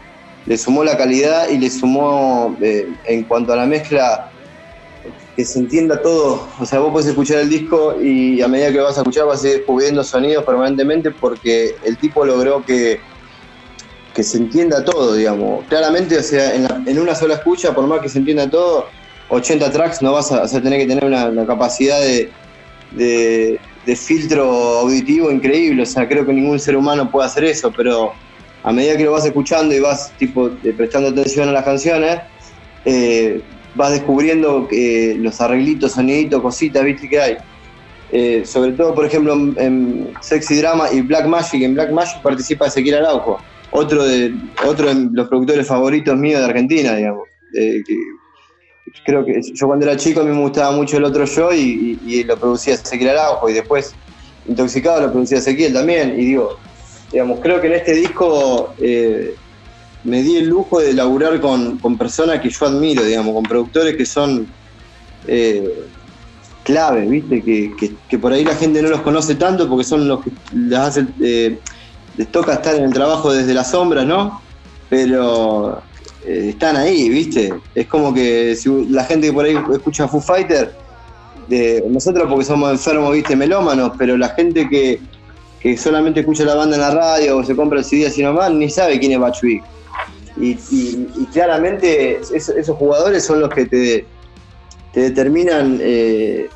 le 0.44 0.58
sumó 0.58 0.84
la 0.84 0.96
calidad 0.96 1.48
y 1.48 1.58
le 1.58 1.70
sumó 1.70 2.56
eh, 2.60 2.88
en 3.06 3.24
cuanto 3.24 3.52
a 3.52 3.56
la 3.56 3.66
mezcla 3.66 4.30
que 5.34 5.44
se 5.44 5.58
entienda 5.58 6.00
todo. 6.00 6.48
O 6.58 6.64
sea, 6.64 6.80
vos 6.80 6.92
podés 6.92 7.06
escuchar 7.08 7.40
el 7.40 7.48
disco 7.48 8.00
y 8.00 8.40
a 8.42 8.48
medida 8.48 8.72
que 8.72 8.80
vas 8.80 8.96
a 8.96 9.00
escuchar 9.00 9.26
vas 9.26 9.44
a 9.44 9.48
ir 9.48 9.56
descubriendo 9.58 10.02
sonidos 10.02 10.44
permanentemente 10.44 11.10
porque 11.10 11.76
el 11.84 11.96
tipo 11.98 12.24
logró 12.24 12.64
que, 12.64 13.00
que 14.16 14.22
se 14.22 14.38
entienda 14.38 14.82
todo, 14.82 15.14
digamos. 15.14 15.66
Claramente, 15.66 16.16
o 16.16 16.22
sea, 16.22 16.54
en, 16.54 16.98
una 16.98 17.14
sola 17.14 17.34
escucha, 17.34 17.74
por 17.74 17.86
más 17.86 18.00
que 18.00 18.08
se 18.08 18.18
entienda 18.18 18.48
todo, 18.48 18.86
80 19.28 19.70
tracks 19.70 20.00
no 20.00 20.12
vas 20.12 20.32
a, 20.32 20.48
tener 20.48 20.80
que 20.80 20.86
tener 20.86 21.04
una, 21.04 21.46
capacidad 21.46 22.00
de, 22.00 23.60
filtro 23.94 24.78
auditivo 24.78 25.30
increíble. 25.30 25.82
O 25.82 25.86
sea, 25.86 26.08
creo 26.08 26.24
que 26.24 26.32
ningún 26.32 26.58
ser 26.58 26.78
humano 26.78 27.10
puede 27.10 27.26
hacer 27.26 27.44
eso, 27.44 27.70
pero 27.70 28.14
a 28.64 28.72
medida 28.72 28.96
que 28.96 29.04
lo 29.04 29.12
vas 29.12 29.26
escuchando 29.26 29.74
y 29.74 29.80
vas 29.80 30.10
tipo 30.16 30.50
prestando 30.78 31.10
atención 31.10 31.50
a 31.50 31.52
las 31.52 31.64
canciones, 31.64 32.20
eh, 32.86 33.42
vas 33.74 33.92
descubriendo 33.92 34.66
eh, 34.72 35.14
los 35.18 35.38
arreglitos, 35.42 35.92
soniditos, 35.92 36.40
cositas, 36.40 36.82
viste 36.82 37.06
que 37.06 37.20
hay. 37.20 37.36
Eh, 38.12 38.44
sobre 38.46 38.72
todo, 38.72 38.94
por 38.94 39.04
ejemplo, 39.04 39.34
en, 39.34 40.14
Sexy 40.22 40.56
Drama 40.56 40.90
y 40.90 41.02
Black 41.02 41.26
Magic. 41.26 41.62
En 41.62 41.74
Black 41.74 41.90
Magic 41.90 42.22
participa 42.22 42.68
Ezequiel 42.68 43.04
Araujo, 43.04 43.38
otro 43.70 44.04
de, 44.04 44.34
otro 44.66 44.94
de 44.94 45.08
los 45.12 45.28
productores 45.28 45.66
favoritos 45.66 46.16
míos 46.16 46.40
de 46.40 46.46
Argentina, 46.46 46.94
digamos. 46.94 47.24
creo 49.04 49.24
que 49.24 49.40
yo 49.42 49.66
cuando 49.66 49.86
era 49.86 49.96
chico 49.96 50.20
a 50.20 50.24
mí 50.24 50.30
me 50.30 50.40
gustaba 50.40 50.74
mucho 50.74 50.96
el 50.96 51.04
otro 51.04 51.24
yo 51.24 51.52
y, 51.52 52.24
lo 52.24 52.36
producía 52.36 52.74
Ezequiel 52.74 53.10
Araujo 53.10 53.48
y 53.48 53.54
después 53.54 53.94
Intoxicado 54.48 55.00
lo 55.00 55.12
producía 55.12 55.38
Ezequiel 55.38 55.72
también. 55.72 56.18
Y 56.18 56.26
digo, 56.26 56.56
digamos, 57.10 57.40
creo 57.40 57.60
que 57.60 57.66
en 57.66 57.74
este 57.74 57.94
disco 57.94 58.74
eh, 58.78 59.34
me 60.04 60.22
di 60.22 60.36
el 60.36 60.48
lujo 60.48 60.80
de 60.80 60.92
laburar 60.92 61.40
con, 61.40 61.78
personas 61.98 62.40
que 62.40 62.48
yo 62.48 62.66
admiro, 62.66 63.02
digamos, 63.02 63.34
con 63.34 63.42
productores 63.42 63.96
que 63.96 64.06
son 64.06 64.46
eh, 65.26 65.84
clave, 66.62 67.06
¿viste? 67.06 67.42
Que, 67.42 68.18
por 68.18 68.32
ahí 68.32 68.44
la 68.44 68.54
gente 68.54 68.82
no 68.82 68.88
los 68.88 69.00
conoce 69.00 69.34
tanto 69.34 69.68
porque 69.68 69.84
son 69.84 70.06
los 70.06 70.22
que 70.22 70.30
las 70.54 70.88
hacen, 70.88 71.12
eh, 71.20 71.58
les 72.16 72.30
toca 72.30 72.54
estar 72.54 72.74
en 72.74 72.84
el 72.84 72.92
trabajo 72.92 73.32
desde 73.32 73.54
la 73.54 73.64
sombra, 73.64 74.04
¿no? 74.04 74.40
Pero 74.88 75.82
eh, 76.24 76.50
están 76.50 76.76
ahí, 76.76 77.08
¿viste? 77.08 77.54
Es 77.74 77.86
como 77.86 78.14
que 78.14 78.56
si 78.56 78.86
la 78.86 79.04
gente 79.04 79.28
que 79.28 79.32
por 79.32 79.44
ahí 79.44 79.56
escucha 79.72 80.08
Foo 80.08 80.20
Fighter, 80.20 80.72
de, 81.48 81.84
nosotros 81.88 82.26
porque 82.28 82.44
somos 82.44 82.72
enfermos, 82.72 83.12
¿viste? 83.12 83.36
Melómanos, 83.36 83.92
pero 83.98 84.16
la 84.16 84.30
gente 84.30 84.68
que, 84.68 85.00
que 85.60 85.76
solamente 85.76 86.20
escucha 86.20 86.44
la 86.44 86.54
banda 86.54 86.76
en 86.76 86.82
la 86.82 86.90
radio 86.90 87.38
o 87.38 87.44
se 87.44 87.54
compra 87.54 87.78
el 87.78 87.84
CD 87.84 88.06
así 88.06 88.22
nomás, 88.22 88.52
ni 88.52 88.68
sabe 88.70 88.98
quién 88.98 89.12
es 89.12 89.42
y, 90.38 90.50
y, 90.70 91.26
claramente 91.32 92.20
esos, 92.20 92.76
jugadores 92.76 93.24
son 93.24 93.40
los 93.40 93.48
que 93.48 93.64
te, 93.64 94.06
te 94.92 95.00
determinan 95.00 95.78
eh, 95.80 96.48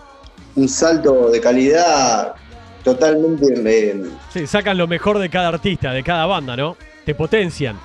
un 0.56 0.68
salto 0.68 1.30
de 1.30 1.40
calidad 1.40 2.34
totalmente. 2.82 3.54
Eh, 3.56 4.02
sí, 4.32 4.46
sacan 4.46 4.78
lo 4.78 4.86
mejor 4.86 5.18
de 5.18 5.28
cada 5.28 5.48
artista, 5.48 5.92
de 5.92 6.02
cada 6.02 6.26
banda, 6.26 6.56
¿no? 6.56 6.76
Te 7.04 7.14
potencian. 7.14 7.78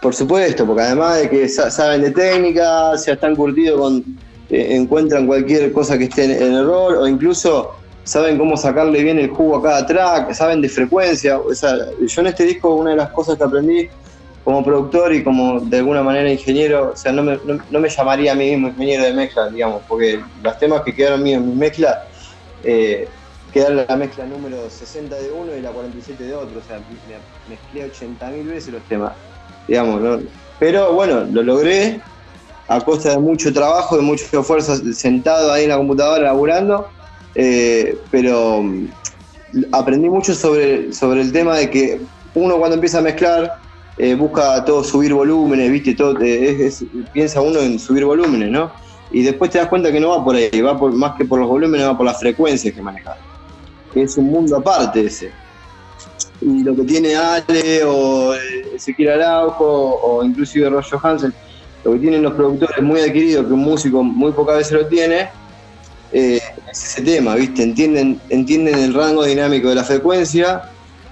Por, 0.00 0.14
supuesto, 0.14 0.66
porque 0.66 0.82
además 0.82 1.18
de 1.18 1.30
que 1.30 1.48
saben 1.48 2.02
de 2.02 2.10
técnica, 2.10 2.94
ya 2.96 3.12
están 3.12 3.36
curtidos 3.36 3.80
con. 3.80 4.04
Eh, 4.48 4.74
encuentran 4.74 5.28
cualquier 5.28 5.72
cosa 5.72 5.96
que 5.96 6.04
esté 6.04 6.24
en, 6.24 6.54
error, 6.54 6.96
o 6.96 7.06
incluso 7.06 7.76
saben 8.02 8.36
cómo 8.36 8.56
sacarle 8.56 9.04
bien 9.04 9.18
el 9.18 9.28
jugo 9.28 9.58
a 9.58 9.62
cada 9.62 9.86
track, 9.86 10.32
saben 10.32 10.60
de 10.60 10.68
frecuencia. 10.68 11.38
O 11.38 11.54
sea, 11.54 11.76
yo 12.00 12.20
en 12.20 12.26
este 12.26 12.44
disco, 12.44 12.74
una 12.74 12.90
de 12.90 12.96
las 12.96 13.10
cosas 13.10 13.36
que 13.36 13.44
aprendí 13.44 13.88
como 14.44 14.64
productor 14.64 15.14
y 15.14 15.22
como 15.22 15.60
de 15.60 15.78
alguna 15.78 16.02
manera 16.02 16.30
ingeniero, 16.30 16.92
o 16.92 16.96
sea, 16.96 17.12
no 17.12 17.22
me, 17.22 17.38
no, 17.70 17.80
me 17.80 17.88
llamaría 17.88 18.32
a 18.32 18.34
mí 18.34 18.50
mismo 18.50 18.68
ingeniero 18.68 19.04
de 19.04 19.12
mezcla, 19.12 19.48
digamos, 19.48 19.82
porque 19.86 20.20
los 20.42 20.58
temas 20.58 20.82
que 20.82 20.94
quedaron 20.94 21.22
míos 21.22 21.42
en 21.42 21.50
mi 21.50 21.54
mezcla, 21.54 22.06
eh, 22.64 23.06
quedaron 23.52 23.84
la 23.88 23.96
mezcla 23.96 24.24
número 24.26 24.68
60 24.68 25.14
de 25.16 25.30
uno 25.30 25.54
y 25.56 25.60
la 25.60 25.70
47 25.70 26.24
de 26.24 26.34
otro, 26.34 26.58
o 26.58 26.62
sea, 26.62 26.78
me 26.78 27.54
mezclé 27.54 27.92
80.000 27.92 28.46
veces 28.46 28.72
los 28.72 28.82
temas, 28.82 29.12
digamos, 29.66 30.00
¿no? 30.00 30.20
Pero 30.58 30.92
bueno, 30.92 31.24
lo 31.30 31.42
logré 31.42 32.00
a 32.68 32.80
costa 32.80 33.10
de 33.10 33.18
mucho 33.18 33.52
trabajo, 33.52 33.96
de 33.96 34.02
mucho 34.02 34.24
esfuerzo, 34.40 34.76
sentado 34.92 35.52
ahí 35.52 35.64
en 35.64 35.70
la 35.70 35.76
computadora 35.76 36.24
laburando, 36.24 36.88
eh, 37.34 37.98
pero 38.10 38.62
mm, 38.62 38.86
aprendí 39.72 40.08
mucho 40.08 40.34
sobre, 40.34 40.92
sobre 40.92 41.22
el 41.22 41.32
tema 41.32 41.56
de 41.56 41.70
que 41.70 42.00
uno 42.34 42.58
cuando 42.58 42.74
empieza 42.74 42.98
a 42.98 43.02
mezclar, 43.02 43.58
eh, 43.98 44.14
busca 44.14 44.64
todo 44.64 44.84
subir 44.84 45.12
volúmenes, 45.12 45.70
¿viste? 45.72 45.94
Todo, 45.94 46.16
eh, 46.22 46.70
piensa 47.12 47.40
uno 47.40 47.58
en 47.60 47.78
subir 47.78 48.04
volúmenes, 48.04 48.50
¿no? 48.50 48.70
Y 49.10 49.22
después 49.22 49.50
te 49.50 49.58
das 49.58 49.68
cuenta 49.68 49.90
que 49.90 49.98
no 49.98 50.10
va 50.10 50.24
por 50.24 50.36
ahí, 50.36 50.60
va 50.60 50.78
por, 50.78 50.92
más 50.92 51.16
que 51.16 51.24
por 51.24 51.40
los 51.40 51.48
volúmenes, 51.48 51.86
va 51.86 51.96
por 51.96 52.06
las 52.06 52.20
frecuencias 52.20 52.72
que 52.72 52.80
manejas. 52.80 53.16
Es 53.94 54.16
un 54.16 54.26
mundo 54.26 54.56
aparte 54.56 55.06
ese. 55.06 55.30
Y 56.40 56.62
lo 56.62 56.74
que 56.74 56.84
tiene 56.84 57.16
Ale 57.16 57.84
o 57.84 58.34
eh, 58.34 58.74
Ezequiel 58.74 59.10
Araujo 59.10 60.00
o 60.02 60.24
inclusive 60.24 60.70
Roger 60.70 60.98
Hansen, 61.02 61.34
lo 61.84 61.92
que 61.92 61.98
tienen 61.98 62.22
los 62.22 62.32
productores 62.32 62.82
muy 62.82 63.00
adquiridos, 63.00 63.46
que 63.46 63.52
un 63.52 63.60
músico 63.60 64.02
muy 64.02 64.32
pocas 64.32 64.56
veces 64.56 64.72
lo 64.72 64.86
tiene, 64.86 65.28
es 66.12 66.42
ese 66.72 67.02
tema, 67.02 67.34
¿viste? 67.34 67.62
Entienden, 67.62 68.20
entienden 68.30 68.78
el 68.78 68.94
rango 68.94 69.24
dinámico 69.24 69.68
de 69.68 69.76
la 69.76 69.84
frecuencia 69.84 70.62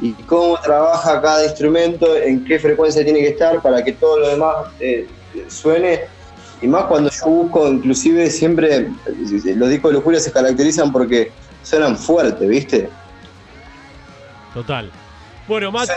y 0.00 0.12
cómo 0.12 0.58
trabaja 0.60 1.20
cada 1.20 1.44
instrumento, 1.44 2.16
en 2.16 2.44
qué 2.44 2.58
frecuencia 2.58 3.04
tiene 3.04 3.20
que 3.20 3.28
estar 3.28 3.60
para 3.62 3.82
que 3.82 3.92
todo 3.92 4.18
lo 4.20 4.28
demás 4.28 4.54
eh, 4.80 5.06
suene. 5.48 6.00
Y 6.60 6.66
más 6.66 6.84
cuando 6.84 7.10
yo 7.10 7.26
busco, 7.26 7.68
inclusive 7.68 8.30
siempre, 8.30 8.90
los 9.56 9.70
discos 9.70 9.92
de 9.92 9.98
lujuria 9.98 10.20
se 10.20 10.32
caracterizan 10.32 10.90
porque 10.90 11.30
suenan 11.68 11.96
fuerte, 11.96 12.46
¿viste? 12.46 12.88
Total. 14.54 14.90
Bueno, 15.46 15.70
Matt, 15.70 15.90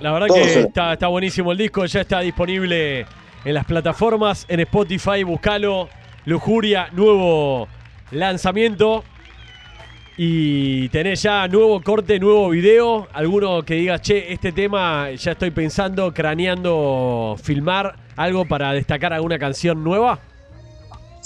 la 0.00 0.12
verdad 0.12 0.28
que 0.32 0.60
está, 0.60 0.94
está 0.94 1.08
buenísimo 1.08 1.52
el 1.52 1.58
disco, 1.58 1.84
ya 1.84 2.00
está 2.00 2.20
disponible 2.20 3.06
en 3.44 3.54
las 3.54 3.64
plataformas, 3.66 4.46
en 4.48 4.60
Spotify, 4.60 5.22
buscalo. 5.22 5.88
Lujuria, 6.24 6.88
nuevo 6.92 7.68
lanzamiento. 8.10 9.04
Y 10.16 10.88
tenés 10.88 11.22
ya 11.22 11.46
nuevo 11.46 11.80
corte, 11.82 12.18
nuevo 12.18 12.48
video. 12.48 13.06
Alguno 13.12 13.62
que 13.62 13.74
diga, 13.74 14.00
che, 14.00 14.32
este 14.32 14.50
tema 14.50 15.10
ya 15.12 15.32
estoy 15.32 15.50
pensando, 15.50 16.12
craneando, 16.12 17.36
filmar 17.40 17.96
algo 18.16 18.46
para 18.46 18.72
destacar 18.72 19.12
alguna 19.12 19.38
canción 19.38 19.84
nueva. 19.84 20.18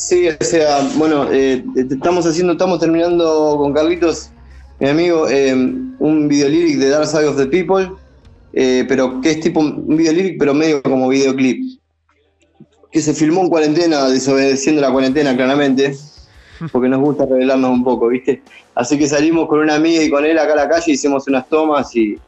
Sí, 0.00 0.26
o 0.28 0.42
sea, 0.42 0.80
bueno, 0.96 1.30
eh, 1.30 1.62
estamos 1.76 2.24
haciendo, 2.24 2.54
estamos 2.54 2.80
terminando 2.80 3.56
con 3.58 3.74
Carlitos, 3.74 4.30
mi 4.78 4.88
amigo, 4.88 5.28
eh, 5.28 5.52
un 5.52 6.26
video 6.26 6.48
lyric 6.48 6.78
de 6.78 6.88
Dark 6.88 7.06
Side 7.06 7.26
of 7.26 7.36
the 7.36 7.44
People, 7.44 7.90
eh, 8.54 8.86
pero 8.88 9.20
que 9.20 9.32
es 9.32 9.40
tipo 9.40 9.60
un 9.60 9.94
video 9.94 10.14
lyric, 10.14 10.38
pero 10.38 10.54
medio 10.54 10.82
como 10.82 11.06
videoclip. 11.06 11.78
Que 12.90 13.02
se 13.02 13.12
filmó 13.12 13.42
en 13.42 13.50
cuarentena, 13.50 14.08
desobedeciendo 14.08 14.80
la 14.80 14.90
cuarentena, 14.90 15.36
claramente 15.36 15.94
porque 16.72 16.88
nos 16.88 17.00
gusta 17.00 17.26
revelarnos 17.26 17.70
un 17.70 17.84
poco, 17.84 18.08
¿viste? 18.08 18.42
Así 18.74 18.98
que 18.98 19.06
salimos 19.06 19.48
con 19.48 19.58
una 19.58 19.74
amiga 19.74 20.02
y 20.02 20.08
con 20.08 20.24
él 20.24 20.38
acá 20.38 20.54
a 20.54 20.56
la 20.56 20.68
calle, 20.68 20.92
hicimos 20.92 21.28
unas 21.28 21.46
tomas 21.46 21.94
y, 21.94 22.18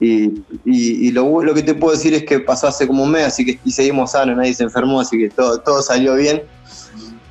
y, 0.00 1.10
lo, 1.12 1.54
que 1.54 1.62
te 1.62 1.74
puedo 1.74 1.92
decir 1.92 2.14
es 2.14 2.24
que 2.24 2.40
pasó 2.40 2.68
hace 2.68 2.86
como 2.86 3.04
un 3.04 3.10
mes, 3.10 3.26
así 3.26 3.44
que 3.44 3.60
y 3.66 3.70
seguimos 3.70 4.12
sanos, 4.12 4.34
nadie 4.34 4.54
se 4.54 4.62
enfermó, 4.62 4.98
así 4.98 5.18
que 5.18 5.28
todo, 5.28 5.60
todo 5.60 5.82
salió 5.82 6.14
bien. 6.14 6.55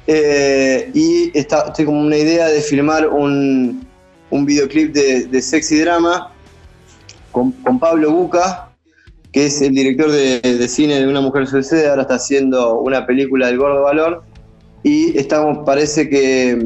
Eh, 0.08 0.92
y 0.94 1.32
está, 1.38 1.66
estoy 1.68 1.86
como 1.86 2.00
una 2.00 2.18
idea 2.18 2.48
de 2.48 2.62
filmar 2.62 3.08
un, 3.08 3.88
un 4.30 4.46
videoclip 4.46 4.94
de, 4.94 5.42
sexy 5.42 5.80
drama 5.80 6.32
con, 7.32 7.54
Pablo 7.80 8.12
Buca, 8.12 8.70
que 9.32 9.48
es 9.48 9.62
el 9.62 9.74
director 9.74 10.12
de, 10.12 10.40
de, 10.40 10.68
cine 10.68 11.00
de 11.00 11.08
Una 11.08 11.22
Mujer 11.22 11.48
Suicida, 11.48 11.90
ahora 11.90 12.04
está 12.04 12.16
haciendo 12.16 12.80
una 12.80 13.06
película 13.06 13.48
del 13.48 13.58
Gordo 13.58 13.84
Valor 13.84 14.24
y 14.84 15.18
estamos, 15.18 15.66
parece 15.66 16.08
que 16.08 16.58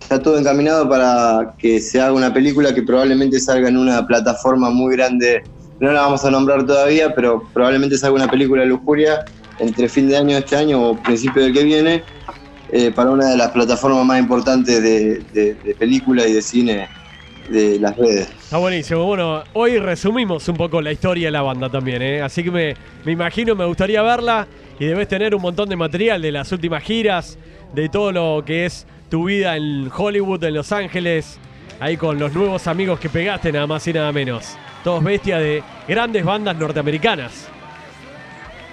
está 0.00 0.20
todo 0.20 0.38
encaminado 0.38 0.88
para 0.88 1.54
que 1.56 1.80
se 1.80 2.00
haga 2.00 2.12
una 2.12 2.34
película 2.34 2.74
que 2.74 2.82
probablemente 2.82 3.38
salga 3.38 3.68
en 3.68 3.76
una 3.76 4.06
plataforma 4.06 4.68
muy 4.70 4.96
grande. 4.96 5.42
No 5.78 5.92
la 5.92 6.02
vamos 6.02 6.24
a 6.24 6.30
nombrar 6.30 6.66
todavía, 6.66 7.14
pero 7.14 7.44
probablemente 7.54 7.96
salga 7.96 8.16
una 8.16 8.30
película 8.30 8.62
de 8.62 8.68
lujuria 8.68 9.24
entre 9.60 9.88
fin 9.88 10.08
de 10.08 10.16
año 10.16 10.34
de 10.34 10.38
este 10.38 10.56
año 10.56 10.90
o 10.90 10.96
principio 10.96 11.42
del 11.42 11.52
que 11.52 11.64
viene 11.64 12.02
eh, 12.72 12.90
para 12.90 13.10
una 13.10 13.30
de 13.30 13.36
las 13.36 13.50
plataformas 13.50 14.04
más 14.04 14.18
importantes 14.20 14.82
de, 14.82 15.18
de, 15.32 15.74
película 15.74 16.26
y 16.26 16.32
de 16.34 16.42
cine 16.42 16.88
de 17.48 17.78
las 17.80 17.96
redes. 17.96 18.28
Está 18.42 18.58
buenísimo. 18.58 19.04
Bueno, 19.04 19.42
hoy 19.54 19.78
resumimos 19.78 20.46
un 20.48 20.56
poco 20.56 20.80
la 20.80 20.92
historia 20.92 21.28
de 21.28 21.32
la 21.32 21.42
banda 21.42 21.68
también, 21.68 22.00
¿eh? 22.00 22.22
así 22.22 22.44
que 22.44 22.50
me, 22.50 22.76
me 23.04 23.12
imagino, 23.12 23.56
me 23.56 23.64
gustaría 23.64 24.02
verla 24.02 24.46
y 24.78 24.86
debes 24.86 25.08
tener 25.08 25.34
un 25.34 25.42
montón 25.42 25.68
de 25.68 25.76
material 25.76 26.22
de 26.22 26.32
las 26.32 26.52
últimas 26.52 26.82
giras, 26.82 27.38
de 27.74 27.88
todo 27.88 28.12
lo 28.12 28.44
que 28.44 28.66
es 28.66 28.86
tu 29.10 29.24
vida 29.24 29.56
en 29.56 29.90
Hollywood, 29.94 30.42
en 30.44 30.54
Los 30.54 30.70
Ángeles, 30.70 31.38
ahí 31.80 31.96
con 31.96 32.18
los 32.18 32.32
nuevos 32.32 32.66
amigos 32.68 33.00
que 33.00 33.08
pegaste, 33.08 33.50
nada 33.50 33.66
más 33.66 33.86
y 33.88 33.92
nada 33.92 34.12
menos. 34.12 34.56
Todos 34.84 35.02
bestias 35.02 35.40
de 35.40 35.62
grandes 35.88 36.24
bandas 36.24 36.56
norteamericanas. 36.56 37.48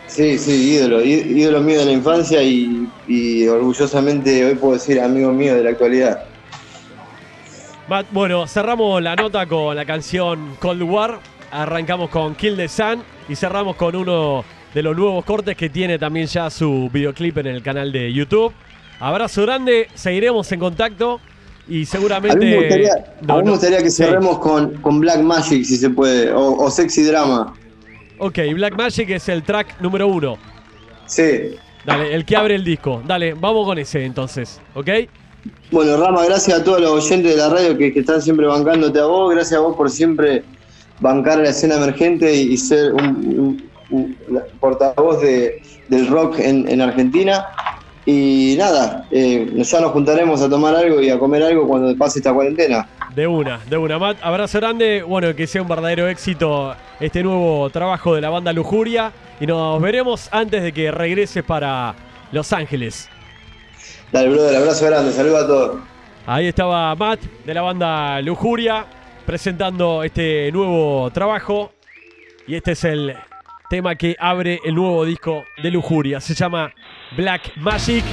Sí, 0.07 0.37
sí, 0.37 0.73
ídolo, 0.73 1.03
ídolo 1.03 1.61
mío 1.61 1.79
de 1.79 1.85
la 1.85 1.91
infancia 1.91 2.41
y, 2.41 3.47
orgullosamente 3.47 4.45
hoy 4.45 4.55
puedo 4.55 4.73
decir 4.73 4.99
amigo 4.99 5.31
mío 5.31 5.55
de 5.55 5.63
la 5.63 5.71
actualidad. 5.71 6.23
Bueno, 8.11 8.47
cerramos 8.47 9.01
la 9.01 9.15
nota 9.15 9.45
con 9.45 9.75
la 9.75 9.85
canción 9.85 10.55
Cold 10.59 10.81
War, 10.83 11.19
arrancamos 11.51 12.09
con 12.09 12.35
Kill 12.35 12.55
the 12.55 12.67
Sun 12.67 13.03
y 13.29 13.35
cerramos 13.35 13.75
con 13.75 13.95
uno 13.95 14.43
de 14.73 14.83
los 14.83 14.95
nuevos 14.95 15.23
cortes 15.23 15.55
que 15.55 15.69
tiene 15.69 15.97
también 15.97 16.27
ya 16.27 16.49
su 16.49 16.89
videoclip 16.91 17.37
en 17.37 17.47
el 17.47 17.63
canal 17.63 17.91
de 17.91 18.11
YouTube. 18.11 18.53
Abrazo 18.99 19.43
grande, 19.43 19.87
seguiremos 19.93 20.51
en 20.51 20.59
contacto 20.59 21.21
y 21.67 21.85
seguramente. 21.85 22.37
A 22.37 22.39
mí 22.39 22.45
me 22.45 23.51
gustaría, 23.51 23.83
que 23.83 23.91
cerremos 23.91 24.39
con, 24.39 24.73
con, 24.81 24.99
Black 24.99 25.21
Magic, 25.21 25.63
si 25.63 25.77
se 25.77 25.89
puede, 25.89 26.31
o, 26.33 26.69
Sexy 26.69 27.03
Drama. 27.03 27.53
Ok, 28.19 28.39
Black 28.53 28.75
Magic 28.75 29.09
es 29.09 29.29
el 29.29 29.43
track 29.43 29.79
número 29.79 30.07
uno. 30.07 30.37
Sí. 31.05 31.55
Dale, 31.85 32.13
el 32.13 32.25
que 32.25 32.35
abre 32.35 32.55
el 32.55 32.63
disco. 32.63 33.01
Dale, 33.05 33.33
vamos 33.33 33.65
con 33.65 33.77
ese 33.77 34.03
entonces, 34.03 34.59
¿ok? 34.73 34.89
Bueno, 35.71 35.97
Rama, 35.97 36.25
gracias 36.25 36.59
a 36.59 36.63
todos 36.63 36.81
los 36.81 37.05
oyentes 37.05 37.31
de 37.31 37.37
la 37.37 37.49
radio 37.49 37.77
que, 37.77 37.87
están 37.87 38.21
siempre 38.21 38.45
bancándote 38.45 38.99
a 38.99 39.05
vos. 39.05 39.33
Gracias 39.33 39.59
a 39.59 39.63
vos 39.63 39.75
por 39.75 39.89
siempre 39.89 40.43
bancar 40.99 41.39
la 41.39 41.49
escena 41.49 41.75
emergente 41.75 42.33
y, 42.33 42.57
ser 42.57 42.93
un, 42.93 43.63
portavoz 44.59 45.21
de, 45.21 45.61
del 45.87 46.07
rock 46.07 46.39
en, 46.39 46.67
en 46.67 46.81
Argentina. 46.81 47.45
Y 48.09 48.55
nada, 48.57 49.05
eh, 49.11 49.51
ya 49.53 49.81
nos 49.81 49.91
juntaremos 49.91 50.41
a 50.41 50.49
tomar 50.49 50.73
algo 50.73 51.01
y 51.01 51.09
a 51.09 51.19
comer 51.19 51.43
algo 51.43 51.67
cuando 51.67 51.93
pase 51.97 52.19
esta 52.19 52.33
cuarentena. 52.33 52.87
De 53.13 53.27
una, 53.27 53.59
de 53.69 53.75
una. 53.75 53.99
Matt, 53.99 54.19
abrazo 54.21 54.59
grande. 54.59 55.03
Bueno, 55.03 55.35
que 55.35 55.45
sea 55.45 55.61
un 55.61 55.67
verdadero 55.67 56.07
éxito 56.07 56.73
este 57.01 57.21
nuevo 57.21 57.69
trabajo 57.69 58.15
de 58.15 58.21
la 58.21 58.29
banda 58.29 58.53
Lujuria. 58.53 59.11
Y 59.41 59.45
nos 59.45 59.81
veremos 59.81 60.29
antes 60.31 60.63
de 60.63 60.71
que 60.71 60.89
regreses 60.89 61.43
para 61.43 61.95
Los 62.31 62.53
Ángeles. 62.53 63.09
Dale, 64.13 64.29
brother, 64.29 64.55
abrazo 64.55 64.85
grande. 64.85 65.11
Saludos 65.11 65.43
a 65.43 65.47
todos. 65.47 65.79
Ahí 66.25 66.47
estaba 66.47 66.95
Matt 66.95 67.19
de 67.45 67.53
la 67.53 67.61
banda 67.61 68.21
Lujuria. 68.21 68.85
presentando 69.25 70.01
este 70.01 70.49
nuevo 70.53 71.11
trabajo. 71.11 71.73
Y 72.47 72.55
este 72.55 72.71
es 72.71 72.85
el 72.85 73.17
tema 73.69 73.95
que 73.95 74.15
abre 74.17 74.61
el 74.63 74.75
nuevo 74.75 75.03
disco 75.03 75.43
de 75.61 75.71
Lujuria. 75.71 76.21
Se 76.21 76.33
llama 76.33 76.71
Black 77.11 77.55
Magic. 77.57 78.03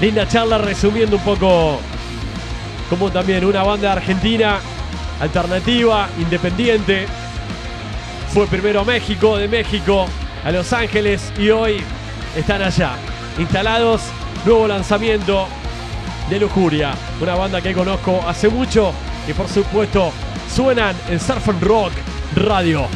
Linda 0.00 0.26
charla 0.26 0.58
resumiendo 0.58 1.16
un 1.16 1.22
poco 1.22 1.80
como 2.90 3.10
también 3.10 3.44
una 3.44 3.62
banda 3.62 3.92
argentina 3.92 4.58
alternativa, 5.20 6.08
independiente. 6.18 7.06
Fue 8.32 8.46
primero 8.46 8.80
a 8.80 8.84
México, 8.84 9.36
de 9.36 9.48
México 9.48 10.06
a 10.44 10.50
Los 10.50 10.72
Ángeles 10.72 11.32
y 11.38 11.50
hoy 11.50 11.82
están 12.36 12.62
allá, 12.62 12.92
instalados. 13.38 14.02
Nuevo 14.44 14.68
lanzamiento 14.68 15.48
de 16.30 16.38
Lujuria, 16.38 16.94
una 17.20 17.34
banda 17.34 17.60
que 17.60 17.72
conozco 17.72 18.22
hace 18.26 18.48
mucho 18.48 18.92
y 19.26 19.32
por 19.32 19.48
supuesto 19.48 20.12
suenan 20.54 20.94
en 21.08 21.18
Surf 21.18 21.48
and 21.48 21.62
Rock 21.62 21.92
Radio. 22.36 22.86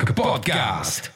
Surf 0.00 0.08
and 0.10 0.18
Rock 0.18 0.42
Podcast. 0.44 1.15